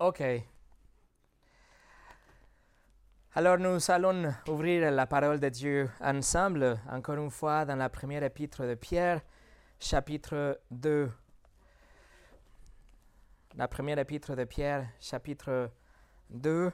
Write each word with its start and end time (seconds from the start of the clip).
OK. 0.00 0.22
Alors 3.36 3.58
nous 3.58 3.78
allons 3.90 4.34
ouvrir 4.48 4.90
la 4.90 5.06
parole 5.06 5.38
de 5.38 5.48
Dieu 5.48 5.88
ensemble, 6.00 6.80
encore 6.90 7.16
une 7.16 7.30
fois, 7.30 7.64
dans 7.64 7.76
la 7.76 7.88
première 7.88 8.24
épître 8.24 8.66
de 8.66 8.74
Pierre, 8.74 9.20
chapitre 9.78 10.60
2. 10.72 11.10
La 13.56 13.68
première 13.68 13.98
épître 13.98 14.34
de 14.34 14.44
Pierre, 14.44 14.88
chapitre 15.00 15.70
2. 16.30 16.72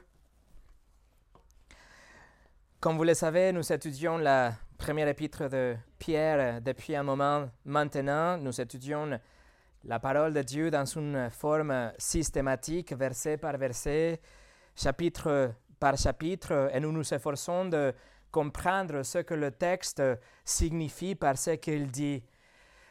Comme 2.79 2.97
vous 2.97 3.03
le 3.03 3.13
savez, 3.13 3.51
nous 3.51 3.71
étudions 3.71 4.17
la 4.17 4.53
première 4.79 5.07
épître 5.07 5.47
de 5.47 5.75
Pierre 5.99 6.59
depuis 6.59 6.95
un 6.95 7.03
moment 7.03 7.49
maintenant. 7.65 8.37
Nous 8.37 8.59
étudions 8.59 9.19
la 9.83 9.99
parole 9.99 10.33
de 10.33 10.41
Dieu 10.41 10.69
dans 10.69 10.85
une 10.85 11.29
forme 11.29 11.91
systématique, 11.97 12.93
verset 12.93 13.37
par 13.37 13.57
verset, 13.57 14.19
chapitre 14.75 15.53
par 15.79 15.97
chapitre, 15.97 16.69
et 16.73 16.79
nous 16.79 16.91
nous 16.91 17.13
efforçons 17.13 17.65
de 17.65 17.93
comprendre 18.31 19.03
ce 19.03 19.19
que 19.19 19.33
le 19.33 19.51
texte 19.51 20.01
signifie 20.45 21.15
par 21.15 21.37
ce 21.37 21.51
qu'il 21.51 21.89
dit. 21.89 22.23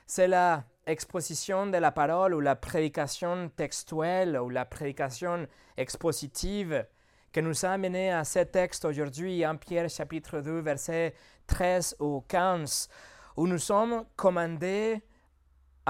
C'est 0.07 0.27
la 0.29 0.65
exposition 0.87 1.67
de 1.69 1.77
la 1.77 1.93
parole 1.93 2.35
ou 2.35 2.41
la 2.41 2.57
prédication 2.57 3.49
textuelle 3.51 4.37
ou 4.39 4.49
la 4.49 4.65
prédication 4.65 5.47
expositive 5.77 6.85
que 7.33 7.41
nous 7.41 7.65
a 7.65 7.71
amené 7.71 8.13
à 8.13 8.25
ce 8.25 8.41
texte 8.41 8.85
aujourd'hui 8.85 9.47
en 9.47 9.57
Pierre 9.57 9.89
chapitre 9.89 10.41
2 10.41 10.61
verset 10.61 11.15
13 11.47 11.97
au 12.01 12.23
15 12.23 12.89
où 13.37 13.47
nous 13.47 13.59
sommes 13.59 14.05
commandés 14.17 15.01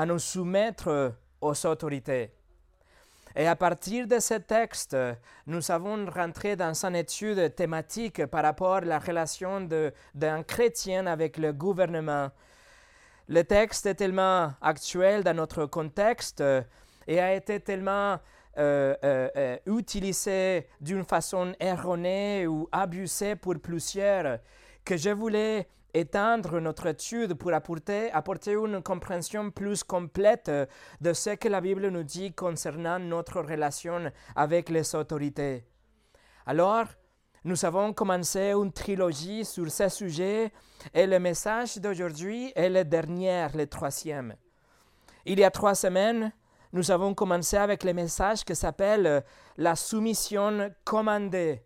à 0.01 0.07
nous 0.07 0.19
soumettre 0.19 1.13
aux 1.43 1.67
autorités. 1.67 2.33
Et 3.37 3.47
à 3.47 3.55
partir 3.55 4.07
de 4.07 4.19
ce 4.19 4.33
texte, 4.33 4.97
nous 5.47 5.71
avons 5.71 6.07
rentré 6.07 6.57
dans 6.57 6.73
une 6.87 6.97
étude 6.97 7.55
thématique 7.55 8.25
par 8.25 8.45
rapport 8.45 8.77
à 8.77 8.81
la 8.81 8.99
relation 8.99 9.69
d'un 10.15 10.43
chrétien 10.43 11.07
avec 11.07 11.37
le 11.37 11.53
gouvernement. 11.53 12.31
Le 13.29 13.45
texte 13.45 13.85
est 13.85 13.97
tellement 13.97 14.55
actuel 14.63 15.23
dans 15.23 15.37
notre 15.37 15.67
contexte 15.67 16.43
et 17.07 17.21
a 17.21 17.35
été 17.35 17.61
tellement 17.61 18.19
euh, 18.57 18.95
euh, 19.05 19.29
euh, 19.37 19.59
utilisé 19.67 20.67
d'une 20.81 21.05
façon 21.05 21.53
erronée 21.61 22.47
ou 22.47 22.71
abusé 22.73 23.37
pour 23.37 23.57
plusieurs 23.63 24.39
que 24.83 24.97
je 24.97 25.11
voulais 25.11 25.69
étendre 25.95 26.61
notre 26.61 26.87
étude 26.87 27.35
pour 27.35 27.53
apporter, 27.53 28.11
une 28.47 28.83
compréhension 28.83 29.51
plus 29.51 29.85
complète 29.85 30.51
de 31.01 31.13
ce 31.13 31.31
que 31.31 31.49
la 31.49 31.61
Bible 31.61 31.89
nous 31.89 32.03
dit 32.03 32.33
concernant 32.33 32.99
notre 32.99 33.41
relation 33.41 34.11
avec 34.37 34.69
les 34.69 34.95
autorités. 34.95 35.65
Alors, 36.47 36.87
nous 37.45 37.65
avons 37.65 37.93
commencé 37.93 38.53
une 38.53 38.73
trilogie 38.73 39.45
sur 39.45 39.71
ce 39.71 39.89
sujet 39.89 40.53
et 40.93 41.07
le 41.07 41.19
message 41.19 41.79
d'aujourd'hui 41.79 42.53
est 42.55 42.69
le 42.69 42.85
dernier, 42.85 43.47
le 43.55 43.67
troisième. 43.67 44.35
Il 45.25 45.39
y 45.39 45.45
a 45.45 45.51
trois 45.51 45.75
semaines, 45.75 46.33
nous 46.73 46.91
avons 46.91 47.15
commencé 47.15 47.57
avec 47.57 47.83
le 47.83 47.93
message 47.93 48.45
qui 48.45 48.55
s'appelle 48.55 49.25
la 49.57 49.75
soumission 49.75 50.71
commandée. 50.85 51.63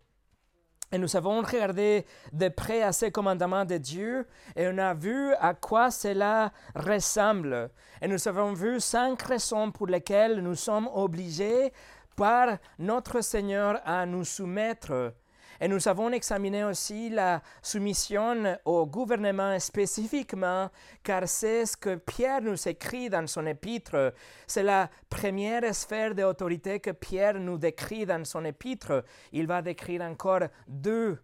Et 0.91 0.97
nous 0.97 1.15
avons 1.15 1.41
regardé 1.41 2.05
de 2.31 2.47
près 2.47 2.81
à 2.81 2.91
ces 2.91 3.11
commandements 3.11 3.65
de 3.65 3.77
Dieu 3.77 4.27
et 4.55 4.67
on 4.67 4.77
a 4.77 4.93
vu 4.93 5.33
à 5.39 5.53
quoi 5.53 5.91
cela 5.91 6.51
ressemble. 6.75 7.69
Et 8.01 8.07
nous 8.07 8.27
avons 8.27 8.53
vu 8.53 8.79
cinq 8.79 9.21
raisons 9.23 9.71
pour 9.71 9.87
lesquelles 9.87 10.39
nous 10.41 10.55
sommes 10.55 10.89
obligés 10.93 11.73
par 12.15 12.57
notre 12.79 13.21
Seigneur 13.21 13.81
à 13.83 14.05
nous 14.05 14.23
soumettre 14.23 15.13
et 15.59 15.67
nous 15.67 15.87
avons 15.87 16.11
examiné 16.11 16.63
aussi 16.63 17.09
la 17.09 17.41
soumission 17.61 18.57
au 18.65 18.85
gouvernement 18.85 19.57
spécifiquement, 19.59 20.69
car 21.03 21.27
c'est 21.27 21.65
ce 21.65 21.77
que 21.77 21.95
Pierre 21.95 22.41
nous 22.41 22.67
écrit 22.67 23.09
dans 23.09 23.27
son 23.27 23.45
épître. 23.45 24.13
C'est 24.47 24.63
la 24.63 24.89
première 25.09 25.73
sphère 25.73 26.13
d'autorité 26.13 26.79
que 26.79 26.91
Pierre 26.91 27.39
nous 27.39 27.57
décrit 27.57 28.05
dans 28.05 28.25
son 28.25 28.43
épître. 28.45 29.03
Il 29.31 29.47
va 29.47 29.61
décrire 29.61 30.01
encore 30.01 30.43
deux 30.67 31.17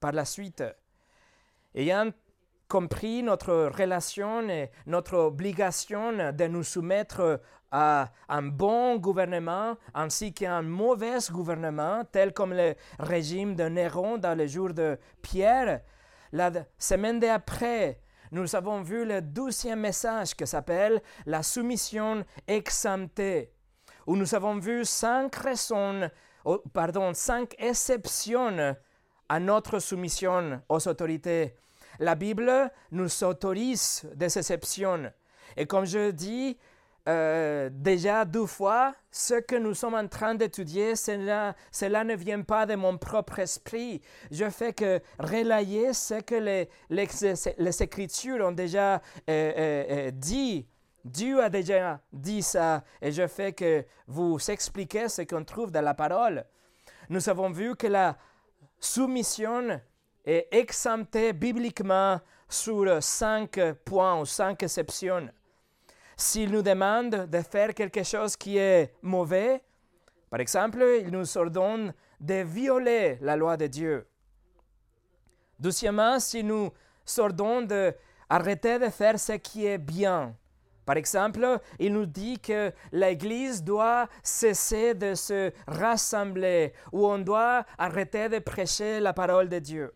par 0.00 0.12
la 0.12 0.24
suite. 0.24 0.64
Compris 2.68 3.22
notre 3.22 3.70
relation 3.76 4.48
et 4.48 4.70
notre 4.86 5.16
obligation 5.16 6.32
de 6.32 6.46
nous 6.46 6.64
soumettre 6.64 7.40
à 7.70 8.10
un 8.28 8.42
bon 8.42 8.96
gouvernement 8.96 9.76
ainsi 9.94 10.32
qu'à 10.32 10.56
un 10.56 10.62
mauvais 10.62 11.18
gouvernement, 11.30 12.04
tel 12.10 12.32
comme 12.32 12.54
le 12.54 12.74
régime 12.98 13.54
de 13.54 13.64
Néron 13.64 14.18
dans 14.18 14.36
les 14.36 14.48
jours 14.48 14.72
de 14.72 14.98
Pierre. 15.22 15.80
La 16.32 16.50
semaine 16.78 17.20
d'après, 17.20 18.00
nous 18.32 18.56
avons 18.56 18.82
vu 18.82 19.04
le 19.04 19.20
douzième 19.22 19.80
message 19.80 20.34
qui 20.34 20.46
s'appelle 20.46 21.00
la 21.26 21.42
soumission 21.42 22.24
exemptée, 22.46 23.52
où 24.06 24.16
nous 24.16 24.34
avons 24.34 24.58
vu 24.58 24.84
cinq 24.84 25.34
raisons, 25.36 26.10
oh, 26.44 26.62
pardon, 26.72 27.14
cinq 27.14 27.54
exceptions 27.58 28.76
à 29.28 29.40
notre 29.40 29.78
soumission 29.78 30.60
aux 30.68 30.88
autorités. 30.88 31.54
La 31.98 32.14
Bible 32.14 32.70
nous 32.90 33.24
autorise 33.24 34.08
des 34.14 34.38
exceptions. 34.38 35.10
Et 35.56 35.66
comme 35.66 35.86
je 35.86 36.10
dis, 36.10 36.58
euh, 37.08 37.70
déjà 37.72 38.24
deux 38.24 38.46
fois, 38.46 38.92
ce 39.12 39.34
que 39.34 39.54
nous 39.54 39.74
sommes 39.74 39.94
en 39.94 40.08
train 40.08 40.34
d'étudier, 40.34 40.96
cela, 40.96 41.54
cela 41.70 42.02
ne 42.02 42.16
vient 42.16 42.42
pas 42.42 42.66
de 42.66 42.74
mon 42.74 42.98
propre 42.98 43.38
esprit. 43.38 44.02
Je 44.32 44.50
fais 44.50 44.72
que 44.72 45.00
relayer 45.20 45.92
ce 45.92 46.14
que 46.20 46.34
les, 46.34 46.68
les, 46.90 47.82
Écritures 47.82 48.44
ont 48.44 48.52
déjà 48.52 48.96
euh, 48.96 48.98
euh, 49.28 50.10
dit. 50.10 50.66
Dieu 51.04 51.40
a 51.40 51.48
déjà 51.48 52.00
dit 52.12 52.42
ça 52.42 52.82
et 53.00 53.12
je 53.12 53.28
fais 53.28 53.52
que 53.52 53.84
vous 54.08 54.38
expliquer 54.50 55.08
ce 55.08 55.22
qu'on 55.22 55.44
trouve 55.44 55.70
dans 55.70 55.84
la 55.84 55.94
parole. 55.94 56.44
Nous 57.08 57.28
avons 57.28 57.50
vu 57.50 57.76
que 57.76 57.86
la 57.86 58.16
soumission 58.80 59.80
est 60.26 60.48
exemptée 60.50 61.32
bibliquement 61.32 62.20
sur 62.48 63.02
cinq 63.02 63.60
points 63.84 64.20
ou 64.20 64.26
cinq 64.26 64.62
exceptions. 64.62 65.28
S'il 66.16 66.50
nous 66.50 66.62
demande 66.62 67.26
de 67.26 67.40
faire 67.40 67.74
quelque 67.74 68.02
chose 68.02 68.36
qui 68.36 68.58
est 68.58 68.92
mauvais, 69.02 69.62
par 70.30 70.40
exemple, 70.40 70.84
il 71.00 71.10
nous 71.10 71.38
ordonne 71.38 71.94
de 72.20 72.42
violer 72.42 73.18
la 73.20 73.36
loi 73.36 73.56
de 73.56 73.66
Dieu. 73.66 74.06
Deuxièmement, 75.58 76.18
s'il 76.18 76.46
nous 76.46 76.70
ordonne 77.18 77.66
d'arrêter 77.66 78.78
de 78.78 78.88
faire 78.88 79.18
ce 79.18 79.32
qui 79.32 79.66
est 79.66 79.78
bien. 79.78 80.34
Par 80.84 80.96
exemple, 80.96 81.58
il 81.78 81.92
nous 81.92 82.06
dit 82.06 82.38
que 82.38 82.72
l'Église 82.92 83.62
doit 83.62 84.08
cesser 84.22 84.94
de 84.94 85.14
se 85.14 85.52
rassembler 85.66 86.72
ou 86.92 87.06
on 87.06 87.18
doit 87.18 87.64
arrêter 87.76 88.28
de 88.28 88.38
prêcher 88.38 89.00
la 89.00 89.12
parole 89.12 89.48
de 89.48 89.58
Dieu. 89.58 89.92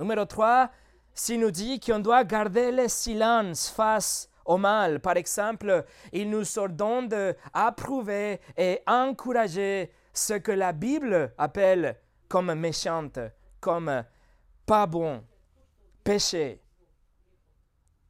Numéro 0.00 0.24
3, 0.24 0.70
s'il 1.12 1.40
nous 1.40 1.50
dit 1.50 1.78
qu'on 1.78 1.98
doit 1.98 2.24
garder 2.24 2.72
le 2.72 2.88
silence 2.88 3.68
face 3.68 4.30
au 4.46 4.56
mal. 4.56 5.00
Par 5.00 5.18
exemple, 5.18 5.84
il 6.10 6.30
nous 6.30 6.58
ordonne 6.58 7.06
d'approuver 7.06 8.40
et 8.56 8.80
encourager 8.86 9.92
ce 10.14 10.32
que 10.32 10.52
la 10.52 10.72
Bible 10.72 11.34
appelle 11.36 11.98
comme 12.30 12.54
méchante, 12.54 13.18
comme 13.60 14.02
pas 14.64 14.86
bon, 14.86 15.22
péché. 16.02 16.62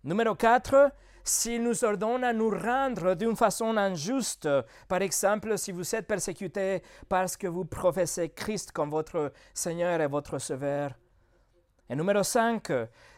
Numéro 0.04 0.36
4, 0.36 0.92
s'il 1.24 1.64
nous 1.64 1.84
ordonne 1.84 2.22
à 2.22 2.32
nous 2.32 2.50
rendre 2.50 3.16
d'une 3.16 3.34
façon 3.34 3.76
injuste, 3.76 4.48
par 4.86 5.03
exemple 5.03 5.59
si 5.59 5.72
vous 5.72 5.92
êtes 5.97 6.06
persécuté 6.06 6.84
parce 7.09 7.36
que 7.36 7.48
vous 7.48 7.65
professez 7.65 8.28
Christ 8.28 8.70
comme 8.70 8.91
votre 8.91 9.32
Seigneur 9.53 10.00
et 10.00 10.06
votre 10.06 10.38
Sauveur. 10.38 10.92
Et 11.91 11.97
numéro 11.97 12.22
5, 12.22 12.71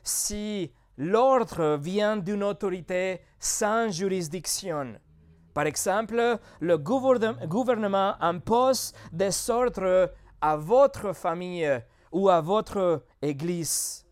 si 0.02 0.72
l'ordre 0.96 1.76
vient 1.76 2.16
d'une 2.16 2.42
autorité 2.42 3.20
sans 3.38 3.90
juridiction. 3.90 4.94
Par 5.52 5.66
exemple, 5.66 6.38
le 6.60 6.78
gouvernement 6.78 8.14
impose 8.18 8.94
des 9.12 9.50
ordres 9.50 10.14
à 10.40 10.56
votre 10.56 11.12
famille 11.12 11.68
ou 12.10 12.30
à 12.30 12.40
votre 12.40 13.04
église. 13.20 14.06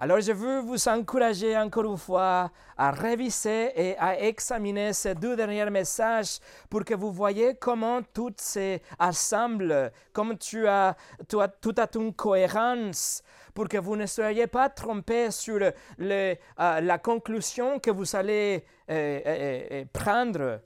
Alors 0.00 0.20
je 0.20 0.30
veux 0.30 0.60
vous 0.60 0.88
encourager 0.88 1.58
encore 1.58 1.90
une 1.90 1.98
fois 1.98 2.52
à 2.76 2.92
réviser 2.92 3.72
et 3.74 3.98
à 3.98 4.20
examiner 4.20 4.92
ces 4.92 5.16
deux 5.16 5.34
derniers 5.34 5.68
messages 5.70 6.38
pour 6.70 6.84
que 6.84 6.94
vous 6.94 7.10
voyez 7.10 7.56
comment 7.56 8.00
tout 8.14 8.32
s'assemble, 8.36 9.90
comme 10.12 10.38
tu 10.38 10.68
as, 10.68 10.94
tu 11.28 11.40
as, 11.40 11.48
tout 11.48 11.74
a 11.76 11.88
une 11.96 12.14
cohérence 12.14 13.24
pour 13.52 13.66
que 13.66 13.78
vous 13.78 13.96
ne 13.96 14.06
soyez 14.06 14.46
pas 14.46 14.68
trompés 14.68 15.32
sur 15.32 15.58
euh, 15.60 16.34
la 16.56 16.98
conclusion 16.98 17.80
que 17.80 17.90
vous 17.90 18.14
allez 18.14 18.64
euh, 18.88 19.20
euh, 19.26 19.84
prendre. 19.92 20.60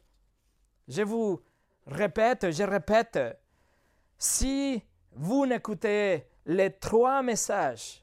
Je 0.88 1.00
vous 1.00 1.40
répète, 1.86 2.50
je 2.50 2.64
répète, 2.64 3.18
si 4.18 4.82
vous 5.12 5.46
n'écoutez 5.46 6.26
les 6.44 6.72
trois 6.72 7.22
messages, 7.22 8.01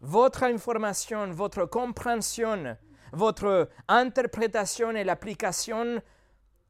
votre 0.00 0.44
information, 0.44 1.30
votre 1.30 1.64
compréhension, 1.64 2.76
votre 3.12 3.68
interprétation 3.88 4.90
et 4.92 5.04
l'application 5.04 6.00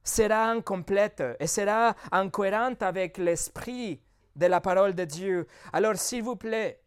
sera 0.03 0.49
incomplète 0.49 1.23
et 1.39 1.47
sera 1.47 1.95
incohérente 2.11 2.81
avec 2.81 3.17
l'esprit 3.17 4.01
de 4.35 4.45
la 4.45 4.61
parole 4.61 4.93
de 4.93 5.05
Dieu. 5.05 5.47
Alors, 5.73 5.95
s'il 5.97 6.23
vous 6.23 6.35
plaît, 6.35 6.81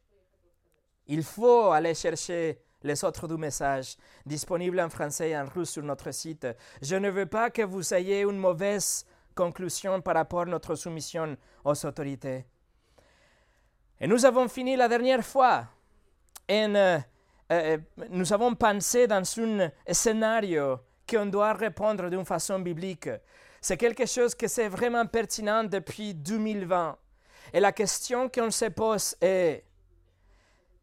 il 1.06 1.22
faut 1.22 1.70
aller 1.70 1.94
chercher 1.94 2.58
les 2.82 3.04
autres 3.04 3.28
du 3.28 3.36
message, 3.36 3.96
disponibles 4.26 4.80
en 4.80 4.88
français 4.88 5.30
et 5.30 5.38
en 5.38 5.46
russe 5.46 5.70
sur 5.70 5.82
notre 5.82 6.10
site. 6.10 6.46
Je 6.80 6.96
ne 6.96 7.10
veux 7.10 7.26
pas 7.26 7.50
que 7.50 7.62
vous 7.62 7.94
ayez 7.94 8.22
une 8.22 8.38
mauvaise 8.38 9.04
conclusion 9.34 10.00
par 10.00 10.14
rapport 10.14 10.42
à 10.42 10.46
notre 10.46 10.74
soumission 10.74 11.36
aux 11.64 11.86
autorités. 11.86 12.44
Et 14.00 14.06
nous 14.06 14.24
avons 14.24 14.48
fini 14.48 14.74
la 14.74 14.88
dernière 14.88 15.24
fois. 15.24 15.68
Et 16.48 16.64
euh, 16.66 16.98
euh, 17.50 17.78
nous 18.10 18.32
avons 18.32 18.54
pensé 18.54 19.06
dans 19.06 19.22
un 19.22 19.70
scénario 19.92 20.80
qu'on 21.08 21.26
doit 21.26 21.52
répondre 21.52 22.08
d'une 22.08 22.24
façon 22.24 22.58
biblique. 22.58 23.08
C'est 23.60 23.76
quelque 23.76 24.06
chose 24.06 24.34
qui 24.34 24.46
est 24.46 24.68
vraiment 24.68 25.06
pertinent 25.06 25.64
depuis 25.64 26.14
2020. 26.14 26.96
Et 27.52 27.60
la 27.60 27.72
question 27.72 28.28
qu'on 28.28 28.50
se 28.50 28.66
pose 28.66 29.14
est, 29.20 29.64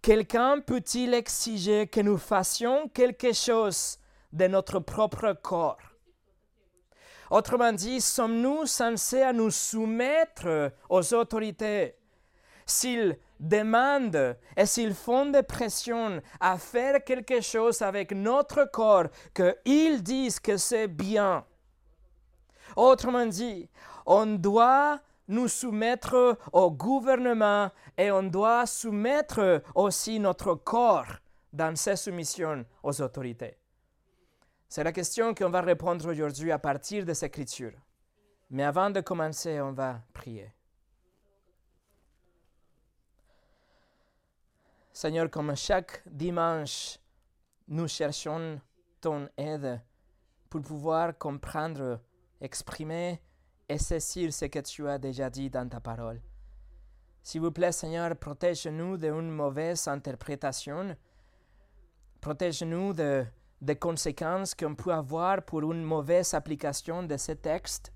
quelqu'un 0.01 0.59
peut-il 0.59 1.13
exiger 1.13 1.87
que 1.87 2.01
nous 2.01 2.17
fassions 2.17 2.87
quelque 2.89 3.33
chose 3.33 3.97
de 4.31 4.47
notre 4.47 4.79
propre 4.79 5.33
corps? 5.41 5.79
Autrement 7.31 7.73
dit, 7.73 8.01
sommes-nous 8.01 8.65
censés 8.65 9.21
à 9.21 9.33
nous 9.33 9.51
soumettre 9.51 10.71
aux 10.89 11.13
autorités? 11.13 11.95
S'ils 12.65 13.17
demandent 13.39 14.37
et 14.55 14.65
s'ils 14.65 14.93
font 14.93 15.27
des 15.27 15.43
pressions 15.43 16.21
à 16.39 16.57
faire 16.57 17.03
quelque 17.03 17.41
chose 17.41 17.81
avec 17.81 18.11
notre 18.11 18.65
corps, 18.71 19.07
qu'ils 19.33 20.03
disent 20.03 20.39
que 20.39 20.57
c'est 20.57 20.87
bien. 20.87 21.45
Autrement 22.75 23.25
dit, 23.25 23.69
on 24.05 24.25
doit 24.25 24.99
nous 25.27 25.47
soumettre 25.47 26.37
au 26.51 26.71
gouvernement 26.71 27.69
et 27.97 28.11
on 28.11 28.23
doit 28.23 28.65
soumettre 28.65 29.63
aussi 29.75 30.19
notre 30.19 30.55
corps 30.55 31.17
dans 31.53 31.75
ses 31.75 31.95
soumissions 31.95 32.65
aux 32.83 33.01
autorités. 33.01 33.57
C'est 34.67 34.83
la 34.83 34.91
question 34.91 35.33
qu'on 35.33 35.49
va 35.49 35.61
répondre 35.61 36.07
aujourd'hui 36.09 36.51
à 36.51 36.59
partir 36.59 37.05
de 37.05 37.13
cette 37.13 37.29
écriture. 37.29 37.73
Mais 38.51 38.63
avant 38.63 38.89
de 38.89 39.01
commencer, 39.01 39.59
on 39.61 39.71
va 39.71 40.01
prier. 40.13 40.51
Seigneur, 45.01 45.29
comme 45.31 45.55
chaque 45.55 46.01
dimanche, 46.05 46.99
nous 47.69 47.87
cherchons 47.87 48.59
ton 48.99 49.29
aide 49.37 49.81
pour 50.49 50.61
pouvoir 50.61 51.17
comprendre, 51.17 52.01
exprimer 52.41 53.21
et 53.69 53.77
saisir 53.77 54.33
ce 54.33 54.43
que 54.43 54.59
tu 54.59 54.89
as 54.89 54.97
déjà 54.97 55.29
dit 55.29 55.49
dans 55.49 55.69
ta 55.69 55.79
parole. 55.79 56.19
S'il 57.23 57.39
vous 57.39 57.51
plaît, 57.51 57.71
Seigneur, 57.71 58.13
protège-nous 58.17 58.97
d'une 58.97 59.31
mauvaise 59.31 59.87
interprétation. 59.87 60.97
Protège-nous 62.19 62.91
de, 62.91 63.25
des 63.61 63.77
conséquences 63.77 64.53
qu'on 64.53 64.75
peut 64.75 64.91
avoir 64.91 65.43
pour 65.43 65.61
une 65.71 65.81
mauvaise 65.81 66.33
application 66.33 67.03
de 67.03 67.15
ce 67.15 67.31
texte. 67.31 67.93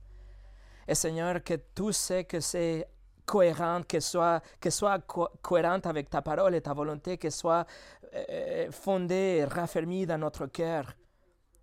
Et 0.87 0.95
Seigneur, 0.95 1.43
que 1.43 1.55
tout 1.75 1.91
ce 1.91 2.21
que 2.21 2.39
c'est 2.39 2.87
cohérente, 3.25 3.87
que 3.87 3.99
soit, 3.99 4.41
que 4.59 4.69
soit 4.69 4.99
cohérente 5.41 5.85
avec 5.85 6.09
ta 6.09 6.21
parole 6.21 6.55
et 6.55 6.61
ta 6.61 6.73
volonté, 6.73 7.17
que 7.17 7.29
soit 7.29 7.65
euh, 8.13 8.71
fondée, 8.71 9.45
raffermie 9.45 10.05
dans 10.05 10.17
notre 10.17 10.47
cœur, 10.47 10.95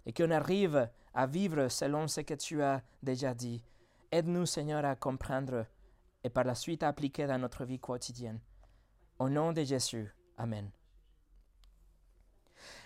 et 0.06 0.12
qu'on 0.12 0.30
arrive 0.30 0.88
à 1.14 1.26
vivre 1.26 1.68
selon 1.68 2.08
ce 2.08 2.20
que 2.22 2.34
tu 2.34 2.62
as 2.62 2.82
déjà 3.02 3.34
dit. 3.34 3.62
Aide-nous, 4.10 4.46
Seigneur, 4.46 4.84
à 4.84 4.96
comprendre 4.96 5.66
et 6.22 6.30
par 6.30 6.44
la 6.44 6.54
suite 6.54 6.82
à 6.82 6.88
appliquer 6.88 7.26
dans 7.26 7.38
notre 7.38 7.64
vie 7.64 7.78
quotidienne. 7.78 8.40
Au 9.18 9.28
nom 9.28 9.52
de 9.52 9.62
Jésus. 9.62 10.12
Amen. 10.36 10.70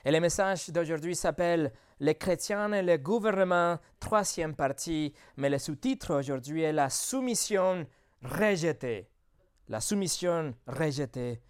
Et 0.05 0.11
le 0.11 0.20
message 0.20 0.70
d'aujourd'hui 0.70 1.17
s'appelle 1.17 1.73
Les 2.00 2.15
chrétiens 2.15 2.73
et 2.73 2.82
le 2.82 2.97
gouvernement, 2.99 3.79
troisième 3.99 4.55
partie, 4.55 5.15
mais 5.37 5.49
le 5.49 5.59
sous-titre 5.59 6.15
aujourd'hui 6.15 6.62
est 6.62 6.73
La 6.73 6.91
soumission 6.91 7.87
rejeté. 8.25 9.09
La 9.69 9.81
soumission 9.81 10.55
rejetée. 10.67 11.41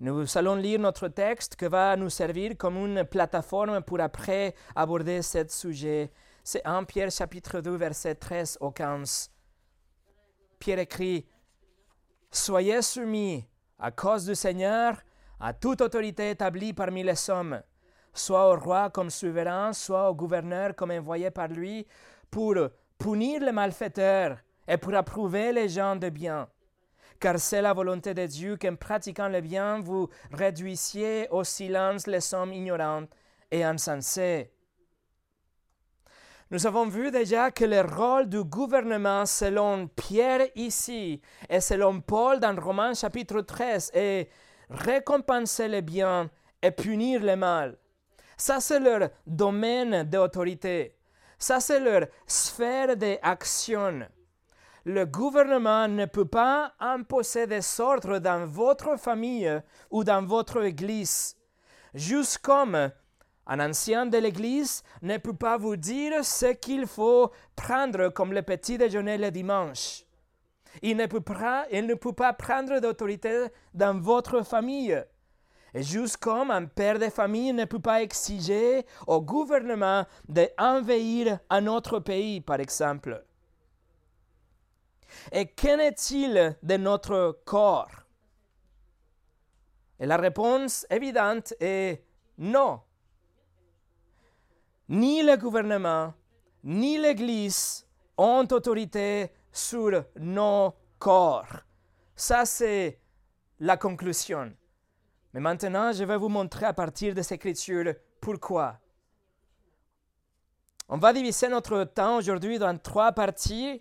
Nous 0.00 0.26
allons 0.36 0.54
lire 0.54 0.80
notre 0.80 1.08
texte 1.08 1.56
qui 1.56 1.66
va 1.66 1.94
nous 1.96 2.08
servir 2.08 2.56
comme 2.56 2.76
une 2.76 3.04
plateforme 3.04 3.82
pour 3.82 4.00
après 4.00 4.54
aborder 4.74 5.20
ce 5.20 5.46
sujet. 5.48 6.10
C'est 6.42 6.64
1 6.64 6.84
Pierre 6.84 7.10
chapitre 7.10 7.60
2 7.60 7.76
verset 7.76 8.14
13 8.14 8.58
au 8.60 8.70
15. 8.70 9.30
Pierre 10.58 10.78
écrit 10.78 11.26
Soyez 12.30 12.80
soumis 12.80 13.44
à 13.78 13.90
cause 13.90 14.24
du 14.24 14.34
Seigneur 14.34 14.96
à 15.38 15.52
toute 15.52 15.80
autorité 15.80 16.30
établie 16.30 16.72
parmi 16.72 17.02
les 17.02 17.30
hommes, 17.30 17.60
soit 18.12 18.52
au 18.52 18.58
roi 18.58 18.90
comme 18.90 19.10
souverain, 19.10 19.72
soit 19.72 20.10
au 20.10 20.14
gouverneur 20.14 20.74
comme 20.76 20.90
envoyé 20.90 21.30
par 21.30 21.48
lui, 21.48 21.86
pour 22.30 22.54
punir 22.98 23.42
les 23.42 23.52
malfaiteurs 23.52 24.38
et 24.66 24.76
pour 24.76 24.94
approuver 24.94 25.52
les 25.52 25.68
gens 25.68 25.96
de 25.96 26.08
bien. 26.08 26.48
Car 27.18 27.38
c'est 27.38 27.60
la 27.60 27.72
volonté 27.72 28.14
de 28.14 28.26
Dieu 28.26 28.56
qu'en 28.56 28.76
pratiquant 28.76 29.28
le 29.28 29.40
bien, 29.40 29.80
vous 29.80 30.08
réduisiez 30.32 31.28
au 31.30 31.44
silence 31.44 32.06
les 32.06 32.32
hommes 32.32 32.52
ignorants 32.52 33.06
et 33.50 33.62
insensés. 33.62 34.50
Nous 36.50 36.66
avons 36.66 36.88
vu 36.88 37.10
déjà 37.10 37.50
que 37.50 37.64
le 37.64 37.82
rôle 37.82 38.28
du 38.28 38.42
gouvernement 38.42 39.24
selon 39.24 39.86
Pierre 39.86 40.48
ici 40.56 41.20
et 41.48 41.60
selon 41.60 42.00
Paul 42.00 42.40
dans 42.40 42.60
Romains 42.60 42.94
chapitre 42.94 43.42
13 43.42 43.92
est 43.94 44.30
récompenser 44.68 45.68
le 45.68 45.80
bien 45.80 46.28
et 46.62 46.72
punir 46.72 47.22
le 47.22 47.36
mal. 47.36 47.76
Ça, 48.36 48.58
c'est 48.58 48.80
leur 48.80 49.10
domaine 49.26 50.02
d'autorité. 50.04 50.96
Ça, 51.38 51.60
c'est 51.60 51.78
leur 51.78 52.06
sphère 52.26 52.96
d'action 52.96 54.00
le 54.84 55.04
gouvernement 55.04 55.88
ne 55.88 56.06
peut 56.06 56.24
pas 56.24 56.72
imposer 56.80 57.46
des 57.46 57.80
ordres 57.80 58.18
dans 58.18 58.46
votre 58.46 58.96
famille 58.98 59.60
ou 59.90 60.04
dans 60.04 60.24
votre 60.24 60.62
église. 60.62 61.36
Juste 61.94 62.38
comme 62.38 62.90
un 63.46 63.60
ancien 63.60 64.06
de 64.06 64.18
l'église 64.18 64.82
ne 65.02 65.16
peut 65.18 65.34
pas 65.34 65.56
vous 65.56 65.76
dire 65.76 66.24
ce 66.24 66.46
qu'il 66.46 66.86
faut 66.86 67.30
prendre 67.56 68.08
comme 68.10 68.32
le 68.32 68.42
petit 68.42 68.78
déjeuner 68.78 69.18
le 69.18 69.30
dimanche. 69.30 70.04
Il 70.82 70.96
ne 70.96 71.06
peut 71.06 71.20
pas, 71.20 72.32
prendre 72.32 72.78
d'autorité 72.78 73.46
dans 73.74 74.00
votre 74.00 74.44
famille. 74.44 75.02
Et 75.74 75.82
juste 75.82 76.16
comme 76.18 76.50
un 76.50 76.66
père 76.66 76.98
de 76.98 77.08
famille 77.08 77.52
ne 77.52 77.64
peut 77.64 77.80
pas 77.80 78.02
exiger 78.02 78.84
au 79.06 79.20
gouvernement 79.20 80.04
d'envahir 80.28 81.38
un 81.48 81.66
autre 81.66 81.98
pays, 81.98 82.40
par 82.40 82.60
exemple. 82.60 83.24
Et 85.32 85.46
qu'en 85.48 85.78
est-il 85.78 86.56
de 86.62 86.76
notre 86.76 87.40
corps? 87.44 88.06
Et 89.98 90.06
la 90.06 90.16
réponse 90.16 90.86
évidente 90.90 91.54
est 91.60 92.04
non. 92.38 92.80
Ni 94.88 95.22
le 95.22 95.36
gouvernement, 95.36 96.14
ni 96.64 96.98
l'Église 96.98 97.86
ont 98.16 98.46
autorité 98.50 99.30
sur 99.52 100.04
nos 100.16 100.74
corps. 100.98 101.60
Ça, 102.16 102.44
c'est 102.44 102.98
la 103.60 103.76
conclusion. 103.76 104.52
Mais 105.32 105.40
maintenant, 105.40 105.92
je 105.92 106.04
vais 106.04 106.16
vous 106.16 106.28
montrer 106.28 106.66
à 106.66 106.72
partir 106.72 107.14
de 107.14 107.22
ces 107.22 107.34
écritures 107.34 107.94
pourquoi. 108.20 108.78
On 110.88 110.96
va 110.96 111.12
diviser 111.12 111.48
notre 111.48 111.84
temps 111.84 112.16
aujourd'hui 112.16 112.58
dans 112.58 112.76
trois 112.76 113.12
parties 113.12 113.80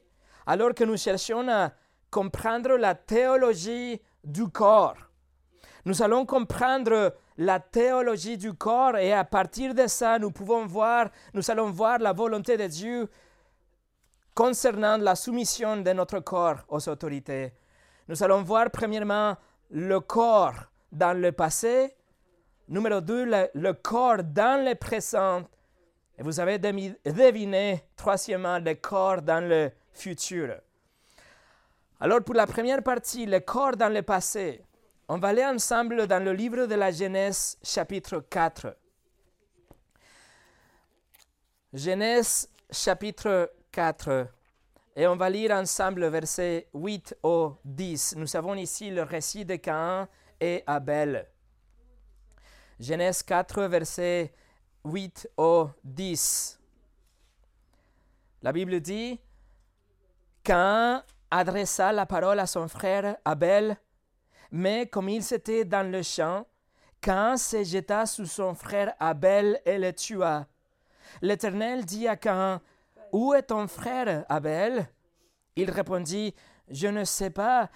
alors 0.50 0.74
que 0.74 0.84
nous 0.84 0.98
cherchons 0.98 1.48
à 1.48 1.72
comprendre 2.10 2.76
la 2.76 2.96
théologie 2.96 4.02
du 4.24 4.48
corps. 4.48 4.98
Nous 5.86 6.02
allons 6.02 6.26
comprendre 6.26 7.16
la 7.38 7.60
théologie 7.60 8.36
du 8.36 8.56
corps 8.56 8.98
et 8.98 9.14
à 9.14 9.24
partir 9.24 9.76
de 9.76 9.86
ça, 9.86 10.18
nous 10.18 10.32
pouvons 10.32 10.66
voir, 10.66 11.10
nous 11.36 11.52
allons 11.52 11.70
voir 11.70 12.00
la 12.00 12.14
volonté 12.14 12.58
de 12.58 12.66
Dieu 12.66 13.08
concernant 14.34 14.98
la 14.98 15.14
soumission 15.14 15.78
de 15.78 15.92
notre 15.92 16.20
corps 16.20 16.62
aux 16.68 16.90
autorités. 16.90 17.54
Nous 18.08 18.24
allons 18.24 18.42
voir 18.42 18.72
premièrement 18.72 19.38
le 19.70 20.00
corps 20.00 20.64
dans 20.92 21.16
le 21.16 21.32
passé, 21.32 21.96
numéro 22.68 23.02
deux, 23.02 23.26
le, 23.26 23.50
le 23.54 23.74
corps 23.74 24.24
dans 24.24 24.66
le 24.66 24.74
présent, 24.74 25.44
et 26.18 26.24
vous 26.24 26.40
avez 26.40 26.58
deviné, 26.58 27.84
troisièmement, 27.96 28.58
le 28.58 28.74
corps 28.74 29.22
dans 29.22 29.48
le 29.48 29.72
futur. 29.94 30.56
Alors 32.00 32.24
pour 32.24 32.36
la 32.36 32.48
première 32.48 32.84
partie, 32.84 33.26
le 33.26 33.40
corps 33.40 33.76
dans 33.76 33.94
le 33.94 34.02
passé, 34.02 34.64
on 35.08 35.18
va 35.18 35.30
aller 35.30 35.46
ensemble 35.46 36.08
dans 36.08 36.24
le 36.24 36.32
livre 36.34 36.66
de 36.66 36.76
la 36.76 36.92
Genèse 36.92 37.58
chapitre 37.64 38.20
4. 38.30 38.78
Genèse 41.74 42.50
chapitre 42.72 43.52
4. 43.72 44.28
Et 44.96 45.08
on 45.08 45.16
va 45.16 45.30
lire 45.30 45.52
ensemble 45.52 46.08
versets 46.08 46.68
8 46.74 47.18
au 47.24 47.56
10. 47.66 48.16
Nous 48.18 48.36
avons 48.36 48.56
ici 48.56 48.92
le 48.92 49.04
récit 49.04 49.46
de 49.46 49.56
Cain 49.56 50.08
et 50.40 50.64
Abel. 50.68 51.28
Genèse 52.80 53.24
4, 53.24 53.64
versets 53.64 54.34
8 54.86 55.30
au 55.38 55.70
10. 55.84 56.60
La 58.42 58.52
Bible 58.54 58.80
dit, 58.80 59.20
Cain 60.44 61.04
adressa 61.32 61.92
la 61.92 62.06
parole 62.06 62.40
à 62.40 62.48
son 62.48 62.68
frère 62.68 63.18
Abel, 63.26 63.78
mais 64.52 64.88
comme 64.88 65.10
il 65.10 65.22
était 65.34 65.66
dans 65.66 65.90
le 65.90 66.02
champ, 66.02 66.46
Cain 67.02 67.38
se 67.38 67.64
jeta 67.64 68.06
sous 68.06 68.26
son 68.26 68.56
frère 68.56 68.94
Abel 69.00 69.62
et 69.66 69.78
le 69.78 69.94
tua. 69.94 70.48
L'Éternel 71.22 71.86
dit 71.86 72.08
à 72.08 72.16
Cain, 72.16 72.62
Où 73.12 73.34
est 73.34 73.44
ton 73.44 73.68
frère 73.68 74.26
Abel? 74.30 74.90
Il 75.56 75.72
répondit, 75.72 76.36
Je 76.70 76.88
ne 76.88 77.04
sais 77.04 77.30
pas, 77.30 77.70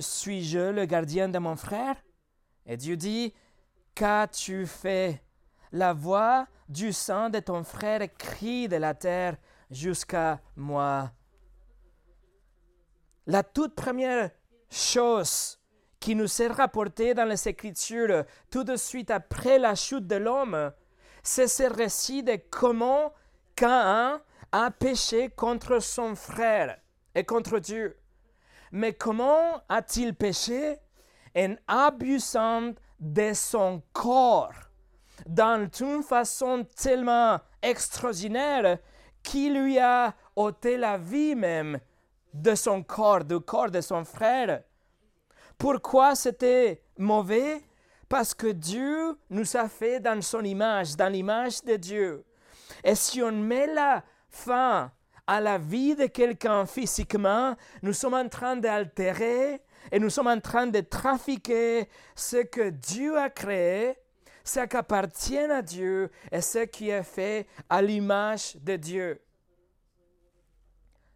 suis-je 0.00 0.70
le 0.70 0.84
gardien 0.86 1.28
de 1.28 1.38
mon 1.38 1.56
frère? 1.56 1.96
Et 2.66 2.76
Dieu 2.76 2.96
dit, 2.96 3.34
Qu'as-tu 3.94 4.66
fait? 4.66 5.22
La 5.70 5.92
voix 5.92 6.46
du 6.68 6.92
sang 6.92 7.30
de 7.30 7.40
ton 7.40 7.64
frère 7.64 8.06
crie 8.18 8.68
de 8.68 8.76
la 8.76 8.94
terre 8.94 9.36
jusqu'à 9.70 10.40
moi. 10.56 11.10
La 13.26 13.44
toute 13.44 13.76
première 13.76 14.30
chose 14.68 15.60
qui 16.00 16.16
nous 16.16 16.42
est 16.42 16.48
rapportée 16.48 17.14
dans 17.14 17.24
les 17.24 17.48
Écritures 17.48 18.24
tout 18.50 18.64
de 18.64 18.74
suite 18.74 19.12
après 19.12 19.60
la 19.60 19.76
chute 19.76 20.08
de 20.08 20.16
l'homme, 20.16 20.72
c'est 21.22 21.46
ce 21.46 21.62
récit 21.62 22.24
de 22.24 22.36
comment 22.50 23.12
Cain 23.54 24.20
a 24.50 24.70
péché 24.72 25.28
contre 25.28 25.78
son 25.78 26.16
frère 26.16 26.78
et 27.14 27.22
contre 27.22 27.60
Dieu. 27.60 27.96
Mais 28.72 28.92
comment 28.92 29.62
a-t-il 29.68 30.16
péché? 30.16 30.78
En 31.36 31.54
abusant 31.68 32.72
de 32.98 33.32
son 33.34 33.82
corps 33.92 34.52
dans 35.26 35.68
une 35.80 36.02
façon 36.02 36.66
tellement 36.76 37.38
extraordinaire 37.62 38.78
qui 39.22 39.48
lui 39.48 39.78
a 39.78 40.14
ôté 40.34 40.76
la 40.76 40.98
vie 40.98 41.36
même 41.36 41.78
de 42.32 42.54
son 42.54 42.82
corps, 42.82 43.24
du 43.24 43.40
corps 43.40 43.70
de 43.70 43.80
son 43.80 44.04
frère. 44.04 44.62
Pourquoi 45.58 46.14
c'était 46.14 46.82
mauvais? 46.98 47.62
Parce 48.08 48.34
que 48.34 48.48
Dieu 48.48 49.16
nous 49.30 49.56
a 49.56 49.68
fait 49.68 50.00
dans 50.00 50.20
son 50.20 50.42
image, 50.42 50.96
dans 50.96 51.08
l'image 51.10 51.62
de 51.62 51.76
Dieu. 51.76 52.24
Et 52.84 52.94
si 52.94 53.22
on 53.22 53.32
met 53.32 53.66
la 53.66 54.02
fin 54.28 54.90
à 55.26 55.40
la 55.40 55.58
vie 55.58 55.94
de 55.94 56.06
quelqu'un 56.06 56.66
physiquement, 56.66 57.54
nous 57.82 57.92
sommes 57.92 58.14
en 58.14 58.28
train 58.28 58.56
d'altérer 58.56 59.62
et 59.90 59.98
nous 59.98 60.10
sommes 60.10 60.26
en 60.26 60.40
train 60.40 60.66
de 60.66 60.80
trafiquer 60.80 61.88
ce 62.14 62.38
que 62.38 62.70
Dieu 62.70 63.16
a 63.18 63.30
créé, 63.30 63.96
ce 64.44 64.60
qui 64.60 64.76
appartient 64.76 65.38
à 65.38 65.62
Dieu 65.62 66.10
et 66.30 66.40
ce 66.40 66.64
qui 66.64 66.90
est 66.90 67.02
fait 67.02 67.46
à 67.68 67.80
l'image 67.80 68.56
de 68.56 68.76
Dieu. 68.76 69.20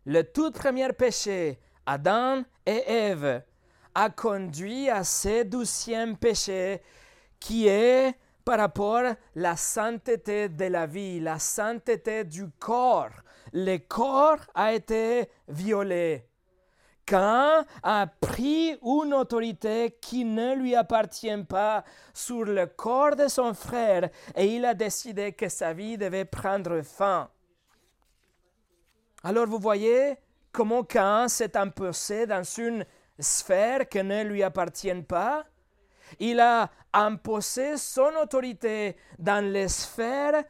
Le 0.08 0.22
tout 0.22 0.52
premier 0.52 0.92
péché, 0.92 1.58
Adam 1.84 2.44
et 2.64 2.84
Ève, 2.86 3.42
a 3.92 4.08
conduit 4.08 4.88
à 4.88 5.02
ce 5.02 5.42
douzième 5.42 6.16
péché 6.16 6.80
qui 7.40 7.66
est 7.66 8.14
par 8.44 8.58
rapport 8.58 8.98
à 9.04 9.16
la 9.34 9.56
sainteté 9.56 10.48
de 10.48 10.66
la 10.66 10.86
vie, 10.86 11.18
la 11.18 11.40
sainteté 11.40 12.22
du 12.22 12.48
corps. 12.60 13.10
Le 13.52 13.78
corps 13.78 14.38
a 14.54 14.74
été 14.74 15.28
violé. 15.48 16.28
Cain 17.04 17.64
a 17.82 18.06
pris 18.06 18.78
une 18.82 19.12
autorité 19.12 19.98
qui 20.00 20.24
ne 20.24 20.54
lui 20.54 20.76
appartient 20.76 21.44
pas 21.48 21.82
sur 22.14 22.44
le 22.44 22.66
corps 22.66 23.16
de 23.16 23.26
son 23.26 23.54
frère 23.54 24.08
et 24.36 24.54
il 24.54 24.64
a 24.66 24.74
décidé 24.74 25.32
que 25.32 25.48
sa 25.48 25.72
vie 25.72 25.98
devait 25.98 26.24
prendre 26.24 26.80
fin. 26.82 27.28
Alors 29.22 29.46
vous 29.46 29.58
voyez 29.58 30.16
comment 30.52 30.84
Cain 30.84 31.28
s'est 31.28 31.56
imposé 31.56 32.26
dans 32.26 32.42
une 32.42 32.84
sphère 33.18 33.88
qui 33.88 34.02
ne 34.02 34.24
lui 34.24 34.42
appartient 34.42 35.02
pas. 35.02 35.44
Il 36.18 36.40
a 36.40 36.70
imposé 36.92 37.76
son 37.76 38.10
autorité 38.22 38.96
dans 39.18 39.44
les 39.44 39.68
sphères 39.68 40.44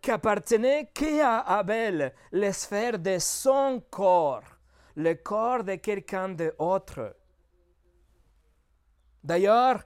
qui 0.00 0.10
appartenaient 0.10 0.90
qu'à 0.92 1.40
Abel, 1.40 2.12
les 2.32 2.52
sphères 2.52 2.98
de 2.98 3.18
son 3.18 3.82
corps, 3.90 4.42
le 4.96 5.14
corps 5.14 5.62
de 5.62 5.76
quelqu'un 5.76 6.30
d'autre. 6.30 7.14
D'ailleurs, 9.22 9.84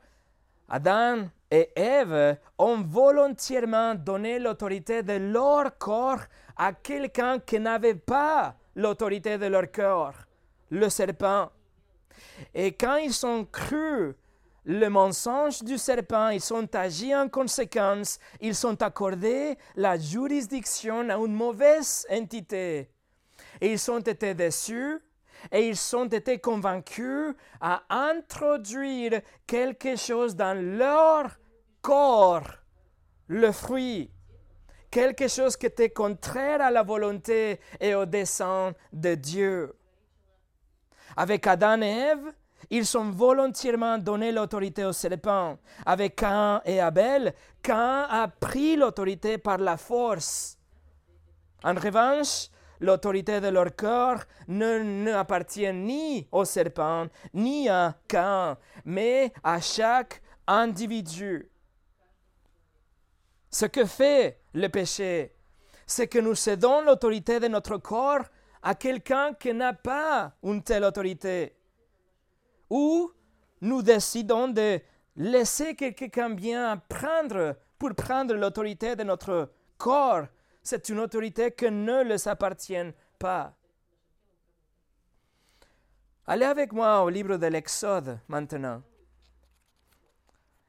Adam 0.69 1.29
et 1.51 1.71
Ève 1.77 2.39
ont 2.59 2.83
volontairement 2.83 3.95
donné 3.95 4.39
l'autorité 4.39 5.03
de 5.03 5.13
leur 5.15 5.77
corps 5.79 6.25
à 6.57 6.73
quelqu'un 6.73 7.39
qui 7.39 7.61
n'avait 7.61 7.95
pas 7.95 8.57
l'autorité 8.75 9.39
de 9.39 9.47
leur 9.47 9.71
corps, 9.71 10.15
le 10.71 10.89
serpent. 10.89 11.51
Et 12.55 12.73
quand 12.73 12.97
ils 12.97 13.27
ont 13.27 13.45
cru 13.45 14.15
le 14.65 14.89
mensonge 14.89 15.63
du 15.63 15.79
serpent, 15.79 16.31
ils 16.31 16.53
ont 16.53 16.69
agi 16.75 17.15
en 17.15 17.29
conséquence, 17.29 18.19
ils 18.41 18.67
ont 18.67 18.75
accordé 18.75 19.57
la 19.77 19.97
juridiction 19.97 21.09
à 21.09 21.15
une 21.15 21.35
mauvaise 21.35 22.07
entité. 22.11 22.91
Et 23.61 23.73
ils 23.73 23.91
ont 23.91 24.01
été 24.01 24.35
déçus 24.35 24.99
et 25.53 25.69
ils 25.69 25.97
ont 25.97 26.07
été 26.07 26.39
convaincus 26.39 27.35
à 27.61 27.83
introduire 27.89 29.21
quelque 29.47 29.97
chose 29.97 30.35
dans 30.35 30.59
leur 30.59 31.31
corps, 31.81 32.49
le 33.29 33.53
fruit, 33.53 34.11
quelque 34.97 35.29
chose 35.29 35.59
qui 35.59 35.67
était 35.67 35.91
contraire 35.91 36.63
à 36.63 36.71
la 36.71 36.83
volonté 36.83 37.61
et 37.79 37.95
au 37.95 38.07
dessein 38.07 38.73
de 38.91 39.15
Dieu. 39.15 39.77
Avec 41.15 41.47
Adam 41.47 41.83
et 41.83 42.13
Ève, 42.13 42.33
ils 42.71 42.97
ont 42.97 43.11
volontairement 43.11 43.99
donné 43.99 44.33
l'autorité 44.33 44.87
au 44.87 44.93
serpent. 44.93 45.59
Avec 45.85 46.17
Cain 46.17 46.63
et 46.65 46.81
Abel, 46.81 47.35
Cain 47.63 48.07
a 48.09 48.27
pris 48.27 48.77
l'autorité 48.77 49.37
par 49.37 49.59
la 49.59 49.77
force. 49.77 50.57
En 51.63 51.75
revanche, 51.75 52.49
l'autorité 52.81 53.43
de 53.43 53.49
leur 53.49 53.77
corps 53.77 54.23
ne, 54.49 55.13
appartient 55.13 55.71
ni 55.75 56.27
au 56.33 56.47
serpent, 56.47 57.09
ni 57.35 57.69
à 57.69 57.95
Cain, 58.09 58.57
mais 58.87 59.31
à 59.45 59.61
chaque 59.61 60.23
individu. 60.47 61.51
Ce 63.51 63.67
que 63.67 63.85
fait 63.85 64.41
le 64.57 64.69
péché, 64.69 65.35
c'est 65.87 66.09
que 66.09 66.19
nous 66.19 66.35
cédons 66.35 66.81
l'autorité 66.81 67.39
de 67.39 67.47
notre 67.47 67.77
corps 67.77 68.25
à 68.63 68.75
quelqu'un 68.75 69.35
qui 69.35 69.53
n'a 69.53 69.75
pas 69.75 70.33
une 70.43 70.63
telle 70.63 70.85
autorité. 70.85 71.55
Ou 72.71 73.13
nous 73.61 73.83
décidons 73.83 74.49
de 74.49 74.81
laisser 75.17 75.75
quelqu'un 75.75 76.31
bien 76.31 76.79
prendre 76.89 77.57
pour 77.79 77.95
prendre 77.95 78.35
l'autorité 78.35 78.97
de 78.97 79.03
notre 79.05 79.53
corps. 79.77 80.25
C'est 80.63 80.89
une 80.89 81.01
autorité 81.01 81.53
qui 81.53 81.71
ne 81.71 82.03
les 82.03 82.27
appartient 82.27 82.93
pas. 83.19 83.55
Allez 86.27 86.47
avec 86.47 86.73
moi 86.73 87.03
au 87.03 87.11
livre 87.11 87.37
de 87.37 87.47
l'Exode 87.47 88.19
maintenant. 88.27 88.83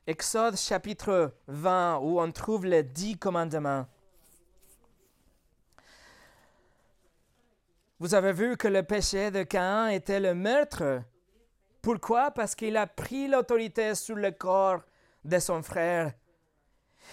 Exode 0.09 0.55
chapitre 0.55 1.33
20 1.49 1.97
où 1.97 2.21
on 2.21 2.31
trouve 2.31 2.65
les 2.65 2.81
dix 2.81 3.17
commandements. 3.17 3.85
Vous 7.99 8.13
avez 8.13 8.31
vu 8.31 8.55
que 8.55 8.69
le 8.69 8.83
péché 8.83 9.31
de 9.31 9.43
Cain 9.43 9.89
était 9.89 10.21
le 10.21 10.33
meurtre. 10.33 11.01
Pourquoi? 11.81 12.31
Parce 12.31 12.55
qu'il 12.55 12.77
a 12.77 12.87
pris 12.87 13.27
l'autorité 13.27 13.95
sur 13.95 14.15
le 14.15 14.31
corps 14.31 14.79
de 15.25 15.39
son 15.39 15.61
frère. 15.61 16.13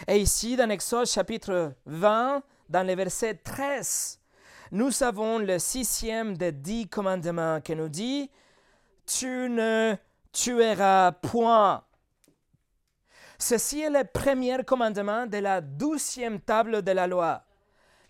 Et 0.07 0.19
ici, 0.19 0.55
dans 0.55 0.71
Exode 0.71 1.07
chapitre 1.07 1.73
20, 1.87 2.45
dans 2.69 2.87
le 2.87 2.95
verset 2.95 3.35
13, 3.35 4.21
nous 4.71 5.03
avons 5.03 5.41
le 5.41 5.59
sixième 5.59 6.37
des 6.37 6.53
dix 6.53 6.87
commandements 6.87 7.61
qui 7.61 7.75
nous 7.75 7.89
dit 7.89 8.31
Tu 9.05 9.27
ne 9.27 9.97
tueras 10.31 11.11
point. 11.11 11.83
Ceci 13.39 13.83
est 13.83 13.91
le 13.91 14.05
premier 14.05 14.59
commandement 14.65 15.27
de 15.27 15.39
la 15.39 15.61
douzième 15.61 16.41
table 16.41 16.83
de 16.83 16.93
la 16.93 17.07
loi. 17.07 17.43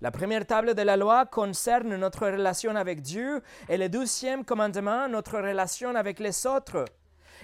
La 0.00 0.10
première 0.10 0.46
table 0.46 0.74
de 0.74 0.82
la 0.82 0.96
loi 0.96 1.24
concerne 1.24 1.96
notre 1.96 2.26
relation 2.26 2.76
avec 2.76 3.00
Dieu 3.00 3.42
et 3.68 3.78
le 3.78 3.88
douzième 3.88 4.44
commandement, 4.44 5.08
notre 5.08 5.38
relation 5.38 5.94
avec 5.94 6.20
les 6.20 6.46
autres. 6.46 6.84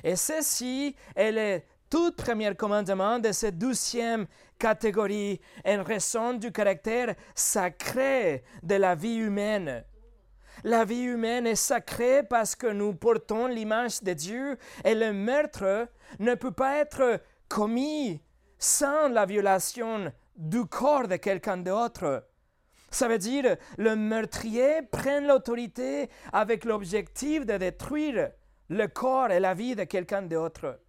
Et 0.04 0.16
ceci 0.16 0.94
est 1.16 1.32
le 1.32 1.62
tout 1.88 2.12
premier 2.12 2.54
commandement 2.54 3.18
de 3.18 3.32
cette 3.32 3.58
douzième 3.58 4.26
catégorie 4.58 5.40
en 5.64 5.82
raison 5.82 6.34
du 6.34 6.52
caractère 6.52 7.14
sacré 7.34 8.44
de 8.62 8.74
la 8.74 8.94
vie 8.94 9.16
humaine. 9.16 9.82
La 10.62 10.84
vie 10.84 11.04
humaine 11.04 11.46
est 11.46 11.54
sacrée 11.54 12.22
parce 12.22 12.54
que 12.54 12.66
nous 12.66 12.92
portons 12.92 13.46
l'image 13.46 14.02
de 14.02 14.12
Dieu 14.12 14.58
et 14.84 14.94
le 14.94 15.12
meurtre 15.12 15.88
ne 16.18 16.34
peut 16.34 16.52
pas 16.52 16.76
être 16.78 17.20
commis 17.50 18.22
sans 18.58 19.08
la 19.08 19.26
violation 19.26 20.10
du 20.36 20.64
corps 20.64 21.08
de 21.08 21.16
quelqu'un 21.16 21.58
d'autre. 21.58 22.26
Ça 22.90 23.08
veut 23.08 23.18
dire 23.18 23.56
le 23.76 23.96
meurtrier 23.96 24.82
prend 24.90 25.20
l'autorité 25.20 26.08
avec 26.32 26.64
l'objectif 26.64 27.44
de 27.44 27.56
détruire 27.58 28.30
le 28.68 28.86
corps 28.86 29.30
et 29.30 29.40
la 29.40 29.52
vie 29.54 29.74
de 29.74 29.84
quelqu'un 29.84 30.22
d'autre. 30.22 30.80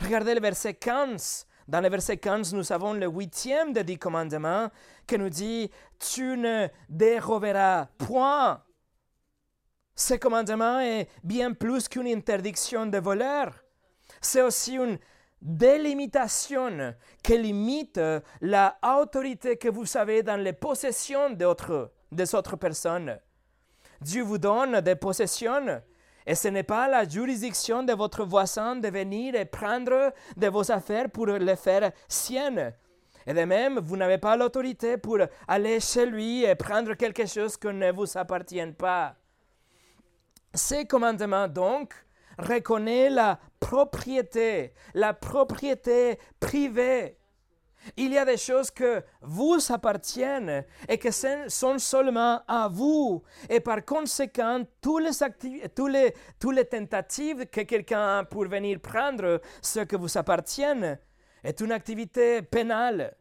Regardez 0.00 0.34
le 0.34 0.40
verset 0.40 0.74
15. 0.74 1.46
Dans 1.68 1.80
le 1.80 1.88
verset 1.88 2.18
15, 2.18 2.54
nous 2.54 2.70
avons 2.72 2.92
le 2.92 3.06
huitième 3.06 3.72
des 3.72 3.82
dix 3.82 3.98
commandements 3.98 4.70
qui 5.06 5.18
nous 5.18 5.30
dit 5.30 5.70
Tu 5.98 6.36
ne 6.36 6.68
déroberas 6.88 7.86
point. 7.98 8.62
Ce 9.96 10.14
commandement 10.14 10.78
est 10.78 11.08
bien 11.24 11.52
plus 11.52 11.88
qu'une 11.88 12.06
interdiction 12.06 12.86
de 12.86 12.98
voleur. 12.98 13.65
C'est 14.20 14.42
aussi 14.42 14.74
une 14.76 14.98
délimitation 15.40 16.94
qui 17.22 17.38
limite 17.38 18.00
la 18.40 18.78
autorité 18.82 19.56
que 19.56 19.68
vous 19.68 19.96
avez 19.96 20.22
dans 20.22 20.40
les 20.40 20.52
possessions 20.52 21.30
des 21.30 22.34
autres 22.34 22.56
personnes. 22.56 23.18
Dieu 24.00 24.22
vous 24.22 24.38
donne 24.38 24.80
des 24.80 24.96
possessions 24.96 25.82
et 26.26 26.34
ce 26.34 26.48
n'est 26.48 26.64
pas 26.64 26.88
la 26.88 27.08
juridiction 27.08 27.84
de 27.84 27.92
votre 27.92 28.24
voisin 28.24 28.76
de 28.76 28.88
venir 28.88 29.36
et 29.36 29.44
prendre 29.44 30.12
de 30.36 30.46
vos 30.48 30.70
affaires 30.72 31.08
pour 31.10 31.26
les 31.26 31.56
faire 31.56 31.92
siennes. 32.08 32.74
Et 33.28 33.32
de 33.32 33.44
même, 33.44 33.78
vous 33.80 33.96
n'avez 33.96 34.18
pas 34.18 34.36
l'autorité 34.36 34.98
pour 34.98 35.18
aller 35.48 35.80
chez 35.80 36.06
lui 36.06 36.44
et 36.44 36.54
prendre 36.54 36.94
quelque 36.94 37.26
chose 37.26 37.56
qui 37.56 37.68
ne 37.68 37.92
vous 37.92 38.16
appartient 38.16 38.72
pas. 38.72 39.16
Ces 40.54 40.86
commandements, 40.86 41.48
donc, 41.48 41.94
reconnaissent 42.38 43.12
la 43.12 43.38
propriété, 43.60 44.72
la 44.94 45.14
propriété 45.14 46.18
privée 46.40 47.16
il 47.96 48.12
y 48.12 48.18
a 48.18 48.24
des 48.24 48.36
choses 48.36 48.70
que 48.70 49.02
vous 49.20 49.58
appartiennent 49.68 50.64
et 50.88 50.98
que 50.98 51.10
sont 51.10 51.78
seulement 51.78 52.42
à 52.46 52.68
vous. 52.68 53.22
Et 53.48 53.60
par 53.60 53.84
conséquent, 53.84 54.62
toutes 54.80 55.04
les 56.52 56.64
tentatives 56.64 57.46
que 57.46 57.60
quelqu'un 57.62 58.18
a 58.18 58.24
pour 58.24 58.46
venir 58.46 58.80
prendre 58.80 59.40
ce 59.62 59.80
que 59.80 59.96
vous 59.96 60.18
appartient 60.18 60.64
est 61.44 61.60
une 61.60 61.72
activité 61.72 62.42
pénale. 62.42 63.14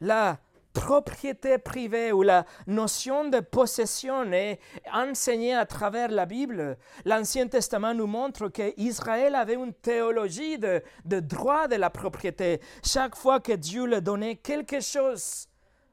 La 0.00 0.38
propriété 0.76 1.56
privée 1.56 2.12
ou 2.12 2.22
la 2.22 2.44
notion 2.66 3.28
de 3.28 3.40
possession 3.40 4.30
est 4.32 4.60
enseignée 4.92 5.54
à 5.54 5.64
travers 5.64 6.10
la 6.10 6.26
Bible. 6.26 6.76
L'Ancien 7.06 7.48
Testament 7.48 7.94
nous 7.94 8.06
montre 8.06 8.48
qu'Israël 8.48 9.34
avait 9.34 9.54
une 9.54 9.72
théologie 9.72 10.58
de, 10.58 10.82
droit 11.06 11.66
de 11.66 11.76
la 11.76 11.88
propriété. 11.88 12.60
Chaque 12.84 13.16
fois 13.16 13.40
que 13.40 13.52
Dieu 13.52 13.86
leur 13.86 14.02
donnait 14.02 14.36
quelque 14.36 14.80
chose, 14.80 15.48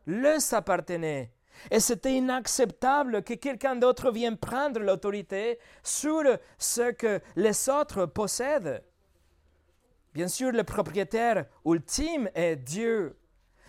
leur 0.05 0.41
appartenait. 0.51 1.31
Et 1.71 1.79
c'était 1.79 2.15
inacceptable 2.15 3.23
que 3.23 3.35
quelqu'un 3.35 3.77
d'autre 3.77 4.11
vienne 4.11 4.35
prendre 4.35 4.81
l'autorité 4.81 5.59
sur 5.81 6.23
ce 6.57 6.91
que 6.91 7.21
les 7.37 7.69
autres 7.69 8.05
possèdent. 8.05 8.83
Bien 10.13 10.27
sûr, 10.27 10.51
le 10.51 10.65
propriétaire 10.65 11.45
ultime 11.65 12.29
est 12.35 12.57
Dieu. 12.57 13.17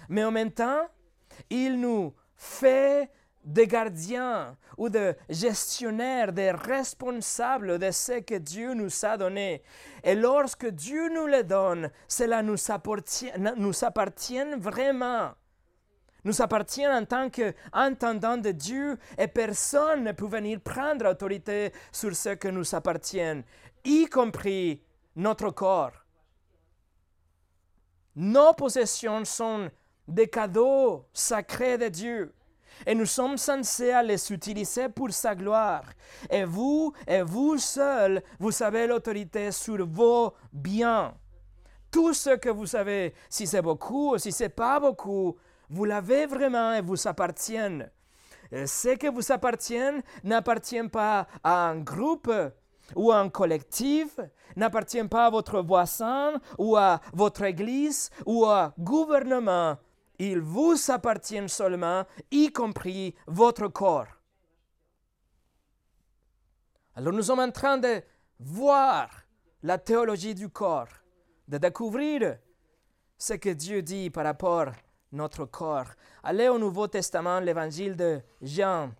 Mais 0.08 0.24
en 0.24 0.32
même 0.32 0.50
temps, 0.50 0.88
il 1.50 1.80
nous 1.80 2.14
fait 2.36 3.10
des 3.44 3.66
gardiens 3.66 4.56
ou 4.76 4.88
des 4.88 5.12
gestionnaires, 5.28 6.32
des 6.32 6.50
responsables 6.50 7.78
de 7.78 7.90
ce 7.90 8.20
que 8.20 8.36
Dieu 8.36 8.74
nous 8.74 9.04
a 9.04 9.16
donné. 9.16 9.62
Et 10.02 10.14
lorsque 10.14 10.66
Dieu 10.66 11.08
nous 11.10 11.26
le 11.26 11.44
donne, 11.44 11.90
cela 12.08 12.42
nous 12.42 12.58
appartient, 12.70 13.32
nous 13.56 13.84
appartient 13.84 14.54
vraiment. 14.56 15.32
Nous 16.24 16.40
appartient 16.40 16.86
en 16.86 17.04
tant 17.04 17.28
qu'entendant 17.28 18.38
de 18.38 18.50
Dieu 18.50 18.98
et 19.18 19.28
personne 19.28 20.04
ne 20.04 20.12
peut 20.12 20.26
venir 20.26 20.60
prendre 20.60 21.06
autorité 21.10 21.70
sur 21.92 22.16
ce 22.16 22.30
que 22.30 22.48
nous 22.48 22.74
appartient, 22.74 23.44
y 23.84 24.06
compris 24.06 24.82
notre 25.16 25.50
corps. 25.50 25.92
Nos 28.16 28.54
possessions 28.54 29.24
sont 29.26 29.70
des 30.06 30.28
cadeaux 30.28 31.06
sacrés 31.12 31.78
de 31.78 31.88
Dieu. 31.88 32.34
Et 32.86 32.94
nous 32.94 33.06
sommes 33.06 33.36
censés 33.36 33.94
les 34.04 34.32
utiliser 34.32 34.88
pour 34.88 35.12
sa 35.12 35.34
gloire. 35.34 35.84
Et 36.28 36.44
vous, 36.44 36.92
et 37.06 37.22
vous 37.22 37.58
seul, 37.58 38.22
vous 38.38 38.62
avez 38.62 38.86
l'autorité 38.86 39.52
sur 39.52 39.86
vos 39.86 40.34
biens. 40.52 41.14
Tout 41.90 42.12
ce 42.12 42.30
que 42.30 42.48
vous 42.48 42.74
avez, 42.74 43.14
si 43.30 43.46
c'est 43.46 43.62
beaucoup 43.62 44.14
ou 44.14 44.18
si 44.18 44.32
c'est 44.32 44.48
pas 44.48 44.80
beaucoup, 44.80 45.36
vous 45.70 45.84
l'avez 45.84 46.26
vraiment 46.26 46.74
et 46.74 46.80
vous 46.80 47.06
appartient. 47.06 47.82
Ce 48.52 48.94
qui 48.96 49.08
vous 49.08 49.32
appartient 49.32 50.02
n'appartient 50.22 50.88
pas 50.88 51.26
à 51.42 51.68
un 51.68 51.80
groupe 51.80 52.32
ou 52.94 53.10
à 53.10 53.18
un 53.18 53.28
collectif, 53.28 54.18
n'appartient 54.56 55.04
pas 55.04 55.26
à 55.26 55.30
votre 55.30 55.60
voisin 55.60 56.34
ou 56.58 56.76
à 56.76 57.00
votre 57.12 57.44
église 57.44 58.10
ou 58.26 58.44
à 58.44 58.74
gouvernement, 58.78 59.76
il 60.18 60.40
vous 60.40 60.76
appartient 60.88 61.48
seulement, 61.48 62.04
y 62.30 62.52
compris 62.52 63.14
votre 63.26 63.68
corps. 63.68 64.06
Alors 66.94 67.12
nous 67.12 67.22
sommes 67.22 67.40
en 67.40 67.50
train 67.50 67.78
de 67.78 68.02
voir 68.38 69.10
la 69.62 69.78
théologie 69.78 70.34
du 70.34 70.48
corps, 70.48 70.88
de 71.48 71.58
découvrir 71.58 72.38
ce 73.18 73.34
que 73.34 73.50
Dieu 73.50 73.82
dit 73.82 74.10
par 74.10 74.24
rapport 74.24 74.68
à 74.68 74.72
notre 75.12 75.44
corps. 75.46 75.88
Allez 76.22 76.48
au 76.48 76.58
Nouveau 76.58 76.86
Testament, 76.86 77.40
l'évangile 77.40 77.96
de 77.96 78.20
Jean, 78.40 78.92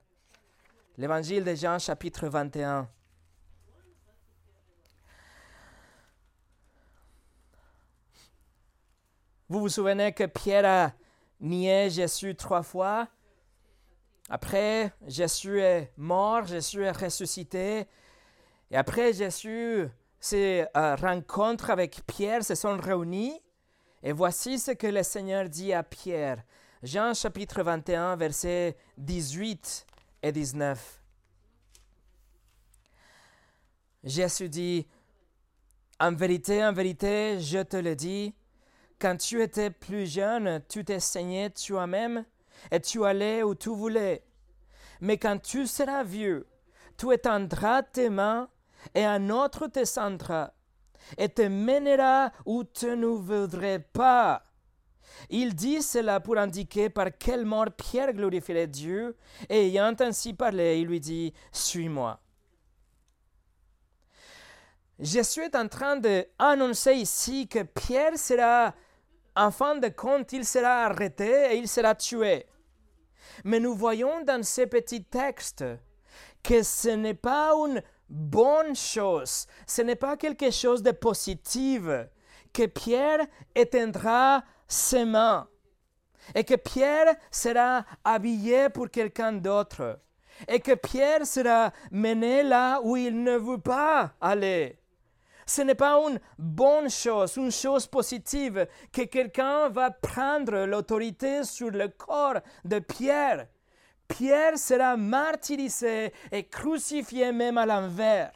l'évangile 0.97 1.45
de 1.45 1.55
Jean 1.55 1.79
chapitre 1.79 2.29
21. 2.29 2.89
Vous 9.49 9.61
vous 9.61 9.69
souvenez 9.69 10.13
que 10.13 10.25
Pierre 10.25 10.65
a 10.65 11.04
nié 11.45 11.91
Jésus 11.91 12.35
trois 12.35 12.63
fois. 12.63 13.09
Après, 14.29 14.93
Jésus 15.07 15.61
est 15.61 15.93
mort, 15.97 16.47
Jésus 16.47 16.83
est 16.83 16.91
ressuscité. 16.91 17.87
Et 18.71 18.77
après, 18.77 19.13
Jésus 19.13 19.87
se 20.19 20.67
euh, 20.77 20.97
rencontre 20.97 21.71
avec 21.71 22.01
Pierre, 22.07 22.43
se 22.43 22.55
sont 22.55 22.79
réunis. 22.79 23.39
Et 24.03 24.13
voici 24.13 24.59
ce 24.59 24.73
que 24.73 24.87
le 24.87 25.03
Seigneur 25.03 25.49
dit 25.49 25.73
à 25.73 25.83
Pierre. 25.83 26.43
Jean 26.83 27.15
chapitre 27.15 27.63
21, 27.63 28.17
versets 28.17 28.77
18 28.99 29.87
et 30.23 30.33
19. 30.33 31.01
Jésus 34.05 34.49
dit, 34.49 34.87
En 36.01 36.13
vérité, 36.15 36.65
en 36.65 36.73
vérité, 36.73 37.41
je 37.41 37.63
te 37.63 37.77
le 37.77 37.95
dis, 37.95 38.35
quand 38.99 39.17
tu 39.17 39.43
étais 39.43 39.71
plus 39.71 40.07
jeune, 40.07 40.63
tu 40.69 40.85
t'enseignais 40.85 41.51
toi-même 41.51 42.25
et 42.71 42.81
tu 42.81 43.05
allais 43.05 43.43
où 43.43 43.55
tu 43.55 43.71
voulais. 43.71 44.25
Mais 45.01 45.19
quand 45.19 45.41
tu 45.41 45.67
seras 45.67 46.03
vieux, 46.03 46.47
tu 46.97 47.13
étendras 47.13 47.83
tes 47.83 48.11
mains 48.11 48.49
et 48.95 49.05
un 49.05 49.31
autre 49.31 49.67
te 49.67 49.85
centra 49.85 50.55
et 51.19 51.29
te 51.29 51.43
mènera 51.43 52.33
où 52.47 52.65
tu 52.65 52.97
ne 52.97 53.07
voudrais 53.07 53.81
pas. 53.81 54.45
Il 55.31 55.55
dit 55.55 55.83
cela 55.83 56.21
pour 56.21 56.39
indiquer 56.39 56.89
par 56.89 57.17
quelle 57.19 57.45
mort 57.45 57.71
Pierre 57.77 58.13
glorifierait 58.13 58.67
Dieu, 58.67 59.17
et 59.49 59.67
ayant 59.67 59.95
ainsi 60.01 60.35
parlé, 60.35 60.81
il 60.81 60.87
lui 60.87 61.01
dit, 61.01 61.33
Suis-moi. 61.53 62.21
Jésus 64.99 65.43
est 65.43 65.57
en 65.57 65.69
train 65.69 65.97
d'annoncer 65.97 66.95
ici 66.95 67.49
que 67.49 67.63
Pierre 67.63 68.17
sera 68.17 68.75
en 69.37 69.51
fin 69.51 69.77
de 69.77 69.89
compte, 69.89 70.33
il 70.33 70.45
sera 70.45 70.85
arrêté 70.85 71.53
et 71.53 71.57
il 71.57 71.69
sera 71.69 71.95
tué. 71.95 72.47
Mais 73.45 73.61
nous 73.61 73.75
voyons 73.75 74.23
dans 74.23 74.43
ces 74.45 74.67
petits 74.67 75.05
textes 75.05 75.65
que 76.43 76.63
ce 76.63 76.91
n'est 76.91 77.15
pas 77.15 77.53
une 77.55 77.83
bonne 78.09 78.77
chose, 78.77 79.47
ce 79.67 79.83
n'est 79.83 79.97
pas 79.97 80.17
quelque 80.17 80.51
chose 80.51 80.83
de 80.83 80.93
positif, 80.93 81.83
que 82.53 82.67
Pierre 82.67 83.27
éteindra 83.55 84.45
ses 84.69 85.05
mains. 85.05 85.49
et 86.35 86.45
que 86.45 86.55
Pierre 86.55 87.17
sera 87.31 87.85
habillé 88.05 88.69
pour 88.71 88.89
quelqu'un 88.89 89.33
d'autre, 89.33 90.01
et 90.49 90.61
que 90.61 90.75
Pierre 90.75 91.27
sera 91.27 91.73
mené 91.91 92.43
là 92.43 92.81
où 92.83 92.97
il 92.97 93.23
ne 93.23 93.37
veut 93.37 93.61
pas 93.61 94.15
aller. 94.21 94.79
Ce 95.47 95.63
n'est 95.63 95.75
pas 95.75 95.95
une 95.97 96.19
bonne 96.39 96.91
chose, 96.91 97.37
une 97.37 97.53
chose 97.53 97.87
positive 97.87 98.67
que 98.93 99.03
quelqu'un 99.03 99.69
va 99.69 99.91
prendre 99.91 100.65
l'autorité 100.65 101.45
sur 101.45 101.71
le 101.71 101.89
corps 101.89 102.41
de 102.65 102.79
Pierre. 102.79 103.47
Pierre 104.09 104.59
sera 104.59 104.97
martyrisé 104.97 106.13
et 106.31 106.45
crucifié 106.45 107.33
même 107.33 107.59
à 107.59 107.67
l'envers. 107.67 108.33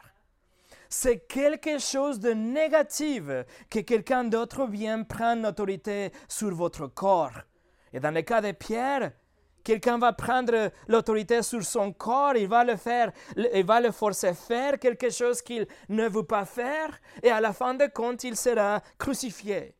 C'est 0.89 1.27
quelque 1.27 1.77
chose 1.77 2.19
de 2.19 2.31
négatif 2.31 3.23
que 3.69 3.79
quelqu'un 3.79 4.23
d'autre 4.23 4.65
vienne 4.65 5.05
prendre 5.05 5.43
l'autorité 5.43 6.11
sur 6.27 6.53
votre 6.55 6.87
corps. 6.87 7.41
Et 7.93 7.99
dans 7.99 8.11
le 8.11 8.23
cas 8.23 8.41
de 8.41 8.51
Pierre, 8.51 9.11
quelqu'un 9.63 9.97
va 9.97 10.13
prendre 10.13 10.71
l'autorité 10.87 11.41
sur 11.41 11.63
son 11.63 11.91
corps, 11.91 12.35
il 12.35 12.47
va 12.47 12.63
le 12.63 12.75
faire, 12.75 13.11
il 13.35 13.65
va 13.65 13.79
le 13.79 13.91
forcer 13.91 14.27
à 14.27 14.33
faire 14.33 14.79
quelque 14.79 15.09
chose 15.09 15.41
qu'il 15.41 15.67
ne 15.89 16.07
veut 16.07 16.23
pas 16.23 16.45
faire, 16.45 16.99
et 17.21 17.29
à 17.29 17.41
la 17.41 17.53
fin 17.53 17.73
de 17.73 17.87
compte, 17.87 18.23
il 18.23 18.35
sera 18.35 18.81
crucifié. 18.97 19.75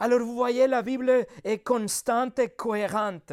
Alors 0.00 0.20
vous 0.20 0.34
voyez, 0.34 0.66
la 0.66 0.82
Bible 0.82 1.26
est 1.44 1.58
constante 1.58 2.38
et 2.38 2.50
cohérente. 2.50 3.32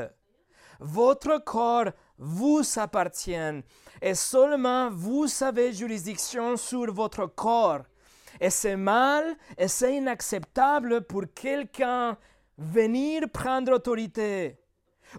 Votre 0.79 1.37
corps 1.43 1.91
vous 2.17 2.61
appartient 2.77 3.63
et 4.01 4.13
seulement 4.13 4.89
vous 4.89 5.27
avez 5.41 5.73
juridiction 5.73 6.57
sur 6.57 6.93
votre 6.93 7.27
corps. 7.27 7.81
Et 8.39 8.49
c'est 8.49 8.75
mal 8.75 9.35
et 9.57 9.67
c'est 9.67 9.95
inacceptable 9.95 11.01
pour 11.05 11.23
quelqu'un 11.33 12.17
venir 12.57 13.29
prendre 13.31 13.73
autorité 13.73 14.57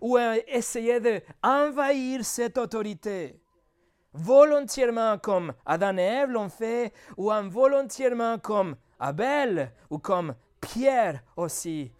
ou 0.00 0.18
essayer 0.18 1.00
d'envahir 1.00 2.24
cette 2.24 2.58
autorité 2.58 3.40
volontairement 4.16 5.18
comme 5.18 5.52
Adam 5.64 5.98
et 5.98 6.02
Ève 6.02 6.30
l'ont 6.30 6.48
fait, 6.48 6.92
ou 7.16 7.30
involontairement 7.30 8.38
comme 8.38 8.76
Abel, 8.98 9.72
ou 9.90 9.98
comme 9.98 10.34
Pierre 10.60 11.22
aussi. 11.36 11.92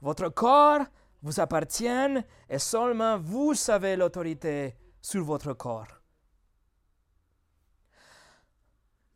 Votre 0.00 0.28
corps 0.30 0.84
vous 1.22 1.40
appartient 1.40 2.24
et 2.48 2.58
seulement 2.58 3.18
vous 3.18 3.54
avez 3.68 3.96
l'autorité 3.96 4.74
sur 5.00 5.24
votre 5.24 5.52
corps. 5.52 6.00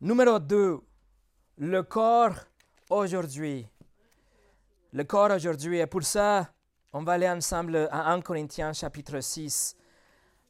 Numéro 0.01 0.39
2. 0.39 0.79
Le 1.57 1.83
corps 1.83 2.35
aujourd'hui. 2.89 3.67
Le 4.91 5.03
corps 5.03 5.31
aujourd'hui. 5.31 5.79
Et 5.79 5.87
pour 5.87 6.03
ça, 6.03 6.53
on 6.97 7.03
va 7.03 7.11
aller 7.11 7.29
ensemble 7.29 7.89
à 7.91 8.13
1 8.13 8.21
Corinthiens 8.21 8.71
chapitre 8.71 9.19
6. 9.19 9.75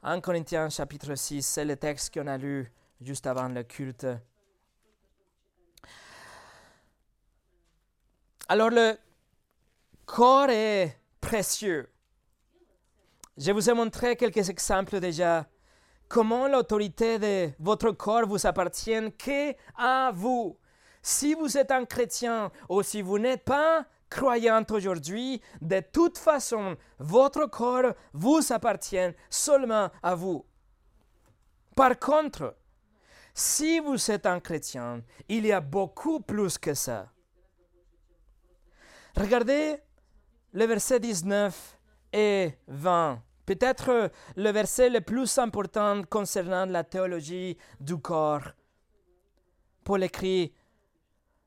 1 0.04 0.22
Corinthiens 0.22 0.70
chapitre 0.70 1.16
6, 1.16 1.42
c'est 1.42 1.66
le 1.66 1.76
texte 1.76 2.14
qu'on 2.14 2.28
a 2.28 2.38
lu 2.38 2.72
juste 3.02 3.26
avant 3.26 3.48
le 3.48 3.64
culte. 3.64 4.06
Alors 8.48 8.70
le 8.70 8.96
corps 10.06 10.52
est 10.52 11.00
précieux. 11.20 11.90
Je 13.38 13.52
vous 13.52 13.68
ai 13.68 13.74
montré 13.74 14.16
quelques 14.16 14.48
exemples 14.48 15.00
déjà. 15.00 15.48
Comment 16.08 16.48
l'autorité 16.48 17.18
de 17.18 17.50
votre 17.58 17.90
corps 17.90 18.28
vous 18.28 18.46
appartient? 18.46 19.12
Qu'à 19.18 20.12
vous? 20.14 20.60
Si 21.02 21.34
vous 21.34 21.58
êtes 21.58 21.72
un 21.72 21.86
chrétien 21.86 22.52
ou 22.70 22.84
si 22.84 23.02
vous 23.02 23.18
n'êtes 23.18 23.46
pas 23.46 23.88
croyant 24.16 24.66
aujourd'hui, 24.70 25.42
de 25.62 25.82
toute 25.82 26.18
façon, 26.18 26.78
votre 27.00 27.48
corps 27.48 27.94
vous 28.14 28.40
appartient 28.50 29.12
seulement 29.30 29.90
à 30.02 30.16
vous. 30.16 30.46
Par 31.76 32.00
contre, 32.00 32.56
si 33.34 33.82
vous 33.82 34.10
êtes 34.10 34.26
un 34.26 34.40
chrétien, 34.40 35.04
il 35.28 35.46
y 35.46 35.52
a 35.52 35.60
beaucoup 35.60 36.22
plus 36.22 36.58
que 36.58 36.74
ça. 36.74 37.12
Regardez 39.18 39.76
le 40.54 40.66
verset 40.66 41.02
19 41.02 41.78
et 42.14 42.54
20. 42.68 43.22
Peut-être 43.46 44.12
le 44.38 44.50
verset 44.52 44.90
le 44.90 45.02
plus 45.02 45.38
important 45.38 46.04
concernant 46.10 46.66
la 46.66 46.86
théologie 46.86 47.58
du 47.82 47.98
corps. 47.98 48.54
Paul 49.84 50.04
écrit 50.04 50.54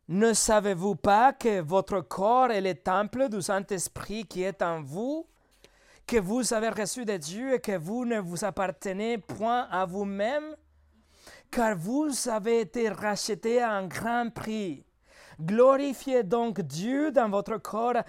Ne 0.09 0.33
savez-vous 0.33 0.94
pas 0.94 1.35
que 1.35 1.61
votre 1.61 2.01
corps 2.01 2.51
est 2.51 2.62
le 2.62 2.75
temple 2.75 3.29
du 3.29 3.42
Saint-Esprit 3.42 4.25
qui 4.25 4.42
est 4.42 4.62
en 4.62 4.83
vous, 4.83 5.29
que 6.07 6.16
vous 6.16 6.55
avez 6.55 6.71
reçu 6.71 7.05
de 7.05 7.18
Dieu 7.18 7.55
et 7.55 7.61
que 7.61 7.77
vous 7.77 8.07
ne 8.07 8.18
vous 8.18 8.42
appartenez 8.42 9.18
point 9.18 9.68
à 9.71 9.85
vous-même, 9.85 10.57
car 11.51 11.77
vous 11.77 12.11
avez 12.31 12.61
été 12.61 12.88
rachetés 12.88 13.61
à 13.61 13.73
un 13.73 13.87
grand 13.87 14.31
prix. 14.33 14.87
Glorifiez 15.38 16.23
donc 16.23 16.62
Dieu 16.62 17.12
dans 17.12 17.29
votre 17.29 17.59
corps 17.59 18.03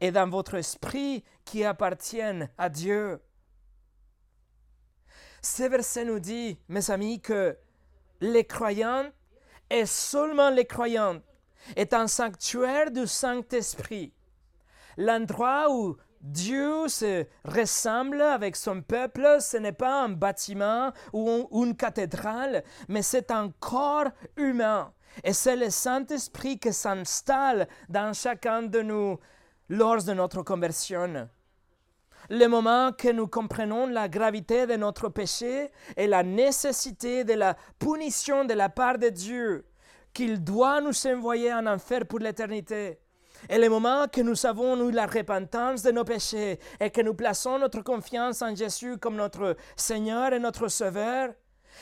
et 0.00 0.10
dans 0.10 0.30
votre 0.30 0.54
esprit 0.54 1.22
qui 1.44 1.64
appartiennent 1.64 2.48
à 2.56 2.70
Dieu. 2.70 3.20
Ce 5.42 5.64
verset 5.64 6.06
nous 6.06 6.18
dit, 6.18 6.58
mes 6.70 6.90
amis, 6.90 7.20
que 7.20 7.58
les 8.22 8.44
croyants, 8.44 9.10
et 9.70 9.86
seulement 9.86 10.50
les 10.50 10.64
croyants, 10.64 11.20
est 11.74 11.94
un 11.94 12.06
sanctuaire 12.06 12.90
du 12.90 13.06
Saint-Esprit. 13.06 14.12
L'endroit 14.96 15.70
où 15.70 15.96
Dieu 16.20 16.88
se 16.88 17.26
ressemble 17.44 18.20
avec 18.20 18.56
son 18.56 18.82
peuple, 18.82 19.38
ce 19.40 19.56
n'est 19.56 19.72
pas 19.72 20.02
un 20.02 20.08
bâtiment 20.08 20.92
ou 21.12 21.48
une 21.52 21.76
cathédrale, 21.76 22.64
mais 22.88 23.02
c'est 23.02 23.30
un 23.30 23.52
corps 23.60 24.10
humain. 24.36 24.92
Et 25.24 25.32
c'est 25.32 25.56
le 25.56 25.70
Saint-Esprit 25.70 26.58
qui 26.58 26.72
s'installe 26.72 27.68
dans 27.88 28.12
chacun 28.12 28.62
de 28.62 28.82
nous 28.82 29.18
lors 29.68 30.02
de 30.02 30.12
notre 30.12 30.42
conversion. 30.42 31.28
Le 32.28 32.46
moment 32.46 32.92
que 32.92 33.08
nous 33.08 33.28
comprenons 33.28 33.86
la 33.86 34.08
gravité 34.08 34.66
de 34.66 34.74
notre 34.74 35.08
péché 35.08 35.70
et 35.96 36.06
la 36.06 36.22
nécessité 36.22 37.24
de 37.24 37.34
la 37.34 37.56
punition 37.78 38.44
de 38.44 38.54
la 38.54 38.68
part 38.68 38.98
de 38.98 39.08
Dieu, 39.08 39.64
qu'il 40.12 40.42
doit 40.42 40.80
nous 40.80 41.06
envoyer 41.06 41.52
en 41.52 41.66
enfer 41.66 42.06
pour 42.06 42.18
l'éternité. 42.18 42.98
Et 43.48 43.58
le 43.58 43.68
moment 43.68 44.06
que 44.08 44.22
nous 44.22 44.46
avons 44.46 44.88
eu 44.88 44.90
la 44.90 45.06
repentance 45.06 45.82
de 45.82 45.92
nos 45.92 46.04
péchés 46.04 46.58
et 46.80 46.90
que 46.90 47.02
nous 47.02 47.14
plaçons 47.14 47.58
notre 47.58 47.82
confiance 47.82 48.42
en 48.42 48.54
Jésus 48.54 48.96
comme 48.98 49.16
notre 49.16 49.56
Seigneur 49.76 50.32
et 50.32 50.40
notre 50.40 50.68
Sauveur, 50.68 51.30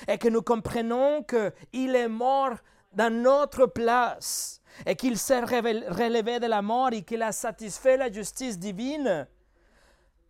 et 0.08 0.18
que 0.18 0.28
nous 0.28 0.42
comprenons 0.42 1.22
qu'il 1.22 1.94
est 1.94 2.08
mort 2.08 2.56
dans 2.92 3.12
notre 3.12 3.66
place 3.66 4.60
et 4.84 4.96
qu'il 4.96 5.16
s'est 5.16 5.40
relevé 5.40 6.40
de 6.40 6.46
la 6.46 6.62
mort 6.62 6.90
et 6.92 7.02
qu'il 7.02 7.22
a 7.22 7.32
satisfait 7.32 7.96
la 7.96 8.10
justice 8.10 8.58
divine, 8.58 9.26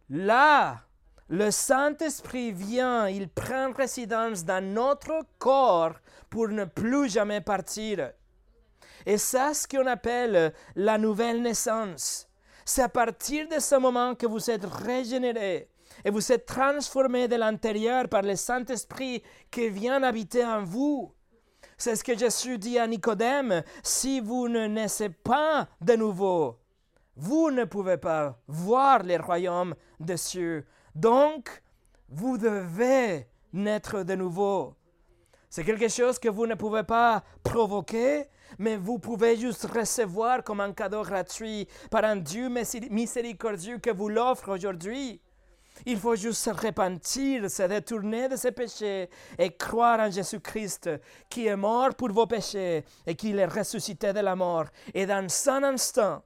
là, 0.08 0.82
le 1.28 1.50
Saint-Esprit 1.50 2.52
vient, 2.52 3.08
il 3.08 3.28
prend 3.28 3.72
résidence 3.72 4.44
dans 4.44 4.64
notre 4.64 5.20
corps 5.38 5.94
pour 6.28 6.48
ne 6.48 6.64
plus 6.64 7.08
jamais 7.08 7.40
partir. 7.40 8.12
Et 9.06 9.18
c'est 9.18 9.54
ce 9.54 9.66
qu'on 9.66 9.86
appelle 9.86 10.52
la 10.76 10.98
nouvelle 10.98 11.42
naissance. 11.42 12.28
C'est 12.64 12.82
à 12.82 12.88
partir 12.88 13.48
de 13.48 13.58
ce 13.58 13.74
moment 13.76 14.14
que 14.14 14.26
vous 14.26 14.50
êtes 14.50 14.64
régénéré 14.64 15.68
et 16.04 16.10
vous 16.10 16.32
êtes 16.32 16.46
transformé 16.46 17.28
de 17.28 17.36
l'intérieur 17.36 18.08
par 18.08 18.22
le 18.22 18.36
Saint-Esprit 18.36 19.22
qui 19.50 19.68
vient 19.68 20.02
habiter 20.02 20.44
en 20.44 20.64
vous. 20.64 21.14
C'est 21.76 21.96
ce 21.96 22.04
que 22.04 22.16
Jésus 22.16 22.58
dit 22.58 22.78
à 22.78 22.86
Nicodème, 22.86 23.62
si 23.82 24.20
vous 24.20 24.48
ne 24.48 24.66
naissez 24.66 25.08
pas 25.08 25.68
de 25.80 25.94
nouveau, 25.94 26.58
vous 27.16 27.50
ne 27.50 27.64
pouvez 27.64 27.96
pas 27.96 28.38
voir 28.46 29.02
les 29.02 29.16
royaumes 29.16 29.74
des 30.00 30.16
cieux. 30.16 30.66
Donc, 30.94 31.62
vous 32.08 32.38
devez 32.38 33.26
naître 33.52 34.02
de 34.02 34.14
nouveau. 34.14 34.74
C'est 35.48 35.64
quelque 35.64 35.88
chose 35.88 36.18
que 36.18 36.28
vous 36.28 36.46
ne 36.46 36.56
pouvez 36.56 36.82
pas 36.82 37.22
provoquer, 37.44 38.24
mais 38.58 38.76
vous 38.76 38.98
pouvez 38.98 39.36
juste 39.36 39.66
recevoir 39.66 40.42
comme 40.42 40.60
un 40.60 40.72
cadeau 40.72 41.02
gratuit 41.02 41.68
par 41.90 42.04
un 42.04 42.16
Dieu 42.16 42.48
miséricordieux 42.90 43.78
que 43.78 43.90
vous 43.90 44.08
l'offre 44.08 44.48
aujourd'hui. 44.48 45.20
Il 45.86 45.98
faut 45.98 46.16
juste 46.16 46.42
se 46.42 46.50
repentir, 46.50 47.50
se 47.50 47.62
détourner 47.64 48.28
de 48.28 48.36
ses 48.36 48.52
péchés 48.52 49.08
et 49.38 49.56
croire 49.56 50.00
en 50.00 50.10
Jésus-Christ 50.10 50.90
qui 51.28 51.46
est 51.46 51.56
mort 51.56 51.94
pour 51.94 52.12
vos 52.12 52.26
péchés 52.26 52.84
et 53.06 53.14
qui 53.14 53.30
est 53.36 53.46
ressuscité 53.46 54.12
de 54.12 54.20
la 54.20 54.36
mort. 54.36 54.66
Et 54.92 55.06
dans 55.06 55.26
un 55.48 55.62
instant, 55.64 56.22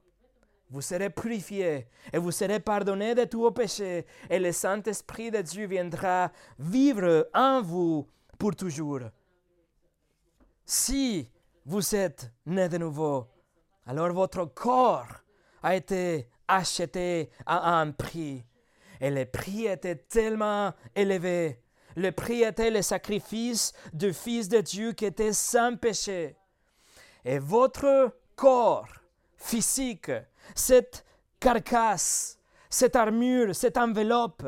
vous 0.69 0.81
serez 0.81 1.09
purifiés 1.09 1.87
et 2.13 2.17
vous 2.17 2.31
serez 2.31 2.59
pardonnés 2.59 3.15
de 3.15 3.23
tous 3.23 3.41
vos 3.41 3.51
péchés 3.51 4.05
et 4.29 4.39
le 4.39 4.51
Saint-Esprit 4.51 5.31
de 5.31 5.41
Dieu 5.41 5.65
viendra 5.65 6.31
vivre 6.59 7.27
en 7.33 7.61
vous 7.61 8.07
pour 8.37 8.55
toujours. 8.55 9.01
Si 10.65 11.29
vous 11.65 11.95
êtes 11.95 12.31
né 12.45 12.69
de 12.69 12.77
nouveau, 12.77 13.27
alors 13.85 14.13
votre 14.13 14.45
corps 14.45 15.23
a 15.63 15.75
été 15.75 16.29
acheté 16.47 17.31
à 17.45 17.79
un 17.79 17.91
prix. 17.91 18.45
Et 19.01 19.09
le 19.09 19.25
prix 19.25 19.65
était 19.65 19.95
tellement 19.95 20.73
élevé. 20.95 21.59
Le 21.95 22.11
prix 22.11 22.43
était 22.43 22.69
le 22.69 22.81
sacrifice 22.81 23.73
du 23.93 24.13
Fils 24.13 24.47
de 24.47 24.61
Dieu 24.61 24.91
qui 24.91 25.05
était 25.05 25.33
sans 25.33 25.75
péché. 25.75 26.35
Et 27.25 27.39
votre 27.39 28.15
corps 28.35 28.87
physique, 29.37 30.11
cette 30.55 31.05
carcasse, 31.39 32.39
cette 32.69 32.95
armure, 32.95 33.55
cette 33.55 33.77
enveloppe, 33.77 34.45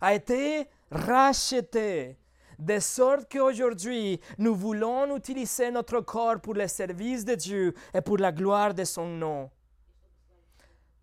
a 0.00 0.14
été 0.14 0.66
racheté 0.90 2.18
de 2.58 2.78
sorte 2.78 3.30
qu'aujourd'hui, 3.30 4.20
nous 4.38 4.54
voulons 4.54 5.16
utiliser 5.16 5.70
notre 5.70 6.00
corps 6.00 6.40
pour 6.40 6.54
le 6.54 6.68
service 6.68 7.24
de 7.24 7.34
Dieu 7.34 7.74
et 7.92 8.00
pour 8.00 8.18
la 8.18 8.30
gloire 8.30 8.72
de 8.72 8.84
son 8.84 9.06
nom. 9.06 9.50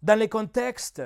Dans 0.01 0.17
le 0.17 0.27
contexte, 0.27 1.01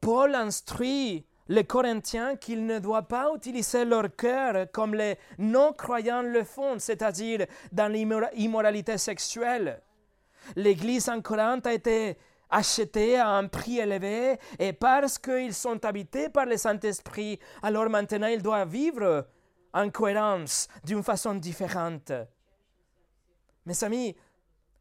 Paul 0.00 0.34
instruit 0.34 1.26
les 1.48 1.64
Corinthiens 1.64 2.36
qu'ils 2.36 2.64
ne 2.64 2.78
doivent 2.78 3.06
pas 3.06 3.32
utiliser 3.34 3.84
leur 3.84 4.14
cœur 4.14 4.70
comme 4.72 4.94
les 4.94 5.16
non-croyants 5.38 6.22
le 6.22 6.44
font, 6.44 6.78
c'est-à-dire 6.78 7.46
dans 7.72 7.92
l'immoralité 7.92 8.98
sexuelle. 8.98 9.82
L'Église 10.54 11.08
en 11.08 11.20
Corinthe 11.20 11.66
a 11.66 11.72
été 11.72 12.16
achetée 12.50 13.16
à 13.16 13.30
un 13.30 13.48
prix 13.48 13.78
élevé 13.78 14.38
et 14.58 14.72
parce 14.72 15.18
qu'ils 15.18 15.54
sont 15.54 15.84
habités 15.84 16.28
par 16.28 16.46
le 16.46 16.56
Saint-Esprit, 16.56 17.38
alors 17.62 17.90
maintenant 17.90 18.28
ils 18.28 18.42
doivent 18.42 18.68
vivre 18.68 19.26
en 19.72 19.90
cohérence 19.90 20.68
d'une 20.84 21.02
façon 21.02 21.34
différente. 21.34 22.12
Mes 23.64 23.84
amis, 23.84 24.16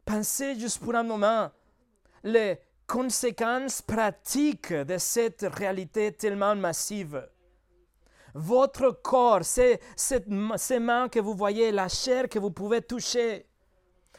pensez 0.06 0.60
juste 0.60 0.80
pour 0.80 0.96
un 0.96 1.04
moment 1.04 1.52
les 2.24 2.60
conséquences 2.88 3.82
pratiques 3.82 4.74
de 4.74 4.98
cette 4.98 5.46
réalité 5.52 6.12
tellement 6.12 6.56
massive. 6.56 7.28
Votre 8.36 8.92
corps, 8.92 9.44
c'est 9.46 9.80
ces 9.96 10.80
mains 10.80 11.08
que 11.10 11.20
vous 11.20 11.34
voyez, 11.34 11.72
la 11.72 11.88
chair 11.88 12.28
que 12.28 12.38
vous 12.38 12.52
pouvez 12.52 12.82
toucher. 12.82 13.48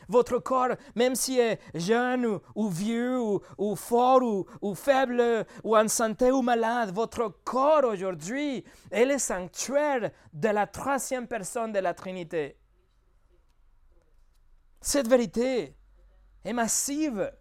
Votre 0.09 0.38
corps, 0.38 0.77
même 0.95 1.14
s'il 1.14 1.40
est 1.40 1.61
jeune 1.75 2.38
ou, 2.55 2.69
vieux 2.69 3.19
ou, 3.59 3.77
fort 3.77 4.23
ou, 4.23 4.47
ou, 4.61 4.75
faible 4.75 5.45
ou 5.64 5.77
en 5.77 5.88
santé 5.88 6.31
ou 6.31 6.42
malade, 6.42 6.95
votre 6.95 7.29
corps 7.45 7.85
aujourd'hui 7.85 8.64
est 8.90 9.05
le 9.05 9.19
sanctuaire 9.19 10.11
de 10.33 10.49
la 10.49 10.66
troisième 10.66 11.27
personne 11.27 11.73
de 11.73 11.81
la 11.81 11.95
Trinité. 11.95 12.57
Cette 14.81 15.09
vérité 15.09 15.75
est 16.45 16.53
massive. 16.53 17.33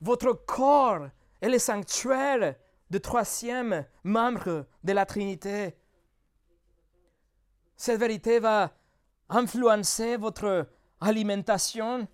Votre 0.00 0.32
corps 0.32 1.08
est 1.40 1.48
le 1.48 1.58
sanctuaire 1.58 2.54
du 2.88 3.00
troisième 3.00 3.84
membre 4.04 4.66
de 4.84 4.92
la 4.92 5.06
Trinité. 5.06 5.76
Cette 7.76 7.98
vérité 7.98 8.40
va 8.40 8.70
influencer 9.28 10.16
votre 10.16 10.68
alimentation, 11.00 12.06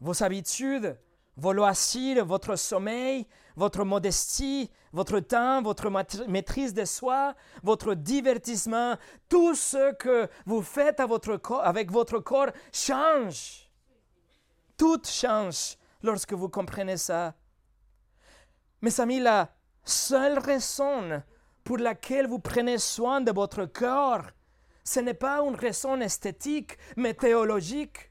vos 0.00 0.22
habitudes, 0.22 0.98
vos 1.36 1.52
loisirs, 1.52 2.24
votre 2.24 2.56
sommeil, 2.56 3.26
votre 3.56 3.84
modestie, 3.84 4.70
votre 4.92 5.20
temps, 5.20 5.62
votre 5.62 5.90
maîtrise 6.28 6.74
de 6.74 6.84
soi, 6.84 7.34
votre 7.62 7.94
divertissement, 7.94 8.96
tout 9.28 9.54
ce 9.54 9.92
que 9.94 10.28
vous 10.46 10.62
faites 10.62 11.00
avec 11.00 11.90
votre 11.90 12.18
corps 12.18 12.50
change. 12.72 13.70
Tout 14.76 15.00
change 15.04 15.76
lorsque 16.02 16.32
vous 16.32 16.48
comprenez 16.48 16.96
ça. 16.96 17.34
Mes 18.82 19.00
amis, 19.00 19.20
la 19.20 19.48
seule 19.84 20.38
raison 20.38 21.22
pour 21.62 21.78
laquelle 21.78 22.26
vous 22.26 22.38
prenez 22.38 22.78
soin 22.78 23.20
de 23.20 23.32
votre 23.32 23.64
corps, 23.64 24.24
ce 24.84 25.00
n'est 25.00 25.14
pas 25.14 25.40
une 25.40 25.56
raison 25.56 25.98
esthétique, 26.00 26.76
mais 26.96 27.14
théologique. 27.14 28.10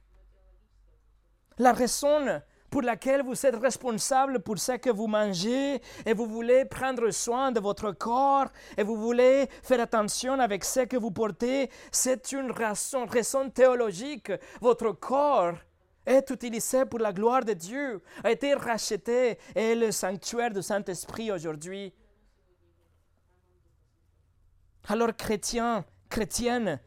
La 1.60 1.72
raison 1.72 2.42
pour 2.72 2.82
laquelle 2.82 3.22
vous 3.22 3.46
êtes 3.46 3.56
responsable 3.56 4.40
pour 4.40 4.58
ce 4.58 4.72
que 4.72 4.90
vous 4.90 5.06
mangez 5.06 5.80
et 6.04 6.14
vous 6.16 6.26
voulez 6.26 6.66
prendre 6.66 7.12
soin 7.12 7.52
de 7.52 7.60
votre 7.60 7.92
corps 7.92 8.48
et 8.76 8.82
vous 8.82 8.96
voulez 8.96 9.48
faire 9.62 9.80
attention 9.80 10.40
avec 10.40 10.64
ce 10.64 10.80
que 10.80 10.98
vous 10.98 11.12
portez, 11.12 11.70
c'est 11.92 12.32
une 12.32 12.50
raison, 12.50 13.06
raison 13.06 13.48
théologique. 13.52 14.32
Votre 14.60 14.92
corps 14.94 15.54
est 16.04 16.28
utilisé 16.32 16.86
pour 16.86 16.98
la 16.98 17.14
gloire 17.14 17.46
de 17.46 17.54
Dieu, 17.54 18.02
a 18.24 18.32
été 18.32 18.56
racheté 18.56 19.38
et 19.56 19.76
le 19.76 19.92
sanctuaire 19.92 20.50
du 20.50 20.64
Saint-Esprit 20.64 21.32
aujourd'hui. 21.32 21.94
Alors, 24.88 25.16
chrétiens, 25.16 25.86
chrétiennes, 26.14 26.80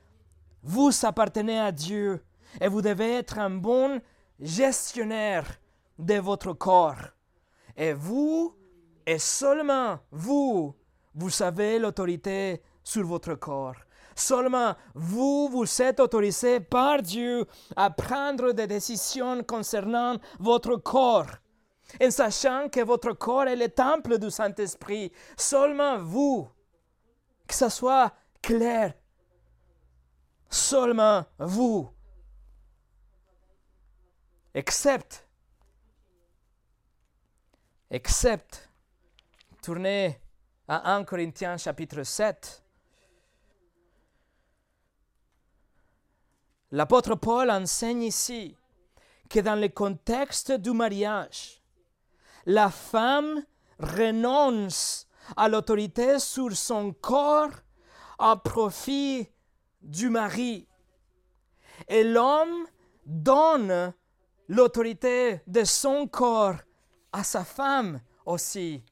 vous 0.62 0.92
appartenez 1.02 1.58
à 1.58 1.72
Dieu 1.72 2.24
et 2.60 2.68
vous 2.68 2.80
devez 2.80 3.14
être 3.14 3.40
un 3.40 3.50
bon 3.50 4.00
gestionnaire 4.38 5.48
de 5.98 6.14
votre 6.14 6.52
corps. 6.52 7.10
Et 7.76 7.92
vous, 7.92 8.54
et 9.04 9.18
seulement 9.18 9.98
vous, 10.12 10.76
vous 11.12 11.42
avez 11.42 11.80
l'autorité 11.80 12.62
sur 12.84 13.04
votre 13.04 13.34
corps. 13.34 13.74
Seulement 14.14 14.76
vous, 14.94 15.48
vous 15.48 15.82
êtes 15.82 15.98
autorisé 15.98 16.60
par 16.60 17.02
Dieu 17.02 17.46
à 17.74 17.90
prendre 17.90 18.52
des 18.52 18.68
décisions 18.68 19.42
concernant 19.42 20.18
votre 20.38 20.76
corps. 20.76 21.32
En 22.00 22.10
sachant 22.12 22.68
que 22.68 22.80
votre 22.80 23.12
corps 23.12 23.48
est 23.48 23.56
le 23.56 23.70
temple 23.70 24.18
du 24.18 24.30
Saint-Esprit, 24.30 25.10
seulement 25.36 25.98
vous, 25.98 26.48
que 27.48 27.54
ce 27.54 27.68
soit 27.68 28.12
clair, 28.40 28.94
seulement 30.48 31.24
vous, 31.38 31.90
except, 34.54 35.28
except, 37.90 38.68
tournez 39.62 40.20
à 40.68 40.94
1 40.94 41.04
Corinthiens 41.04 41.56
chapitre 41.56 42.02
7, 42.02 42.62
L'apôtre 46.72 47.14
Paul 47.14 47.50
enseigne 47.50 48.02
ici 48.02 48.56
que 49.30 49.38
dans 49.38 49.54
le 49.54 49.68
contexte 49.68 50.52
du 50.52 50.72
mariage, 50.72 51.62
la 52.44 52.70
femme 52.70 53.44
renonce 53.78 55.06
à 55.36 55.48
l'autorité 55.48 56.18
sur 56.18 56.56
son 56.56 56.92
corps 56.92 57.52
en 58.18 58.36
profit 58.36 59.28
du 59.86 60.10
mari. 60.10 60.66
Et 61.88 62.04
l'homme 62.04 62.66
donne 63.04 63.92
l'autorité 64.48 65.40
de 65.46 65.64
son 65.64 66.06
corps 66.06 66.56
à 67.12 67.24
sa 67.24 67.44
femme 67.44 68.00
aussi. 68.24 68.82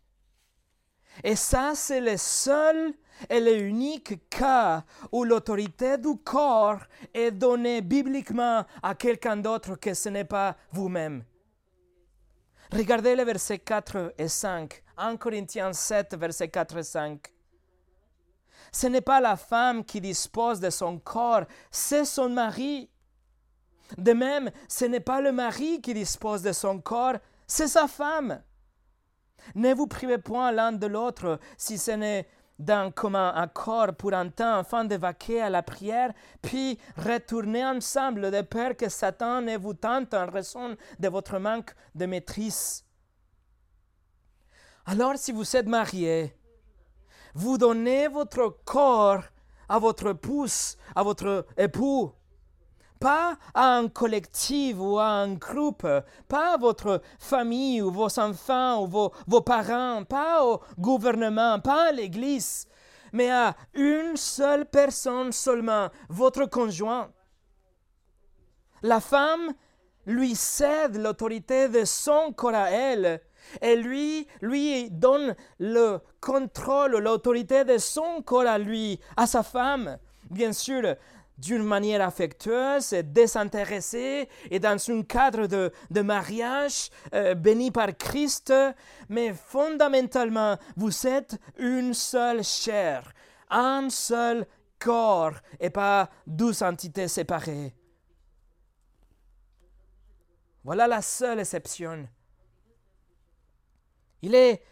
Et 1.22 1.36
ça, 1.36 1.72
c'est 1.74 2.00
le 2.00 2.16
seul 2.16 2.94
est 3.28 3.40
l'unique 3.40 4.28
cas 4.28 4.84
où 5.12 5.24
l'autorité 5.24 5.98
du 5.98 6.16
corps 6.16 6.80
est 7.12 7.30
donnée 7.30 7.80
bibliquement 7.80 8.64
à 8.82 8.94
quelqu'un 8.94 9.36
d'autre 9.36 9.76
que 9.76 9.94
ce 9.94 10.08
n'est 10.08 10.24
pas 10.24 10.56
vous-même. 10.72 11.24
Regardez 12.72 13.14
les 13.14 13.24
versets 13.24 13.58
4 13.58 14.14
et 14.18 14.28
5. 14.28 14.82
1 14.96 15.16
Corinthiens 15.16 15.72
7, 15.72 16.16
versets 16.16 16.48
4 16.48 16.78
et 16.78 16.82
5. 16.82 17.33
Ce 18.74 18.88
n'est 18.88 19.00
pas 19.00 19.20
la 19.20 19.36
femme 19.36 19.84
qui 19.84 20.00
dispose 20.00 20.58
de 20.58 20.68
son 20.68 20.98
corps, 20.98 21.44
c'est 21.70 22.04
son 22.04 22.28
mari. 22.28 22.90
De 23.96 24.12
même, 24.12 24.50
ce 24.68 24.84
n'est 24.84 24.98
pas 24.98 25.20
le 25.20 25.30
mari 25.30 25.80
qui 25.80 25.94
dispose 25.94 26.42
de 26.42 26.50
son 26.50 26.80
corps, 26.80 27.18
c'est 27.46 27.68
sa 27.68 27.86
femme. 27.86 28.42
Ne 29.54 29.72
vous 29.74 29.86
privez 29.86 30.18
point 30.18 30.50
l'un 30.50 30.72
de 30.72 30.88
l'autre 30.88 31.38
si 31.56 31.78
ce 31.78 31.92
n'est 31.92 32.26
d'un 32.58 32.90
commun 32.90 33.32
accord 33.36 33.94
pour 33.94 34.12
un 34.12 34.28
temps 34.28 34.58
afin 34.58 34.84
de 34.84 34.96
vaquer 34.96 35.40
à 35.40 35.50
la 35.50 35.62
prière, 35.62 36.12
puis 36.42 36.76
retourner 36.96 37.64
ensemble 37.64 38.32
de 38.32 38.42
peur 38.42 38.76
que 38.76 38.88
Satan 38.88 39.42
ne 39.42 39.56
vous 39.56 39.74
tente 39.74 40.14
en 40.14 40.28
raison 40.28 40.76
de 40.98 41.08
votre 41.08 41.38
manque 41.38 41.72
de 41.94 42.06
maîtrise. 42.06 42.84
Alors 44.84 45.16
si 45.16 45.30
vous 45.30 45.56
êtes 45.56 45.68
marié, 45.68 46.34
vous 47.34 47.58
donnez 47.58 48.08
votre 48.08 48.56
corps 48.64 49.22
à 49.68 49.78
votre 49.78 50.08
épouse, 50.08 50.76
à 50.94 51.02
votre 51.02 51.46
époux, 51.56 52.12
pas 53.00 53.36
à 53.52 53.76
un 53.76 53.88
collectif 53.88 54.76
ou 54.78 54.98
à 54.98 55.06
un 55.06 55.34
groupe, 55.34 55.86
pas 56.28 56.54
à 56.54 56.56
votre 56.56 57.02
famille 57.18 57.82
ou 57.82 57.90
vos 57.90 58.18
enfants 58.18 58.82
ou 58.82 58.86
vos, 58.86 59.12
vos 59.26 59.40
parents, 59.40 60.04
pas 60.04 60.44
au 60.44 60.60
gouvernement, 60.78 61.60
pas 61.60 61.88
à 61.88 61.92
l'Église, 61.92 62.66
mais 63.12 63.30
à 63.30 63.54
une 63.74 64.16
seule 64.16 64.66
personne 64.66 65.32
seulement, 65.32 65.88
votre 66.08 66.46
conjoint. 66.46 67.10
La 68.82 69.00
femme 69.00 69.52
lui 70.06 70.34
cède 70.34 70.96
l'autorité 70.96 71.68
de 71.68 71.84
son 71.84 72.32
corps 72.32 72.54
à 72.54 72.70
elle 72.70 73.20
Et 73.60 73.76
lui, 73.76 74.26
lui 74.40 74.90
donne 74.90 75.34
le 75.58 75.98
contrôle, 76.20 76.98
l'autorité 76.98 77.64
de 77.64 77.78
son 77.78 78.22
corps 78.22 78.46
à 78.46 78.58
lui, 78.58 79.00
à 79.16 79.26
sa 79.26 79.42
femme. 79.42 79.98
Bien 80.30 80.52
sûr, 80.52 80.96
d'une 81.38 81.62
manière 81.62 82.02
affectueuse 82.02 82.92
et 82.92 83.02
désintéressée 83.02 84.28
et 84.50 84.60
dans 84.60 84.78
un 84.90 85.02
cadre 85.02 85.46
de, 85.46 85.72
de 85.90 86.00
mariage 86.00 86.90
euh, 87.12 87.34
béni 87.34 87.70
par 87.70 87.96
Christ, 87.96 88.52
mais 89.08 89.32
fondamentalement, 89.32 90.56
vous 90.76 91.06
êtes 91.06 91.38
une 91.58 91.94
seule 91.94 92.44
chair, 92.44 93.12
un 93.50 93.88
seul 93.90 94.46
corps 94.78 95.34
et 95.60 95.70
pas 95.70 96.08
douze 96.26 96.62
entités 96.62 97.08
séparées. 97.08 97.74
Voilà 100.62 100.86
la 100.86 101.02
seule 101.02 101.40
exception. 101.40 102.08
Il 104.24 104.34
est 104.34 104.62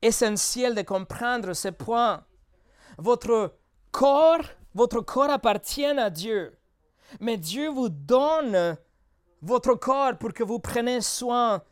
essentiel 0.00 0.76
de 0.76 0.82
comprendre 0.82 1.54
ce 1.54 1.68
point. 1.68 2.24
Votre 2.98 3.56
corps 3.90 4.44
votre 4.76 5.00
corps 5.00 5.30
appartient 5.30 5.86
à 5.86 6.10
Dieu. 6.10 6.54
Mais 7.18 7.38
Dieu 7.38 7.70
vous 7.70 7.88
donne 7.88 8.76
votre 9.40 9.74
corps 9.74 10.18
pour 10.18 10.34
que 10.34 10.44
vous 10.44 10.58
preniez 10.58 11.00
soin 11.00 11.62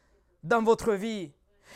dans 0.42 0.62
votre 0.62 0.94
vie. 0.94 1.31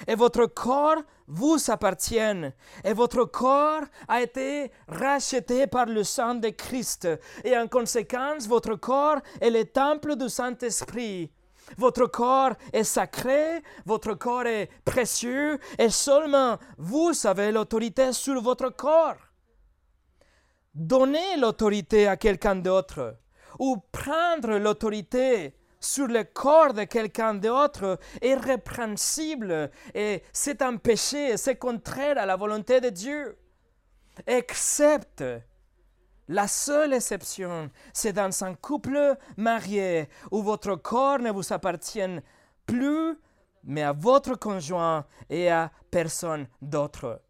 Et 0.07 0.15
votre 0.15 0.47
corps 0.47 1.03
vous 1.27 1.59
appartient. 1.71 2.41
Et 2.83 2.95
votre 2.95 3.25
corps 3.27 3.83
a 4.09 4.23
été 4.23 4.73
racheté 4.89 5.67
par 5.67 5.85
le 5.85 6.03
sang 6.03 6.37
de 6.37 6.49
Christ. 6.49 7.07
Et 7.45 7.55
en 7.57 7.69
conséquence, 7.69 8.49
votre 8.49 8.77
corps 8.77 9.21
est 9.43 9.51
le 9.51 9.67
temple 9.67 10.17
du 10.17 10.31
Saint-Esprit. 10.31 11.31
Votre 11.77 12.07
corps 12.07 12.55
est 12.73 12.85
sacré, 12.85 13.63
votre 13.85 14.15
corps 14.15 14.47
est 14.47 14.69
précieux, 14.85 15.59
et 15.79 15.91
seulement 15.91 16.59
vous 16.79 17.13
avez 17.25 17.53
l'autorité 17.53 18.13
sur 18.13 18.41
votre 18.41 18.71
corps 18.71 19.17
donner 20.79 21.37
l'autorité 21.37 22.07
à 22.07 22.17
quelqu'un 22.17 22.57
d'autre 22.57 23.17
ou 23.59 23.77
prendre 23.91 24.59
l'autorité 24.59 25.55
sur 25.81 26.07
le 26.07 26.25
corps 26.25 26.73
de 26.73 26.85
quelqu'un 26.85 27.35
d'autre 27.35 27.99
est 28.21 28.35
répréhensible 28.35 29.71
et 29.95 30.23
c'est 30.33 30.63
un 30.63 30.77
péché, 30.77 31.37
c'est 31.37 31.57
contraire 31.57 32.19
à 32.19 32.27
la 32.27 32.37
volonté 32.37 32.81
de 32.81 32.89
Dieu. 32.89 33.37
Excepte 34.27 35.25
la 36.29 36.47
seule 36.47 36.93
exception, 36.93 37.71
c'est 37.93 38.13
dans 38.13 38.45
un 38.45 38.55
couple 38.55 39.17
marié 39.37 40.09
où 40.31 40.43
votre 40.43 40.77
corps 40.77 41.19
ne 41.19 41.31
vous 41.31 41.53
appartient 41.53 42.21
plus, 42.67 43.19
mais 43.65 43.83
à 43.83 43.93
votre 43.93 44.35
conjoint 44.35 45.07
et 45.31 45.51
à 45.51 45.73
personne 45.91 46.47
d'autre. 46.61 47.23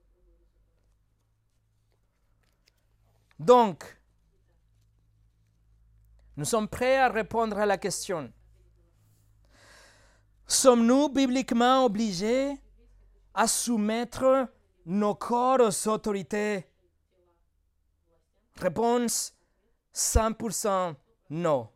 Donc, 3.39 3.97
nous 6.37 6.45
sommes 6.45 6.69
prêts 6.69 6.99
à 6.99 7.09
répondre 7.09 7.57
à 7.59 7.67
la 7.67 7.79
question. 7.79 8.33
Sommes-nous 10.47 11.11
bibliquement 11.11 11.85
obligés 11.85 12.57
à 13.35 13.47
soumettre 13.47 14.49
nos 14.87 15.15
corps 15.15 15.61
aux 15.61 15.89
autorités 15.89 16.67
Réponse 18.61 19.35
100% 19.95 20.95
non. 21.31 21.69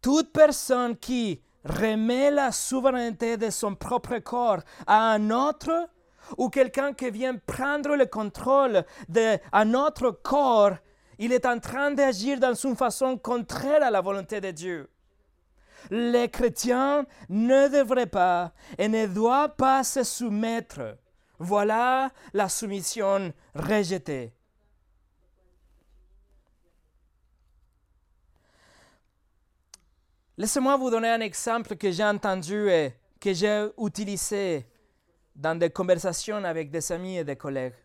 Toute 0.00 0.32
personne 0.32 0.96
qui 0.96 1.40
remet 1.64 2.30
la 2.30 2.50
souveraineté 2.50 3.36
de 3.36 3.50
son 3.50 3.74
propre 3.74 4.18
corps 4.18 4.60
à 4.86 5.12
un 5.12 5.30
autre 5.30 5.88
ou 6.38 6.48
quelqu'un 6.48 6.92
qui 6.92 7.10
vient 7.10 7.36
prendre 7.36 7.94
le 7.94 8.06
contrôle 8.06 8.84
de 9.08 9.38
notre 9.64 10.10
corps, 10.10 10.72
il 11.18 11.32
est 11.32 11.46
en 11.46 11.58
train 11.60 11.92
d'agir 11.92 12.40
dans 12.40 12.54
une 12.54 12.76
façon 12.76 13.16
contraire 13.16 13.82
à 13.82 13.90
la 13.90 14.00
volonté 14.00 14.40
de 14.40 14.50
Dieu. 14.50 14.90
Les 15.90 16.28
chrétiens 16.28 17.06
ne 17.28 17.68
devraient 17.68 18.06
pas 18.06 18.52
et 18.78 18.88
ne 18.88 19.06
doivent 19.06 19.56
pas 19.56 19.84
se 19.84 20.02
soumettre. 20.04 20.96
Voilà 21.38 22.10
la 22.32 22.48
soumission 22.48 23.32
rejetée. 23.54 24.32
Laissez-moi 30.42 30.76
vous 30.76 30.90
donner 30.90 31.08
un 31.08 31.20
exemple 31.20 31.76
que 31.76 31.92
j'ai 31.92 32.02
entendu 32.02 32.68
et 32.68 32.94
que 33.20 33.32
j'ai 33.32 33.68
utilisé 33.78 34.66
dans 35.36 35.56
des 35.56 35.70
conversations 35.70 36.42
avec 36.42 36.68
des 36.68 36.90
amis 36.90 37.18
et 37.18 37.22
des 37.22 37.36
collègues. 37.36 37.76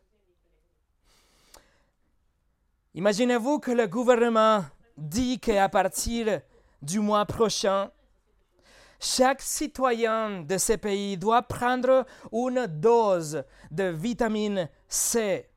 Imaginez-vous 2.95 3.59
que 3.59 3.69
le 3.69 3.85
gouvernement 3.85 4.65
dit 4.97 5.39
qu'à 5.39 5.69
partir 5.69 6.41
du 6.81 6.99
mois 6.99 7.27
prochain, 7.27 7.91
chaque 8.99 9.43
citoyen 9.43 10.41
de 10.41 10.57
ce 10.57 10.73
pays 10.73 11.15
doit 11.15 11.43
prendre 11.43 12.07
une 12.31 12.65
dose 12.65 13.43
de 13.69 13.83
vitamine 13.83 14.67
C. 14.87 15.47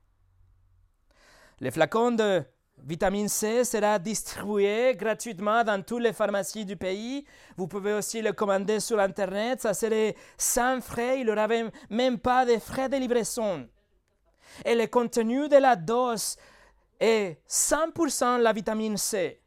Les 1.61 1.71
flacons 1.71 2.11
de 2.11 2.45
Vitamine 2.85 3.29
C 3.29 3.64
sera 3.64 3.99
distribuée 3.99 4.95
gratuitement 4.97 5.62
dans 5.64 5.83
toutes 5.83 6.03
les 6.03 6.12
pharmacies 6.12 6.64
du 6.64 6.77
pays. 6.77 7.25
Vous 7.57 7.66
pouvez 7.66 7.93
aussi 7.93 8.23
le 8.23 8.33
commander 8.33 8.81
sur 8.81 8.99
Internet. 8.99 9.61
Ça 9.61 9.75
serait 9.75 10.14
sans 10.38 10.81
frais. 10.81 11.21
Il 11.21 11.27
n'y 11.27 11.33
aura 11.33 11.49
même 11.90 12.19
pas 12.19 12.45
de 12.45 12.59
frais 12.59 12.88
de 12.88 12.97
livraison. 12.97 13.69
Et 14.64 14.75
le 14.75 14.87
contenu 14.87 15.49
de 15.49 15.57
la 15.57 15.77
dose 15.77 16.37
est 16.99 17.38
100% 17.49 18.40
la 18.40 18.53
vitamine 18.53 18.97
C 18.97 19.39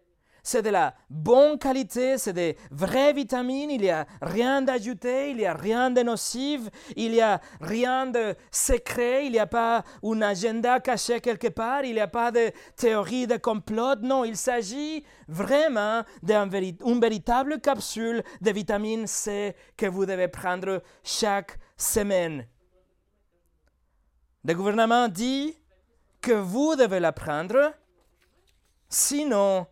c'est 0.43 0.61
de 0.61 0.69
la 0.69 0.93
bonne 1.09 1.57
qualité, 1.57 2.17
c'est 2.17 2.33
des 2.33 2.57
vraies 2.69 3.13
vitamines, 3.13 3.71
il 3.71 3.81
n'y 3.81 3.89
a 3.89 4.05
rien 4.21 4.61
d'ajouté, 4.61 5.29
il 5.31 5.37
n'y 5.37 5.45
a 5.45 5.53
rien 5.53 5.89
de 5.89 6.01
nocif, 6.01 6.61
il 6.97 7.13
n'y 7.13 7.21
a 7.21 7.39
rien 7.61 8.05
de 8.07 8.35
secret, 8.51 9.25
il 9.25 9.31
n'y 9.31 9.39
a 9.39 9.47
pas 9.47 9.85
un 10.03 10.21
agenda 10.21 10.81
caché 10.81 11.21
quelque 11.21 11.47
part, 11.47 11.85
il 11.85 11.93
n'y 11.93 12.01
a 12.01 12.09
pas 12.09 12.31
de 12.31 12.51
théorie 12.75 13.25
de 13.25 13.37
complot. 13.37 13.95
Non, 14.01 14.25
il 14.25 14.35
s'agit 14.35 15.05
vraiment 15.29 16.03
d'une 16.21 16.99
véritable 16.99 17.61
capsule 17.61 18.21
de 18.41 18.51
vitamine 18.51 19.07
C 19.07 19.55
que 19.77 19.85
vous 19.85 20.05
devez 20.05 20.27
prendre 20.27 20.83
chaque 21.03 21.57
semaine. 21.77 22.45
Le 24.43 24.53
gouvernement 24.53 25.07
dit 25.07 25.57
que 26.19 26.33
vous 26.33 26.75
devez 26.75 26.99
la 26.99 27.13
prendre, 27.13 27.73
sinon 28.89 29.67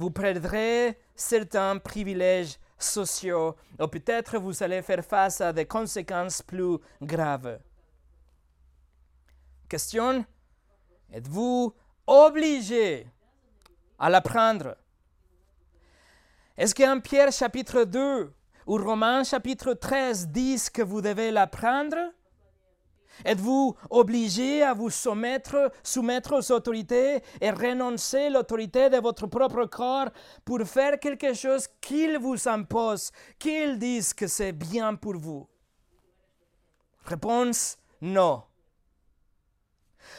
vous 0.00 0.10
perdrez 0.10 0.98
certains 1.14 1.76
privilèges 1.76 2.58
sociaux 2.78 3.54
ou 3.78 3.86
peut-être 3.86 4.38
vous 4.38 4.62
allez 4.62 4.80
faire 4.80 5.04
face 5.04 5.42
à 5.42 5.52
des 5.52 5.66
conséquences 5.66 6.40
plus 6.40 6.78
graves. 7.02 7.60
Question, 9.68 10.24
êtes-vous 11.12 11.74
obligé 12.06 13.06
à 13.98 14.08
l'apprendre? 14.08 14.74
Est-ce 16.56 16.74
qu'en 16.74 16.98
Pierre 17.00 17.30
chapitre 17.30 17.84
2 17.84 18.32
ou 18.66 18.76
Romains 18.78 19.22
chapitre 19.22 19.74
13 19.74 20.28
disent 20.28 20.70
que 20.70 20.82
vous 20.82 21.02
devez 21.02 21.30
l'apprendre? 21.30 21.98
Êtes-vous 23.24 23.76
obligé 23.90 24.62
à 24.62 24.74
vous 24.74 24.90
soumettre, 24.90 25.70
soumettre 25.82 26.34
aux 26.34 26.52
autorités 26.52 27.22
et 27.40 27.50
renoncer 27.50 28.30
l'autorité 28.30 28.90
de 28.90 28.98
votre 28.98 29.26
propre 29.26 29.64
corps 29.66 30.10
pour 30.44 30.60
faire 30.62 30.98
quelque 30.98 31.34
chose 31.34 31.68
qu'ils 31.80 32.18
vous 32.18 32.48
imposent, 32.48 33.12
qu'ils 33.38 33.78
disent 33.78 34.14
que 34.14 34.26
c'est 34.26 34.52
bien 34.52 34.94
pour 34.94 35.16
vous? 35.16 35.48
Réponse 37.04 37.76
non. 38.00 38.42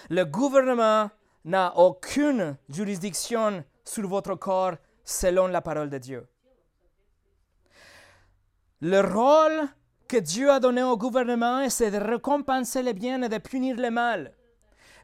Le 0.09 0.23
gouvernement 0.25 1.09
n'a 1.45 1.75
aucune 1.77 2.57
juridiction 2.69 3.63
sur 3.83 4.07
votre 4.07 4.35
corps 4.35 4.75
selon 5.03 5.47
la 5.47 5.61
parole 5.61 5.89
de 5.89 5.97
Dieu. 5.97 6.27
Le 8.81 9.01
rôle 9.01 9.67
que 10.11 10.17
Dieu 10.17 10.51
a 10.51 10.59
donné 10.59 10.83
au 10.83 10.97
gouvernement, 10.97 11.69
c'est 11.69 11.89
de 11.89 11.97
récompenser 11.97 12.83
le 12.83 12.91
bien 12.91 13.21
et 13.21 13.29
de 13.29 13.37
punir 13.37 13.77
le 13.77 13.89
mal. 13.89 14.33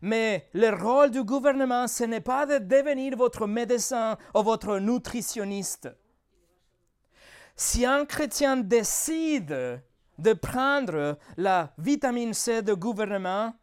Mais 0.01 0.49
le 0.53 0.69
rôle 0.69 1.11
du 1.11 1.23
gouvernement, 1.23 1.87
ce 1.87 2.03
n'est 2.03 2.19
pas 2.19 2.45
de 2.45 2.57
devenir 2.57 3.15
votre 3.15 3.47
médecin 3.47 4.17
ou 4.35 4.43
votre 4.43 4.79
nutritionniste. 4.79 5.87
Si 7.55 7.85
un 7.85 8.03
chrétien 8.05 8.57
décide 8.57 9.81
de 10.17 10.33
prendre 10.33 11.17
la 11.37 11.73
vitamine 11.77 12.33
C 12.33 12.61
du 12.61 12.75
gouvernement, 12.75 13.53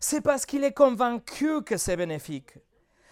c'est 0.00 0.20
parce 0.20 0.44
qu'il 0.44 0.64
est 0.64 0.72
convaincu 0.72 1.62
que 1.62 1.76
c'est 1.76 1.96
bénéfique. 1.96 2.54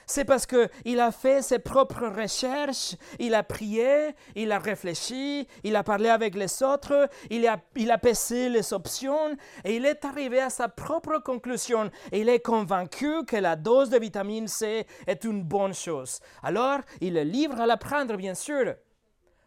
C'est 0.09 0.25
parce 0.25 0.47
qu'il 0.47 1.01
a 1.01 1.13
fait 1.13 1.43
ses 1.43 1.61
propres 1.61 2.09
recherches, 2.09 2.97
il 3.21 3.35
a 3.35 3.43
prié, 3.43 4.15
il 4.35 4.51
a 4.51 4.59
réfléchi, 4.59 5.47
il 5.63 5.77
a 5.77 5.85
parlé 5.85 6.09
avec 6.09 6.35
les 6.35 6.63
autres, 6.63 7.09
il 7.31 7.47
a, 7.47 7.61
il 7.77 7.95
pesé 8.03 8.49
les 8.49 8.73
options 8.73 9.37
et 9.65 9.77
il 9.77 9.87
est 9.87 10.05
arrivé 10.05 10.41
à 10.41 10.51
sa 10.51 10.69
propre 10.69 11.19
conclusion 11.23 11.69
il 12.13 12.29
est 12.29 12.41
convaincu 12.41 13.25
que 13.25 13.37
la 13.37 13.57
dose 13.57 13.91
de 13.91 13.99
vitamine 13.99 14.49
C 14.49 14.87
est 15.07 15.25
une 15.25 15.43
bonne 15.43 15.75
chose. 15.75 16.21
Alors, 16.43 16.81
il 17.01 17.17
est 17.17 17.25
libre 17.25 17.61
à 17.61 17.67
la 17.67 17.77
prendre, 17.77 18.17
bien 18.17 18.35
sûr. 18.35 18.75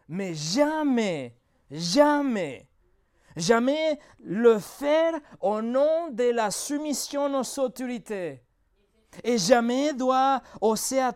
Mais 0.08 0.34
jamais, 0.34 1.36
jamais, 1.70 2.68
jamais 3.36 3.98
le 4.20 4.58
faire 4.58 5.14
au 5.40 5.62
nom 5.62 6.10
de 6.10 6.30
la 6.30 6.50
soumission 6.50 7.34
aux 7.34 7.60
autorités 7.60 8.42
et 9.24 9.38
jamais 9.38 9.92
doit 9.92 10.42
oser 10.60 11.00
à 11.00 11.12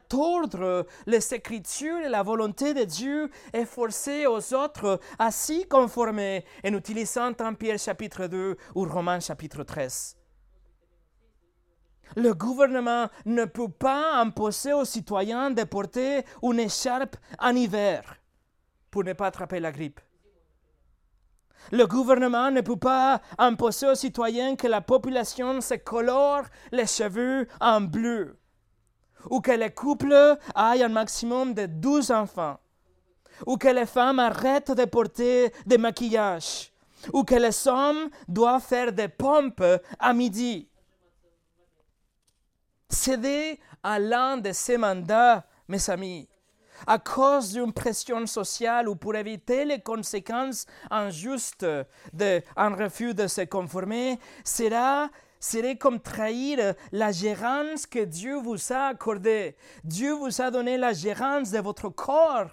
les 1.07 1.35
Écritures 1.35 1.99
et 1.99 2.09
la 2.09 2.23
volonté 2.23 2.75
de 2.75 2.85
Dieu 2.85 3.31
et 3.53 3.65
forcer 3.65 4.27
aux 4.27 4.55
autres 4.55 5.01
à 5.19 5.31
s'y 5.31 5.67
conformer 5.67 6.45
en 6.65 6.75
utilisant 6.75 7.33
un 7.41 7.55
Pierre 7.55 7.79
chapitre 7.79 8.27
2 8.27 8.57
ou 8.75 8.85
Romains 8.85 9.21
chapitre 9.21 9.63
13. 9.63 10.17
Le 12.15 12.35
gouvernement 12.35 13.09
ne 13.25 13.45
peut 13.45 13.69
pas 13.69 14.21
imposer 14.21 14.73
aux 14.73 14.85
citoyens 14.85 15.51
de 15.51 15.65
porter 15.65 16.25
une 16.43 16.61
écharpe 16.61 17.17
en 17.39 17.55
hiver 17.55 18.17
pour 18.91 19.05
ne 19.05 19.13
pas 19.13 19.27
attraper 19.27 19.61
la 19.61 19.73
grippe. 19.73 20.01
Le 21.73 21.87
gouvernement 21.87 22.51
ne 22.51 22.61
peut 22.61 22.77
pas 22.77 23.21
imposer 23.39 23.89
aux 23.89 23.95
citoyens 23.95 24.57
que 24.57 24.67
la 24.67 24.81
population 24.81 25.61
se 25.61 25.75
colore 25.75 26.43
les 26.71 26.87
cheveux 26.87 27.49
en 27.61 27.81
bleu, 27.81 28.39
ou 29.31 29.41
que 29.41 29.51
les 29.53 29.71
couples 29.71 30.39
aient 30.55 30.83
un 30.83 30.89
maximum 30.89 31.55
de 31.55 31.67
12 31.67 32.11
enfants, 32.13 32.59
ou 33.47 33.57
que 33.57 33.69
les 33.69 33.87
femmes 33.87 34.21
arrêtent 34.21 34.71
de 34.71 34.85
porter 34.85 35.53
des 35.67 35.79
maquillages, 35.79 36.73
ou 37.13 37.25
que 37.25 37.35
les 37.35 37.67
hommes 37.67 38.11
doivent 38.29 38.63
faire 38.63 38.93
des 38.93 39.09
pompes 39.09 39.65
à 39.99 40.13
midi. 40.13 40.69
Céder 42.89 43.59
à 43.83 43.99
l'un 43.99 44.37
de 44.37 44.53
ces 44.53 44.79
mandats, 44.79 45.45
mes 45.69 45.91
amis, 45.91 46.29
à 46.87 46.99
cause 46.99 47.53
d'une 47.53 47.73
pression 47.73 48.27
sociale 48.27 48.89
ou 48.89 48.97
pour 48.97 49.15
éviter 49.17 49.65
les 49.65 49.81
conséquences 49.81 50.67
injustes 50.91 51.67
d'un 52.13 52.75
refus 52.75 53.15
de 53.15 53.27
se 53.27 53.43
conformer, 53.43 54.19
sera 54.45 55.09
serait 55.39 55.77
comme 55.77 56.01
trahir 56.01 56.75
la 56.93 57.13
gérance 57.13 57.87
que 57.87 58.05
Dieu 58.05 58.37
vous 58.37 58.73
a 58.73 58.89
accordée. 58.89 59.57
Dieu 59.85 60.13
vous 60.13 60.41
a 60.41 60.51
donné 60.51 60.77
la 60.77 60.93
gérance 60.93 61.51
de 61.51 61.59
votre 61.59 61.89
corps, 61.89 62.51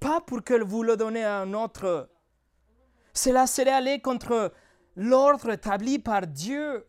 pas 0.00 0.20
pour 0.20 0.42
que 0.42 0.62
vous 0.62 0.82
le 0.82 0.96
donnez 0.96 1.24
à 1.24 1.38
un 1.38 1.54
autre. 1.54 2.10
Cela 3.14 3.46
serait 3.46 3.70
aller 3.70 4.00
contre 4.00 4.52
l'ordre 4.94 5.50
établi 5.50 5.98
par 5.98 6.26
Dieu. 6.26 6.86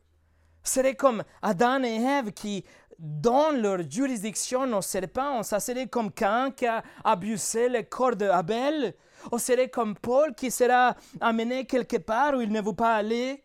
Serait 0.64 0.96
comme 0.96 1.24
Adam 1.42 1.84
et 1.84 1.96
Ève 1.96 2.34
qui 2.34 2.66
dans 3.00 3.52
leur 3.52 3.90
juridiction 3.90 4.64
au 4.76 4.82
serpent, 4.82 5.44
ça 5.44 5.60
serait 5.60 5.88
comme 5.88 6.12
Cain 6.12 6.52
qui 6.52 6.66
a 6.66 6.84
abusé 7.04 7.70
le 7.70 7.84
corps 7.84 8.16
d'Abel, 8.16 8.96
ou 9.32 9.38
serait 9.38 9.70
comme 9.70 9.96
Paul 9.96 10.34
qui 10.34 10.50
sera 10.52 10.96
amené 11.22 11.66
quelque 11.66 11.98
part 11.98 12.36
où 12.36 12.42
il 12.42 12.52
ne 12.52 12.62
veut 12.62 12.74
pas 12.74 12.96
aller. 12.96 13.44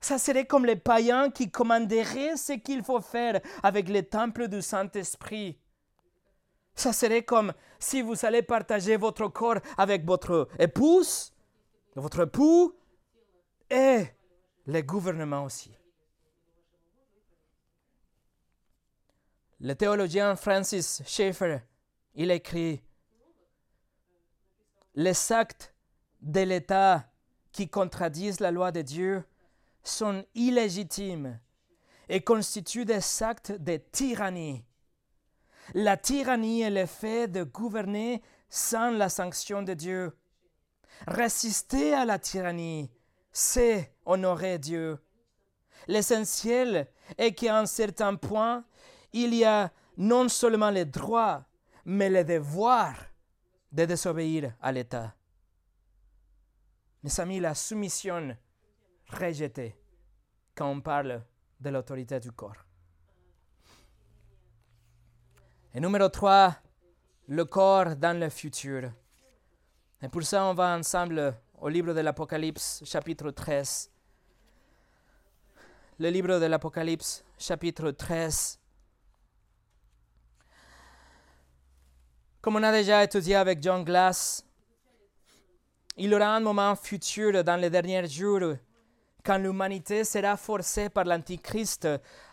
Ça 0.00 0.18
serait 0.18 0.46
comme 0.46 0.66
les 0.66 0.76
païens 0.76 1.30
qui 1.30 1.50
commanderaient 1.50 2.36
ce 2.36 2.52
qu'il 2.52 2.82
faut 2.84 3.00
faire 3.00 3.40
avec 3.62 3.88
le 3.88 4.02
temple 4.02 4.48
du 4.48 4.62
Saint-Esprit. 4.62 5.58
Ça 6.74 6.92
serait 6.92 7.24
comme 7.24 7.52
si 7.78 8.02
vous 8.02 8.26
allez 8.26 8.42
partager 8.42 8.96
votre 8.96 9.28
corps 9.28 9.58
avec 9.78 10.04
votre 10.04 10.48
épouse, 10.58 11.32
votre 11.94 12.24
époux 12.24 12.74
et 13.70 14.04
le 14.66 14.82
gouvernement 14.82 15.44
aussi. 15.44 15.74
Le 19.60 19.74
théologien 19.74 20.36
Francis 20.36 21.02
Schaeffer, 21.06 21.60
il 22.14 22.30
écrit 22.30 22.82
Les 24.94 25.32
actes 25.32 25.74
de 26.20 26.40
l'État 26.40 27.10
qui 27.52 27.68
contredisent 27.68 28.40
la 28.40 28.50
loi 28.50 28.70
de 28.70 28.82
Dieu 28.82 29.24
sont 29.82 30.26
illégitimes 30.34 31.40
et 32.10 32.20
constituent 32.20 32.84
des 32.84 33.22
actes 33.22 33.52
de 33.52 33.78
tyrannie. 33.92 34.62
La 35.72 35.96
tyrannie 35.96 36.60
est 36.60 36.70
le 36.70 36.84
fait 36.84 37.26
de 37.26 37.42
gouverner 37.42 38.22
sans 38.50 38.90
la 38.90 39.08
sanction 39.08 39.62
de 39.62 39.72
Dieu. 39.72 40.12
Résister 41.06 41.94
à 41.94 42.04
la 42.04 42.18
tyrannie, 42.18 42.90
c'est 43.32 43.94
honorer 44.04 44.58
Dieu. 44.58 44.98
L'essentiel 45.88 46.88
est 47.16 47.32
qu'à 47.32 47.58
un 47.58 47.66
certain 47.66 48.16
point, 48.16 48.64
il 49.12 49.34
y 49.34 49.44
a 49.44 49.70
non 49.96 50.28
seulement 50.28 50.70
le 50.70 50.84
droit, 50.84 51.44
mais 51.84 52.10
le 52.10 52.24
devoir 52.24 52.94
de 53.72 53.84
désobéir 53.84 54.54
à 54.60 54.72
l'État. 54.72 55.14
Mes 57.02 57.20
amis, 57.20 57.40
la 57.40 57.54
soumission 57.54 58.36
rejetée 59.08 59.76
quand 60.54 60.70
on 60.70 60.80
parle 60.80 61.22
de 61.60 61.70
l'autorité 61.70 62.18
du 62.18 62.32
corps. 62.32 62.64
Et 65.74 65.80
numéro 65.80 66.08
3, 66.08 66.56
le 67.28 67.44
corps 67.44 67.96
dans 67.96 68.18
le 68.18 68.30
futur. 68.30 68.90
Et 70.02 70.08
pour 70.08 70.22
ça, 70.22 70.44
on 70.46 70.54
va 70.54 70.76
ensemble 70.76 71.34
au 71.58 71.68
livre 71.68 71.92
de 71.92 72.00
l'Apocalypse, 72.00 72.82
chapitre 72.84 73.30
13. 73.30 73.90
Le 75.98 76.08
livre 76.08 76.38
de 76.38 76.46
l'Apocalypse, 76.46 77.24
chapitre 77.38 77.90
13. 77.90 78.58
Comme 82.46 82.58
on 82.58 82.62
a 82.62 82.70
déjà 82.70 83.02
étudié 83.02 83.34
avec 83.34 83.60
John 83.60 83.82
Glass, 83.82 84.46
il 85.96 86.10
y 86.10 86.14
aura 86.14 86.36
un 86.36 86.38
moment 86.38 86.76
futur 86.76 87.42
dans 87.42 87.60
les 87.60 87.68
derniers 87.68 88.06
jours 88.06 88.54
quand 89.24 89.36
l'humanité 89.36 90.04
sera 90.04 90.36
forcée 90.36 90.88
par 90.88 91.06
l'Antichrist 91.06 91.88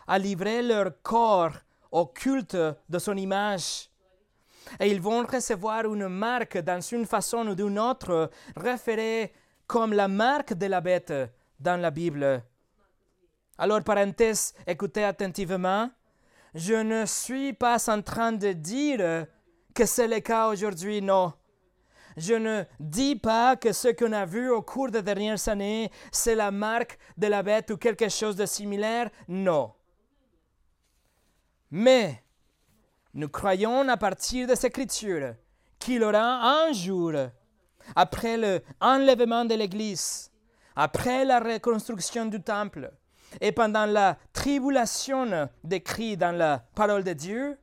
à 0.06 0.16
livrer 0.16 0.62
leur 0.62 1.02
corps 1.02 1.54
au 1.90 2.06
culte 2.06 2.56
de 2.88 2.98
son 3.00 3.16
image. 3.16 3.90
Et 4.78 4.88
ils 4.88 5.00
vont 5.00 5.26
recevoir 5.26 5.92
une 5.92 6.06
marque 6.06 6.58
dans 6.58 6.80
une 6.80 7.06
façon 7.06 7.48
ou 7.48 7.56
d'une 7.56 7.80
autre, 7.80 8.30
référée 8.54 9.32
comme 9.66 9.94
la 9.94 10.06
marque 10.06 10.54
de 10.54 10.66
la 10.66 10.80
bête 10.80 11.12
dans 11.58 11.80
la 11.80 11.90
Bible. 11.90 12.40
Alors, 13.58 13.82
parenthèse, 13.82 14.54
écoutez 14.64 15.02
attentivement. 15.02 15.90
Je 16.54 16.74
ne 16.74 17.04
suis 17.04 17.52
pas 17.52 17.90
en 17.90 18.00
train 18.00 18.30
de 18.30 18.52
dire 18.52 19.26
que 19.74 19.86
c'est 19.86 20.08
le 20.08 20.20
cas 20.20 20.48
aujourd'hui, 20.48 21.02
non. 21.02 21.32
Je 22.16 22.34
ne 22.34 22.62
dis 22.78 23.16
pas 23.16 23.56
que 23.56 23.72
ce 23.72 23.88
qu'on 23.88 24.12
a 24.12 24.24
vu 24.24 24.48
au 24.48 24.62
cours 24.62 24.90
des 24.90 25.02
dernières 25.02 25.48
années, 25.48 25.90
c'est 26.12 26.36
la 26.36 26.52
marque 26.52 26.96
de 27.16 27.26
la 27.26 27.42
bête 27.42 27.70
ou 27.72 27.76
quelque 27.76 28.08
chose 28.08 28.36
de 28.36 28.46
similaire, 28.46 29.10
non. 29.26 29.72
Mais 31.72 32.22
nous 33.14 33.28
croyons 33.28 33.88
à 33.88 33.96
partir 33.96 34.46
de 34.46 34.54
ces 34.54 34.68
Écritures 34.68 35.34
qu'il 35.80 36.04
aura 36.04 36.66
un 36.66 36.72
jour, 36.72 37.12
après 37.96 38.36
l'enlèvement 38.36 39.44
de 39.44 39.54
l'Église, 39.54 40.30
après 40.76 41.24
la 41.24 41.40
reconstruction 41.40 42.26
du 42.26 42.40
temple, 42.40 42.92
et 43.40 43.50
pendant 43.50 43.86
la 43.86 44.16
tribulation 44.32 45.48
décrite 45.64 46.20
dans 46.20 46.36
la 46.36 46.64
parole 46.74 47.02
de 47.02 47.12
Dieu, 47.12 47.58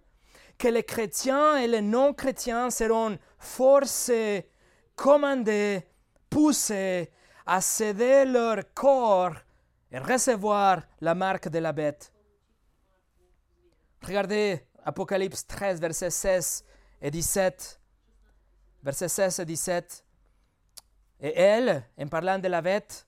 que 0.62 0.68
les 0.68 0.84
chrétiens 0.84 1.57
et 1.57 1.66
les 1.66 1.82
non-chrétiens 1.82 2.70
seront 2.70 3.18
forcés, 3.39 4.47
commandés, 4.95 5.82
poussés 6.30 7.12
à 7.47 7.62
céder 7.62 8.26
leur 8.26 8.72
corps 8.76 9.34
et 9.91 9.97
recevoir 9.97 10.84
la 10.99 11.16
marque 11.16 11.49
de 11.49 11.57
la 11.57 11.74
bête. 11.74 12.14
Regardez 14.03 14.68
Apocalypse 14.86 15.47
13, 15.47 15.82
versets 15.82 16.12
16 16.12 16.64
et 17.01 17.09
17. 17.09 17.82
Versets 18.84 19.09
16 19.09 19.39
et 19.39 19.45
17. 19.45 20.05
Et 21.22 21.39
elle, 21.39 21.84
en 21.99 22.07
parlant 22.07 22.38
de 22.38 22.47
la 22.47 22.62
bête, 22.62 23.07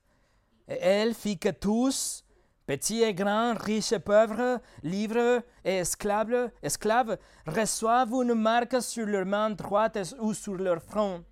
et 0.67 0.79
elle 0.81 1.13
fit 1.13 1.37
que 1.37 1.49
tous, 1.49 2.22
Petits 2.65 3.01
et 3.01 3.13
grands, 3.13 3.55
riches 3.55 3.91
et 3.91 3.99
pauvres, 3.99 4.61
libres 4.83 5.43
et 5.65 5.79
esclaves, 5.79 6.49
esclaves, 6.61 7.17
reçoivent 7.45 8.13
une 8.13 8.35
marque 8.35 8.81
sur 8.81 9.05
leur 9.05 9.25
main 9.25 9.49
droite 9.49 10.15
ou 10.19 10.33
sur 10.33 10.55
leur 10.55 10.81
front, 10.81 11.25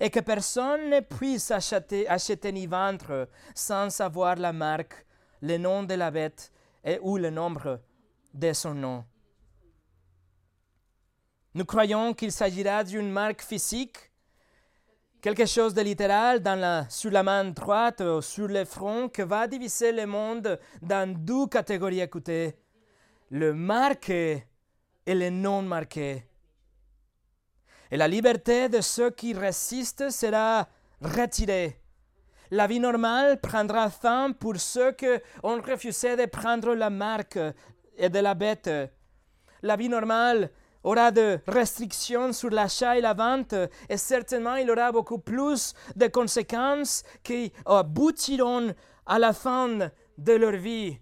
et 0.00 0.08
que 0.08 0.20
personne 0.20 0.90
ne 0.90 1.00
puisse 1.00 1.50
acheter, 1.50 2.08
acheter 2.08 2.52
ni 2.52 2.66
vendre 2.66 3.28
sans 3.54 3.90
savoir 3.90 4.36
la 4.36 4.52
marque, 4.52 5.04
le 5.42 5.58
nom 5.58 5.82
de 5.82 5.94
la 5.94 6.12
bête 6.12 6.52
et 6.84 7.00
ou 7.02 7.16
le 7.16 7.30
nombre 7.30 7.80
de 8.32 8.52
son 8.52 8.74
nom. 8.74 9.04
Nous 11.54 11.64
croyons 11.64 12.14
qu'il 12.14 12.30
s'agira 12.30 12.84
d'une 12.84 13.10
marque 13.10 13.42
physique, 13.42 14.12
quelque 15.20 15.46
chose 15.46 15.74
de 15.74 15.82
littéral 15.82 16.40
dans 16.40 16.58
la, 16.58 16.88
sur 16.88 17.10
la 17.10 17.22
main 17.22 17.44
droite 17.44 18.00
ou 18.00 18.22
sur 18.22 18.48
le 18.48 18.64
front 18.64 19.08
qui 19.08 19.22
va 19.22 19.46
diviser 19.46 19.92
le 19.92 20.06
monde 20.06 20.58
dans 20.80 21.12
deux 21.12 21.46
catégories. 21.46 22.00
Écoutez, 22.00 22.56
le 23.30 23.52
marqué 23.52 24.44
et 25.06 25.14
le 25.14 25.30
non 25.30 25.62
marqué. 25.62 26.24
Et 27.90 27.96
la 27.96 28.06
liberté 28.06 28.68
de 28.68 28.80
ceux 28.80 29.10
qui 29.10 29.32
résistent 29.32 30.10
sera 30.10 30.68
retirée. 31.00 31.80
La 32.50 32.66
vie 32.66 32.80
normale 32.80 33.40
prendra 33.40 33.90
fin 33.90 34.32
pour 34.32 34.56
ceux 34.56 34.92
qui 34.92 35.06
ont 35.42 35.60
refusé 35.60 36.16
de 36.16 36.26
prendre 36.26 36.74
la 36.74 36.90
marque 36.90 37.38
et 37.96 38.08
de 38.08 38.18
la 38.18 38.34
bête. 38.34 38.70
La 39.62 39.76
vie 39.76 39.88
normale 39.88 40.50
aura 40.84 41.10
de 41.10 41.40
restrictions 41.46 42.32
sur 42.32 42.50
l'achat 42.50 42.96
et 42.96 43.00
la 43.00 43.14
vente 43.14 43.54
et 43.88 43.96
certainement 43.96 44.56
il 44.56 44.70
aura 44.70 44.92
beaucoup 44.92 45.18
plus 45.18 45.74
de 45.96 46.06
conséquences 46.06 47.02
qui 47.22 47.52
aboutiront 47.66 48.74
à 49.06 49.18
la 49.18 49.32
fin 49.32 49.90
de 50.18 50.32
leur 50.32 50.52
vie. 50.52 50.98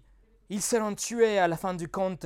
Ils 0.49 0.61
seront 0.61 0.95
tués 0.95 1.39
à 1.39 1.47
la 1.47 1.57
fin 1.57 1.73
du 1.73 1.89
compte. 1.89 2.25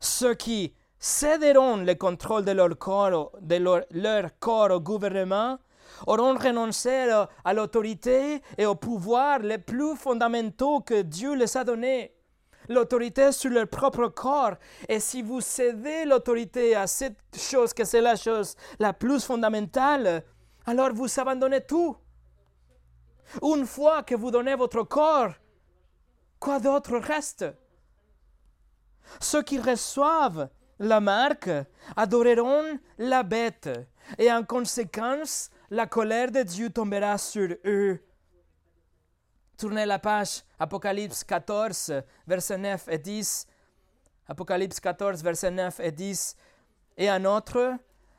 Ceux 0.00 0.34
qui 0.34 0.74
céderont 0.98 1.76
le 1.76 1.94
contrôle 1.94 2.44
de 2.44 2.52
leur 2.52 2.76
corps, 2.78 3.32
de 3.40 3.56
leur 3.90 4.38
corps 4.38 4.70
au 4.70 4.80
gouvernement 4.80 5.58
auront 6.06 6.36
renoncé 6.36 7.10
à 7.44 7.54
l'autorité 7.54 8.42
et 8.58 8.66
au 8.66 8.74
pouvoir 8.74 9.40
les 9.40 9.58
plus 9.58 9.96
fondamentaux 9.96 10.80
que 10.80 11.02
Dieu 11.02 11.34
les 11.34 11.56
a 11.56 11.64
donnés 11.64 12.12
l'autorité 12.70 13.32
sur 13.32 13.50
leur 13.50 13.68
propre 13.68 14.06
corps. 14.06 14.54
Et 14.88 15.00
si 15.00 15.20
vous 15.20 15.42
cédez 15.42 16.06
l'autorité 16.06 16.74
à 16.74 16.86
cette 16.86 17.18
chose, 17.36 17.74
que 17.74 17.84
c'est 17.84 18.00
la 18.00 18.16
chose 18.16 18.56
la 18.78 18.94
plus 18.94 19.22
fondamentale, 19.22 20.24
alors 20.64 20.94
vous 20.94 21.20
abandonnez 21.20 21.60
tout. 21.60 21.94
Une 23.42 23.66
fois 23.66 24.02
que 24.02 24.14
vous 24.14 24.30
donnez 24.30 24.54
votre 24.54 24.84
corps, 24.84 25.32
quoi 26.38 26.58
d'autre 26.58 26.96
reste? 26.96 27.44
Ceux 29.20 29.42
qui 29.42 29.58
reçoivent 29.58 30.48
la 30.78 31.00
marque 31.00 31.50
adoreront 31.96 32.78
la 32.98 33.22
bête, 33.22 33.68
et 34.18 34.32
en 34.32 34.44
conséquence, 34.44 35.50
la 35.70 35.86
colère 35.86 36.30
de 36.30 36.42
Dieu 36.42 36.70
tombera 36.70 37.18
sur 37.18 37.54
eux 37.64 38.00
Tournez 39.60 39.84
la 39.84 39.98
page 39.98 40.42
Apocalypse 40.58 41.22
14, 41.22 41.92
versets 42.26 42.56
9 42.56 42.88
et 42.88 42.96
10. 42.96 43.46
Apocalypse 44.26 44.80
14, 44.80 45.22
versets 45.22 45.50
9 45.50 45.80
et 45.80 45.92
10. 45.92 46.34
Et 46.96 47.10
un 47.10 47.22
autre, 47.26 47.74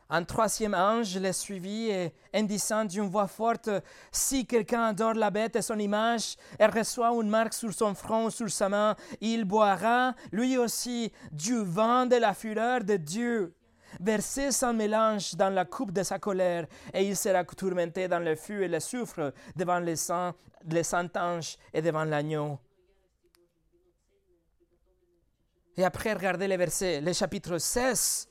un 0.08 0.24
troisième 0.24 0.76
ange 0.76 1.18
les 1.18 1.34
suivit 1.34 1.90
et 1.90 2.14
en 2.32 2.44
disant 2.44 2.86
d'une 2.86 3.10
voix 3.10 3.26
forte, 3.26 3.72
Si 4.12 4.46
quelqu'un 4.46 4.84
adore 4.90 5.16
la 5.16 5.32
bête 5.32 5.56
et 5.56 5.64
son 5.64 5.80
image 5.80 6.36
et 6.60 6.68
reçoit 6.68 7.10
une 7.10 7.30
marque 7.30 7.56
sur 7.56 7.74
son 7.74 7.96
front 7.96 8.26
ou 8.26 8.30
sur 8.30 8.52
sa 8.52 8.70
main, 8.70 8.96
il 9.20 9.46
boira 9.46 10.14
lui 10.32 10.60
aussi 10.60 11.12
du 11.32 11.58
vent 11.64 12.06
de 12.06 12.18
la 12.18 12.36
fureur 12.36 12.84
de 12.84 12.98
Dieu 12.98 13.56
verser 14.00 14.52
son 14.52 14.74
mélange 14.74 15.36
dans 15.36 15.50
la 15.50 15.66
coupe 15.66 15.92
de 15.92 16.04
sa 16.04 16.20
colère, 16.20 16.68
et 16.94 17.04
il 17.04 17.16
sera 17.16 17.44
tourmenté 17.44 18.08
dans 18.08 18.20
le 18.20 18.36
feu 18.36 18.64
et 18.64 18.68
le 18.68 18.80
soufre 18.80 19.34
devant 19.56 19.80
les 19.80 19.96
saints, 19.96 20.34
les 20.70 20.84
saints 20.84 21.10
anges 21.16 21.58
et 21.74 21.82
devant 21.82 22.04
l'agneau. 22.04 22.60
Et 25.78 25.84
après, 25.84 26.14
regardez 26.14 26.48
les 26.48 26.58
versets, 26.58 27.02
le 27.02 27.14
chapitre 27.14 27.58
16. 27.58 28.28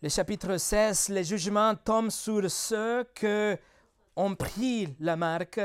Le 0.00 0.08
chapitre 0.08 0.56
16, 0.56 1.08
le 1.08 1.22
jugement 1.22 1.74
tombe 1.74 2.10
sur 2.10 2.48
ceux 2.50 3.04
qui 3.14 3.56
ont 4.14 4.34
pris 4.34 4.94
la 5.00 5.16
marque. 5.16 5.60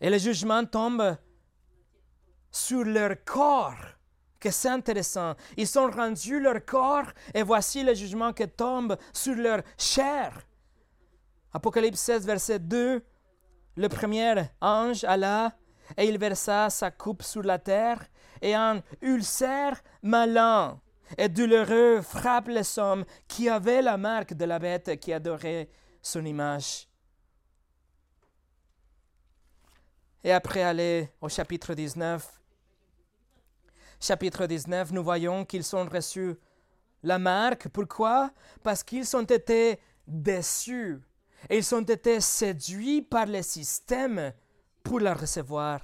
Et 0.00 0.10
le 0.10 0.18
jugement 0.18 0.64
tombe 0.64 1.16
sur 2.50 2.84
leur 2.84 3.24
corps 3.24 3.96
que 4.42 4.50
c'est 4.50 4.68
intéressant. 4.68 5.34
Ils 5.56 5.78
ont 5.78 5.88
rendu 5.88 6.40
leur 6.40 6.64
corps 6.64 7.10
et 7.32 7.44
voici 7.44 7.84
le 7.84 7.94
jugement 7.94 8.32
qui 8.32 8.46
tombe 8.48 8.96
sur 9.12 9.36
leur 9.36 9.62
chair. 9.78 10.32
Apocalypse 11.52 12.00
16, 12.00 12.26
verset 12.26 12.58
2. 12.58 13.04
Le 13.76 13.88
premier 13.88 14.34
ange 14.60 15.04
alla 15.04 15.52
et 15.96 16.06
il 16.06 16.18
versa 16.18 16.68
sa 16.70 16.90
coupe 16.90 17.22
sur 17.22 17.42
la 17.42 17.58
terre 17.58 18.04
et 18.40 18.54
un 18.54 18.82
ulcère 19.00 19.80
malin 20.02 20.80
et 21.16 21.28
douloureux 21.28 22.02
frappe 22.02 22.48
les 22.48 22.78
hommes 22.78 23.04
qui 23.28 23.48
avaient 23.48 23.82
la 23.82 23.96
marque 23.96 24.34
de 24.34 24.44
la 24.44 24.58
bête 24.58 24.98
qui 24.98 25.12
adorait 25.12 25.68
son 26.02 26.24
image. 26.24 26.88
Et 30.24 30.32
après 30.32 30.62
aller 30.62 31.10
au 31.20 31.28
chapitre 31.28 31.74
19, 31.74 32.41
chapitre 34.02 34.46
19, 34.46 34.90
nous 34.90 35.04
voyons 35.04 35.44
qu'ils 35.44 35.76
ont 35.76 35.86
reçu 35.86 36.34
la 37.04 37.18
marque. 37.18 37.68
Pourquoi? 37.68 38.32
Parce 38.62 38.82
qu'ils 38.82 39.16
ont 39.16 39.22
été 39.22 39.78
déçus 40.06 41.00
et 41.48 41.58
ils 41.58 41.74
ont 41.74 41.82
été 41.82 42.20
séduits 42.20 43.02
par 43.02 43.26
le 43.26 43.42
système 43.42 44.32
pour 44.82 44.98
la 44.98 45.14
recevoir. 45.14 45.80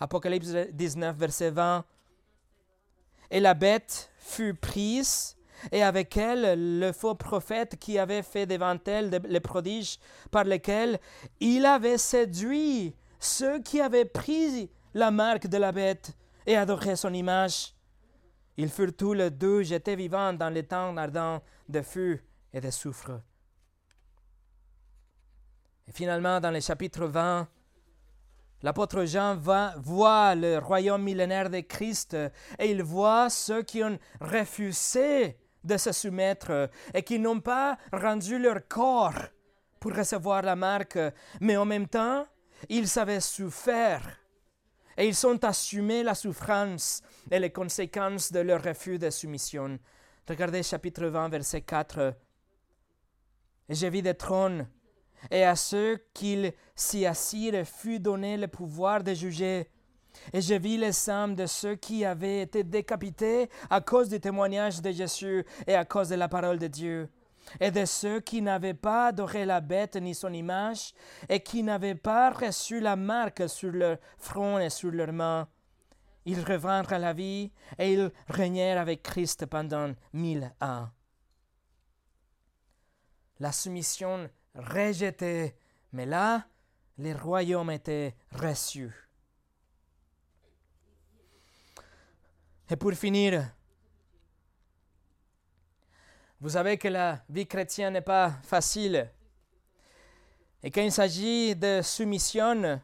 Apocalypse 0.00 0.48
19, 0.72 1.16
verset 1.16 1.50
20. 1.50 1.84
Et 3.30 3.40
la 3.40 3.54
bête 3.54 4.10
fut 4.18 4.54
prise, 4.54 5.36
et 5.70 5.82
avec 5.82 6.16
elle 6.16 6.80
le 6.80 6.92
faux 6.92 7.14
prophète 7.14 7.78
qui 7.78 7.98
avait 7.98 8.22
fait 8.22 8.46
devant 8.46 8.76
elle 8.86 9.22
les 9.28 9.40
prodiges 9.40 9.98
par 10.30 10.44
lesquels 10.44 10.98
il 11.38 11.64
avait 11.64 11.98
séduit 11.98 12.94
ceux 13.20 13.60
qui 13.60 13.80
avaient 13.80 14.04
pris 14.04 14.68
la 14.92 15.10
marque 15.12 15.46
de 15.46 15.56
la 15.56 15.70
bête 15.70 16.12
et 16.46 16.56
adorer 16.56 16.96
son 16.96 17.12
image. 17.12 17.74
Ils 18.56 18.68
furent 18.68 18.96
tous 18.96 19.14
les 19.14 19.30
deux 19.30 19.62
jetés 19.62 19.96
vivants 19.96 20.32
dans 20.32 20.50
les 20.50 20.64
temps 20.64 20.96
ardents 20.96 21.42
de 21.68 21.82
feu 21.82 22.20
et 22.52 22.60
de 22.60 22.70
soufre. 22.70 23.20
Et 25.88 25.92
finalement, 25.92 26.40
dans 26.40 26.50
le 26.50 26.60
chapitre 26.60 27.06
20, 27.06 27.48
l'apôtre 28.62 29.04
Jean 29.04 29.36
voit 29.36 30.34
le 30.34 30.58
royaume 30.58 31.02
millénaire 31.02 31.50
de 31.50 31.60
Christ 31.60 32.16
et 32.58 32.70
il 32.70 32.82
voit 32.82 33.30
ceux 33.30 33.62
qui 33.62 33.82
ont 33.82 33.98
refusé 34.20 35.38
de 35.64 35.76
se 35.76 35.92
soumettre 35.92 36.70
et 36.92 37.02
qui 37.02 37.18
n'ont 37.18 37.40
pas 37.40 37.78
rendu 37.92 38.38
leur 38.38 38.66
corps 38.68 39.28
pour 39.80 39.94
recevoir 39.94 40.42
la 40.42 40.54
marque, 40.54 40.98
mais 41.40 41.56
en 41.56 41.64
même 41.64 41.88
temps, 41.88 42.24
ils 42.68 42.98
avaient 42.98 43.20
souffert 43.20 44.21
et 44.96 45.08
ils 45.08 45.26
ont 45.26 45.38
assumé 45.38 46.02
la 46.02 46.14
souffrance 46.14 47.02
et 47.30 47.38
les 47.38 47.50
conséquences 47.50 48.32
de 48.32 48.40
leur 48.40 48.62
refus 48.62 48.98
de 48.98 49.10
soumission. 49.10 49.78
Regardez 50.28 50.62
chapitre 50.62 51.06
20, 51.06 51.28
verset 51.28 51.62
4. 51.62 52.14
Et 53.68 53.74
j'ai 53.74 53.90
vu 53.90 54.02
des 54.02 54.14
trônes, 54.14 54.68
et 55.30 55.44
à 55.44 55.56
ceux 55.56 55.98
qui 56.12 56.50
s'y 56.74 57.06
assirent 57.06 57.66
fut 57.66 58.00
donné 58.00 58.36
le 58.36 58.48
pouvoir 58.48 59.02
de 59.02 59.14
juger. 59.14 59.68
Et 60.32 60.40
j'ai 60.40 60.58
vu 60.58 60.76
les 60.76 61.08
âmes 61.08 61.34
de 61.34 61.46
ceux 61.46 61.74
qui 61.76 62.04
avaient 62.04 62.42
été 62.42 62.64
décapités 62.64 63.48
à 63.70 63.80
cause 63.80 64.08
du 64.08 64.20
témoignage 64.20 64.82
de 64.82 64.90
Jésus 64.90 65.44
et 65.66 65.74
à 65.74 65.84
cause 65.84 66.10
de 66.10 66.16
la 66.16 66.28
parole 66.28 66.58
de 66.58 66.66
Dieu 66.66 67.08
et 67.60 67.70
de 67.70 67.84
ceux 67.84 68.20
qui 68.20 68.42
n'avaient 68.42 68.74
pas 68.74 69.08
adoré 69.08 69.44
la 69.44 69.60
bête 69.60 69.96
ni 69.96 70.14
son 70.14 70.32
image, 70.32 70.94
et 71.28 71.40
qui 71.40 71.62
n'avaient 71.62 71.94
pas 71.94 72.30
reçu 72.30 72.80
la 72.80 72.96
marque 72.96 73.48
sur 73.48 73.72
leur 73.72 73.98
front 74.18 74.58
et 74.58 74.70
sur 74.70 74.90
leurs 74.90 75.12
mains. 75.12 75.48
Ils 76.24 76.40
revinrent 76.40 76.92
à 76.92 76.98
la 76.98 77.12
vie 77.12 77.52
et 77.78 77.92
ils 77.92 78.12
régnèrent 78.28 78.80
avec 78.80 79.02
Christ 79.02 79.46
pendant 79.46 79.92
mille 80.12 80.52
ans. 80.60 80.88
La 83.40 83.50
soumission 83.50 84.30
rejetée, 84.54 85.56
mais 85.92 86.06
là, 86.06 86.46
les 86.98 87.12
royaumes 87.12 87.70
étaient 87.70 88.14
reçus. 88.30 88.92
Et 92.70 92.76
pour 92.76 92.92
finir, 92.92 93.52
vous 96.42 96.48
savez 96.48 96.76
que 96.76 96.88
la 96.88 97.22
vie 97.28 97.46
chrétienne 97.46 97.92
n'est 97.92 98.00
pas 98.00 98.32
facile. 98.42 99.08
Et 100.60 100.72
quand 100.72 100.82
il 100.82 100.90
s'agit 100.90 101.54
de 101.54 101.80
soumission, 101.82 102.80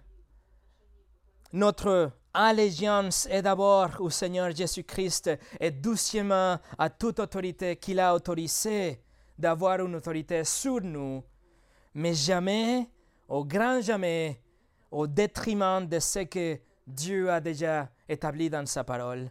notre 1.52 2.12
allégeance 2.32 3.26
est 3.26 3.42
d'abord 3.42 3.90
au 3.98 4.10
Seigneur 4.10 4.54
Jésus-Christ 4.54 5.32
et 5.58 5.72
doucement 5.72 6.60
à 6.78 6.88
toute 6.88 7.18
autorité 7.18 7.74
qu'il 7.74 7.98
a 7.98 8.14
autorisé 8.14 9.02
d'avoir 9.36 9.80
une 9.84 9.96
autorité 9.96 10.44
sur 10.44 10.80
nous, 10.80 11.24
mais 11.94 12.14
jamais, 12.14 12.88
au 13.26 13.44
grand 13.44 13.80
jamais, 13.80 14.40
au 14.88 15.08
détriment 15.08 15.84
de 15.84 15.98
ce 15.98 16.20
que 16.20 16.60
Dieu 16.86 17.28
a 17.28 17.40
déjà 17.40 17.90
établi 18.08 18.48
dans 18.48 18.66
sa 18.66 18.84
parole. 18.84 19.28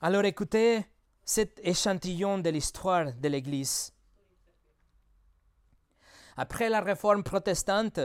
Alors 0.00 0.24
écoutez, 0.24 0.86
cet 1.24 1.60
échantillon 1.62 2.38
de 2.38 2.50
l'histoire 2.50 3.12
de 3.12 3.28
l'Église. 3.28 3.92
Après 6.36 6.68
la 6.68 6.80
réforme 6.80 7.22
protestante, 7.22 8.00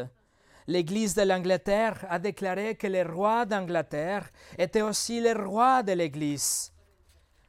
l'Église 0.68 1.16
de 1.16 1.24
l'Angleterre 1.24 2.06
a 2.10 2.20
déclaré 2.20 2.76
que 2.76 2.88
le 2.88 3.02
roi 3.04 3.46
d'Angleterre 3.46 4.30
était 4.58 4.84
aussi 4.84 5.20
le 5.20 5.34
roi 5.34 5.84
de 5.84 5.94
l'Église. 5.94 6.72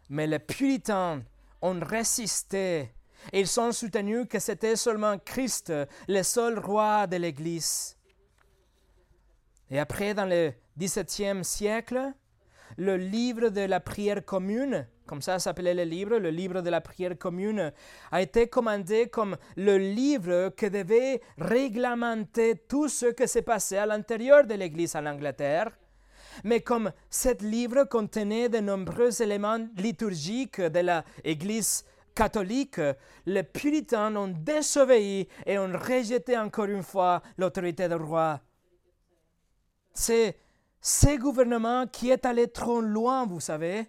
Mais 0.09 0.27
les 0.27 0.39
puritains 0.39 1.23
ont 1.61 1.81
résisté 1.81 2.95
ils 3.33 3.61
ont 3.61 3.73
soutenu 3.73 4.27
que 4.27 4.39
c'était 4.39 4.77
seulement 4.77 5.19
Christ, 5.19 5.73
le 6.09 6.23
seul 6.23 6.59
roi 6.59 7.07
de 7.07 7.17
l'Église. 7.17 7.97
Et 9.71 9.79
après, 9.79 10.15
dans 10.15 10.25
le 10.25 10.53
XVIIe 10.77 11.45
siècle, 11.45 12.13
le 12.77 12.97
livre 12.97 13.49
de 13.49 13.63
la 13.63 13.81
prière 13.81 14.25
commune 14.25 14.87
comme 15.11 15.23
ça 15.23 15.41
s'appelait 15.41 15.75
le 15.75 15.83
livre, 15.83 16.19
le 16.19 16.31
livre 16.31 16.63
de 16.63 16.71
la 16.71 16.81
prière 16.81 17.19
commune, 17.19 17.73
a 18.13 18.23
été 18.23 18.47
commandé 18.47 19.09
comme 19.09 19.37
le 19.57 19.77
livre 19.77 20.51
qui 20.51 20.71
devait 20.71 21.21
réglementer 21.37 22.55
tout 22.69 22.89
ce 22.89 23.07
qui 23.07 23.27
s'est 23.27 23.43
passé 23.43 23.77
à 23.77 23.87
l'intérieur 23.87 24.47
de 24.47 24.55
l'Église 24.55 24.95
en 24.95 25.07
Angleterre. 25.07 25.77
Mais 26.45 26.61
comme 26.61 26.93
ce 27.11 27.31
livre 27.45 27.83
contenait 27.87 28.49
de 28.49 28.59
nombreux 28.59 29.21
éléments 29.21 29.67
liturgiques 29.77 30.61
de 30.61 31.03
l'Église 31.25 31.85
catholique, 32.15 32.81
les 33.27 33.43
puritains 33.43 34.15
ont 34.15 34.29
désobéi 34.29 35.27
et 35.45 35.59
ont 35.59 35.73
rejeté 35.73 36.39
encore 36.39 36.67
une 36.67 36.85
fois 36.85 37.21
l'autorité 37.37 37.89
du 37.89 37.97
roi. 37.97 38.41
C'est 39.93 40.37
ce 40.81 41.19
gouvernement 41.19 41.87
qui 41.87 42.11
est 42.11 42.25
allé 42.25 42.49
trop 42.49 42.81
loin, 42.81 43.27
vous 43.27 43.41
savez. 43.41 43.87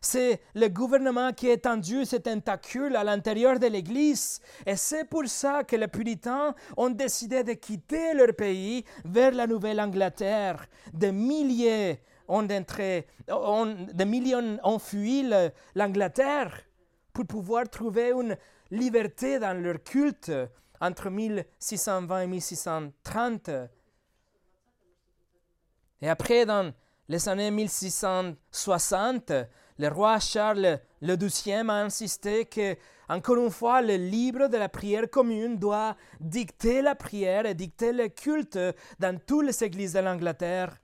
C'est 0.00 0.40
le 0.54 0.68
gouvernement 0.68 1.32
qui 1.32 1.48
a 1.50 1.54
étendu 1.54 2.04
ses 2.04 2.20
tentacules 2.20 2.94
à 2.94 3.02
l'intérieur 3.02 3.58
de 3.58 3.66
l'Église. 3.66 4.40
Et 4.64 4.76
c'est 4.76 5.04
pour 5.04 5.26
ça 5.26 5.64
que 5.64 5.74
les 5.74 5.88
puritains 5.88 6.54
ont 6.76 6.90
décidé 6.90 7.42
de 7.42 7.54
quitter 7.54 8.14
leur 8.14 8.34
pays 8.34 8.84
vers 9.04 9.32
la 9.32 9.46
Nouvelle-Angleterre. 9.46 10.66
Des 10.92 11.12
milliers 11.12 12.00
ont 12.28 12.48
entré, 12.48 13.06
des 13.92 14.04
millions 14.04 14.58
ont 14.62 14.78
fui 14.78 15.28
l'Angleterre 15.74 16.60
pour 17.12 17.26
pouvoir 17.26 17.68
trouver 17.68 18.10
une 18.10 18.36
liberté 18.70 19.38
dans 19.38 19.60
leur 19.60 19.82
culte 19.82 20.30
entre 20.80 21.10
1620 21.10 22.20
et 22.20 22.26
1630. 22.26 23.50
Et 26.02 26.08
après, 26.08 26.46
dans 26.46 26.72
les 27.08 27.28
années 27.28 27.50
1660, 27.50 29.32
le 29.78 29.88
roi 29.88 30.18
Charles 30.18 30.80
le 31.02 31.16
XII 31.16 31.68
a 31.68 31.74
insisté 31.74 32.46
que, 32.46 32.76
encore 33.08 33.36
une 33.36 33.50
fois, 33.50 33.82
le 33.82 33.96
livre 33.96 34.48
de 34.48 34.56
la 34.56 34.68
prière 34.68 35.08
commune 35.10 35.58
doit 35.58 35.96
dicter 36.20 36.82
la 36.82 36.94
prière 36.94 37.46
et 37.46 37.54
dicter 37.54 37.92
le 37.92 38.08
culte 38.08 38.58
dans 38.98 39.18
toutes 39.24 39.46
les 39.46 39.64
églises 39.64 39.92
de 39.92 40.00
l'Angleterre. 40.00 40.76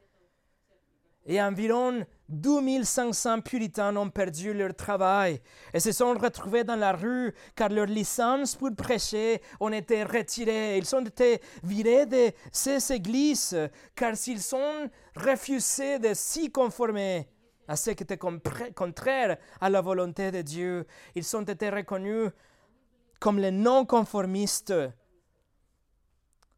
Et 1.25 1.41
environ 1.41 2.05
2500 2.29 3.43
puritains 3.43 3.95
ont 3.97 4.11
perdu 4.11 4.53
leur 4.53 4.75
travail 4.75 5.41
et 5.73 5.79
se 5.79 5.93
sont 5.93 6.14
retrouvés 6.14 6.64
dans 6.64 6.77
la 6.77 6.93
rue 6.93 7.33
car 7.55 7.68
leur 7.68 7.87
licence 7.87 8.57
pour 8.57 8.75
prêcher 8.75 9.41
ont 9.61 9.70
été 9.70 10.03
retirées. 10.03 10.79
Ils 10.79 10.97
ont 10.97 11.05
été 11.05 11.41
virés 11.62 12.07
de 12.07 12.33
ces 12.51 12.93
églises 12.93 13.57
car 13.95 14.16
s'ils 14.16 14.55
ont 14.55 14.91
refusé 15.14 15.99
de 15.99 16.12
s'y 16.14 16.51
conformer 16.51 17.29
à 17.68 17.77
ce 17.77 17.91
qui 17.91 18.03
était 18.03 18.18
contraire 18.18 19.37
à 19.61 19.70
la 19.70 19.81
volonté 19.81 20.31
de 20.33 20.43
Dieu. 20.43 20.87
Ils 21.14 21.37
ont 21.37 21.43
été 21.43 21.70
reconnus 21.70 22.31
comme 23.20 23.39
les 23.39 23.53
non-conformistes. 23.53 24.75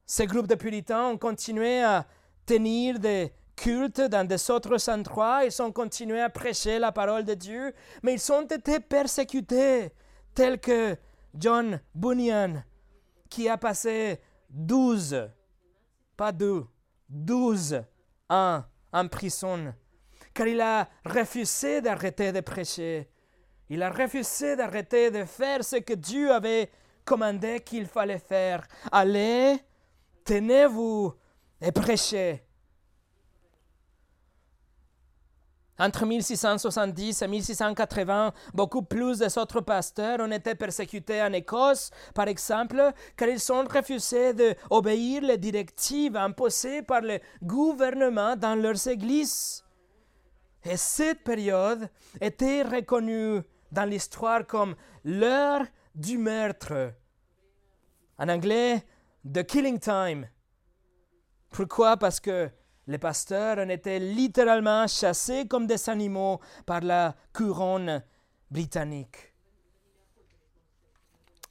Ces 0.07 0.27
groupes 0.27 0.47
de 0.47 0.55
puritains 0.55 1.09
ont 1.09 1.19
continué 1.19 1.83
à 1.83 2.07
tenir 2.47 2.99
des 2.99 3.33
cultes 3.57 4.01
dans 4.01 4.27
des 4.27 4.51
autres 4.51 4.91
endroits, 4.91 5.45
ils 5.45 5.63
ont 5.63 5.73
continué 5.73 6.21
à 6.21 6.31
prêcher 6.31 6.79
la 6.79 6.93
parole 6.93 7.25
de 7.25 7.35
Dieu, 7.35 7.73
mais 8.03 8.15
ils 8.15 8.33
ont 8.33 8.43
été 8.43 8.81
persécutés, 8.81 9.93
tels 10.35 10.61
que 10.61 10.97
John 11.35 11.81
Bunyan, 11.95 12.65
qui 13.29 13.49
a 13.49 13.57
passé 13.57 14.21
douze, 14.49 15.29
pas 16.17 16.33
deux, 16.33 16.65
douze 17.09 17.83
ans 18.29 18.63
en 18.93 19.09
prison 19.09 19.75
car 20.35 20.49
il 20.49 20.61
a 20.61 20.89
refusé 21.05 21.81
d'arrêter 21.81 22.33
de 22.33 22.41
prêcher. 22.41 23.09
Il 23.71 23.83
a 23.83 23.91
refusé 23.91 24.57
d'arrêter 24.57 25.11
de 25.11 25.25
faire 25.25 25.65
ce 25.65 25.77
que 25.77 25.95
Dieu 25.95 26.33
avait 26.33 26.71
commandé 27.05 27.61
qu'il 27.61 27.87
fallait 27.87 28.19
faire. 28.19 28.67
Allez, 28.91 29.57
tenez-vous 30.25 31.15
et 31.61 31.73
prêchez. 31.73 32.43
Entre 35.77 36.07
1670 36.07 37.22
et 37.22 37.27
1680, 37.27 38.33
beaucoup 38.53 38.83
plus 38.83 39.18
d'autres 39.18 39.61
pasteurs 39.61 40.20
ont 40.20 40.31
été 40.31 40.55
persécutés 40.55 41.20
en 41.20 41.33
Écosse, 41.33 41.91
par 42.14 42.29
exemple, 42.29 42.93
car 43.16 43.29
ils 43.29 43.53
ont 43.53 43.64
refusé 43.64 44.33
d'obéir 44.35 45.22
les 45.22 45.37
directives 45.37 46.16
imposées 46.16 46.83
par 46.83 47.01
le 47.01 47.18
gouvernement 47.43 48.37
dans 48.37 48.55
leurs 48.55 48.87
églises. 48.87 49.64
Et 50.64 50.77
cette 50.77 51.25
période 51.25 51.91
était 52.20 52.62
reconnue 52.62 53.43
dans 53.72 53.85
l'histoire 53.85 54.47
comme 54.47 54.77
l'heure 55.05 55.66
du 55.95 56.18
meurtre. 56.18 56.93
En 58.16 58.29
anglais, 58.29 58.87
the 59.25 59.45
killing 59.45 59.81
time. 59.81 60.29
Pourquoi? 61.51 61.97
Parce 61.97 62.20
que 62.20 62.49
les 62.87 62.99
pasteurs 62.99 63.59
en 63.59 63.68
étaient 63.68 63.99
littéralement 63.99 64.87
chassés 64.87 65.47
comme 65.47 65.66
des 65.66 65.89
animaux 65.89 66.41
par 66.66 66.80
la 66.80 67.14
couronne 67.32 68.03
britannique. 68.51 69.32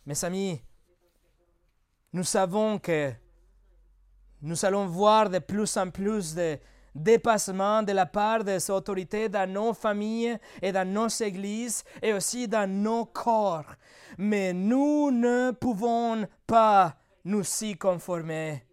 Mes 0.05 0.23
amis, 0.25 0.61
nous 2.11 2.23
savons 2.23 2.77
que 2.77 3.11
nous 4.41 4.65
allons 4.65 4.85
voir 4.85 5.29
de 5.29 5.39
plus 5.39 5.77
en 5.77 5.89
plus 5.89 6.35
de 6.35 6.59
dépassement 6.93 7.81
de 7.81 7.93
la 7.93 8.05
part 8.05 8.43
des 8.43 8.69
autorités 8.69 9.29
dans 9.29 9.49
nos 9.49 9.73
familles 9.73 10.37
et 10.61 10.71
dans 10.71 10.87
nos 10.87 11.07
églises 11.07 11.83
et 12.01 12.13
aussi 12.13 12.47
dans 12.47 12.69
nos 12.69 13.05
corps. 13.05 13.65
Mais 14.17 14.53
nous 14.53 15.09
ne 15.09 15.51
pouvons 15.51 16.27
pas 16.45 16.95
nous 17.25 17.43
y 17.61 17.75
conformer. 17.77 18.63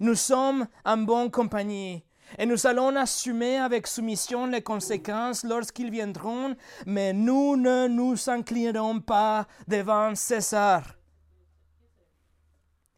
Nous 0.00 0.14
sommes 0.14 0.66
en 0.84 0.96
bonne 0.98 1.30
compagnie 1.30 2.04
et 2.38 2.46
nous 2.46 2.66
allons 2.66 2.96
assumer 2.96 3.58
avec 3.58 3.86
soumission 3.86 4.46
les 4.46 4.62
conséquences 4.62 5.44
lorsqu'ils 5.44 5.90
viendront, 5.90 6.56
mais 6.86 7.12
nous 7.12 7.56
ne 7.56 7.86
nous 7.86 8.28
inclinerons 8.28 9.00
pas 9.00 9.46
devant 9.68 10.14
César. 10.14 10.96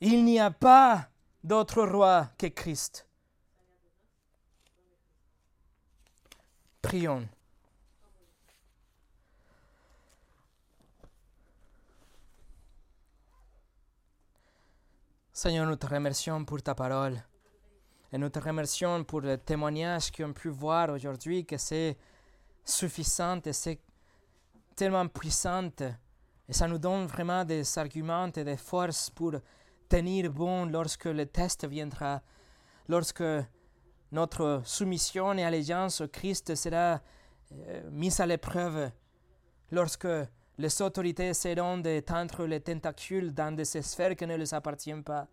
Il 0.00 0.24
n'y 0.24 0.40
a 0.40 0.50
pas 0.50 1.08
d'autre 1.42 1.82
roi 1.82 2.30
que 2.38 2.46
Christ. 2.46 3.06
Prions. 6.82 7.28
Seigneur, 15.38 15.66
nous 15.66 15.76
te 15.76 15.86
remercions 15.86 16.46
pour 16.46 16.62
ta 16.62 16.74
parole. 16.74 17.22
Et 18.10 18.16
nous 18.16 18.30
te 18.30 18.38
remercions 18.38 19.04
pour 19.04 19.20
le 19.20 19.36
témoignage 19.36 20.10
qu'on 20.10 20.32
pu 20.32 20.48
voir 20.48 20.88
aujourd'hui, 20.88 21.44
que 21.44 21.58
c'est 21.58 21.98
suffisant 22.64 23.42
et 23.44 23.52
c'est 23.52 23.78
tellement 24.74 25.06
puissant. 25.08 25.68
Et 26.48 26.54
ça 26.54 26.66
nous 26.66 26.78
donne 26.78 27.04
vraiment 27.04 27.44
des 27.44 27.78
arguments 27.78 28.32
et 28.34 28.44
des 28.44 28.56
forces 28.56 29.10
pour 29.10 29.32
tenir 29.90 30.32
bon 30.32 30.64
lorsque 30.64 31.04
le 31.04 31.26
test 31.26 31.66
viendra, 31.68 32.22
lorsque 32.88 33.22
notre 34.12 34.62
soumission 34.64 35.34
et 35.34 35.44
allégeance 35.44 36.00
au 36.00 36.08
Christ 36.08 36.54
sera 36.54 37.02
euh, 37.52 37.90
mise 37.90 38.20
à 38.20 38.26
l'épreuve 38.26 38.90
lorsque 39.70 40.08
les 40.58 40.82
autorités 40.82 41.28
essaieront 41.28 41.78
d'étendre 41.78 42.46
les 42.46 42.60
tentacules 42.60 43.32
dans 43.32 43.54
des 43.54 43.64
sphères 43.64 44.16
qui 44.16 44.26
ne 44.26 44.36
leur 44.36 44.54
appartiennent 44.54 45.04
pas. 45.04 45.26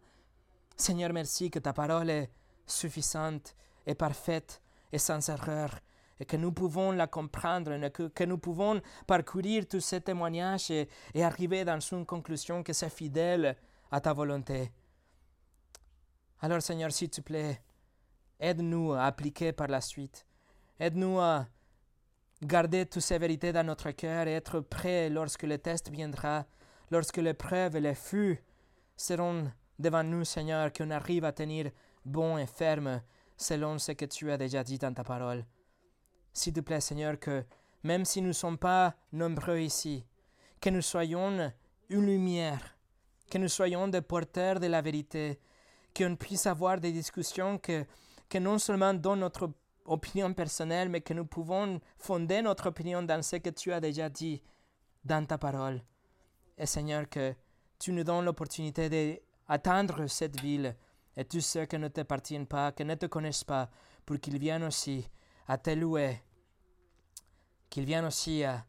Seigneur, 0.75 1.13
merci 1.13 1.49
que 1.49 1.59
ta 1.59 1.73
parole 1.73 2.09
est 2.09 2.29
suffisante 2.65 3.55
et 3.85 3.95
parfaite 3.95 4.61
et 4.91 4.97
sans 4.97 5.27
erreur, 5.29 5.79
et 6.19 6.25
que 6.25 6.37
nous 6.37 6.51
pouvons 6.51 6.91
la 6.91 7.07
comprendre, 7.07 7.73
et 7.73 7.91
que, 7.91 8.23
nous 8.23 8.37
pouvons 8.37 8.81
parcourir 9.07 9.67
tous 9.67 9.81
ces 9.81 10.01
témoignages 10.01 10.71
et, 10.71 10.87
et 11.13 11.23
arriver 11.23 11.65
dans 11.65 11.79
une 11.79 12.05
conclusion 12.05 12.63
que 12.63 12.73
c'est 12.73 12.89
fidèle 12.89 13.55
à 13.91 13.99
ta 14.01 14.13
volonté. 14.13 14.71
Alors, 16.41 16.61
Seigneur, 16.61 16.91
s'il 16.91 17.09
te 17.09 17.21
plaît, 17.21 17.61
Aide-nous 18.43 18.91
à 18.91 19.05
appliquer 19.05 19.53
par 19.53 19.69
la 19.69 19.79
suite. 19.79 20.25
Aide-nous 20.77 21.17
à 21.17 21.47
garder 22.45 22.85
toutes 22.85 23.01
ces 23.01 23.17
vérités 23.17 23.51
dans 23.51 23.65
notre 23.65 23.91
cœur 23.91 24.27
et 24.27 24.33
être 24.33 24.59
prêt 24.59 25.09
lorsque 25.09 25.43
le 25.43 25.57
test 25.57 25.89
viendra, 25.89 26.45
lorsque 26.91 27.17
l'épreuve 27.17 27.75
et 27.75 27.81
les 27.81 27.95
flux 27.95 28.43
seront 28.95 29.51
devant 29.79 30.03
nous, 30.03 30.23
Seigneur, 30.23 30.71
qu'on 30.71 30.91
arrive 30.91 31.25
à 31.25 31.31
tenir 31.31 31.71
bon 32.05 32.37
et 32.37 32.45
ferme 32.45 33.01
selon 33.37 33.77
ce 33.79 33.91
que 33.93 34.05
tu 34.05 34.31
as 34.31 34.37
déjà 34.37 34.63
dit 34.63 34.77
dans 34.77 34.93
ta 34.93 35.03
parole. 35.03 35.45
S'il 36.31 36.53
te 36.53 36.59
plaît, 36.61 36.81
Seigneur, 36.81 37.19
que 37.19 37.43
même 37.83 38.05
si 38.05 38.21
nous 38.21 38.29
ne 38.29 38.33
sommes 38.33 38.57
pas 38.57 38.95
nombreux 39.11 39.59
ici, 39.59 40.05
que 40.61 40.69
nous 40.69 40.81
soyons 40.81 41.51
une 41.89 42.05
lumière, 42.05 42.77
que 43.29 43.37
nous 43.37 43.49
soyons 43.49 43.87
des 43.87 44.01
porteurs 44.01 44.59
de 44.59 44.67
la 44.67 44.81
vérité, 44.81 45.39
qu'on 45.95 46.15
puisse 46.15 46.47
avoir 46.47 46.79
des 46.79 46.91
discussions 46.91 47.57
que, 47.57 47.85
que 48.29 48.37
non 48.37 48.57
seulement 48.57 48.93
donnent 48.93 49.19
notre 49.19 49.49
opinion 49.85 50.33
personnelle, 50.33 50.89
mais 50.89 51.01
que 51.01 51.13
nous 51.13 51.25
pouvons 51.25 51.79
fonder 51.97 52.41
notre 52.41 52.67
opinion 52.67 53.03
dans 53.03 53.21
ce 53.21 53.37
que 53.37 53.49
tu 53.49 53.71
as 53.71 53.79
déjà 53.79 54.09
dit 54.09 54.41
dans 55.03 55.25
ta 55.25 55.37
parole. 55.37 55.81
Et 56.57 56.65
Seigneur, 56.65 57.09
que 57.09 57.33
tu 57.79 57.91
nous 57.91 58.03
donnes 58.03 58.25
l'opportunité 58.25 58.89
d'atteindre 58.89 60.07
cette 60.07 60.39
ville 60.39 60.75
et 61.15 61.25
tous 61.25 61.41
ceux 61.41 61.65
qui 61.65 61.77
ne 61.77 61.87
t'appartiennent 61.87 62.47
pas, 62.47 62.71
qui 62.71 62.85
ne 62.85 62.95
te 62.95 63.05
connaissent 63.07 63.43
pas, 63.43 63.69
pour 64.05 64.19
qu'ils 64.19 64.39
viennent 64.39 64.63
aussi 64.63 65.09
à 65.47 65.57
te 65.57 65.71
louer, 65.71 66.21
qu'ils 67.69 67.85
viennent 67.85 68.05
aussi 68.05 68.43
à 68.43 68.65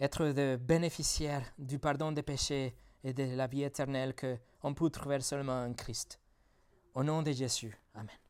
être 0.00 0.56
bénéficiaires 0.56 1.44
du 1.58 1.78
pardon 1.78 2.12
des 2.12 2.22
péchés 2.22 2.76
et 3.02 3.12
de 3.12 3.36
la 3.36 3.46
vie 3.46 3.62
éternelle 3.62 4.14
que 4.14 4.38
on 4.62 4.74
peut 4.74 4.90
trouver 4.90 5.20
seulement 5.20 5.64
en 5.64 5.72
Christ. 5.74 6.20
Au 6.94 7.02
nom 7.02 7.22
de 7.22 7.32
Jésus. 7.32 7.76
Amen. 7.94 8.23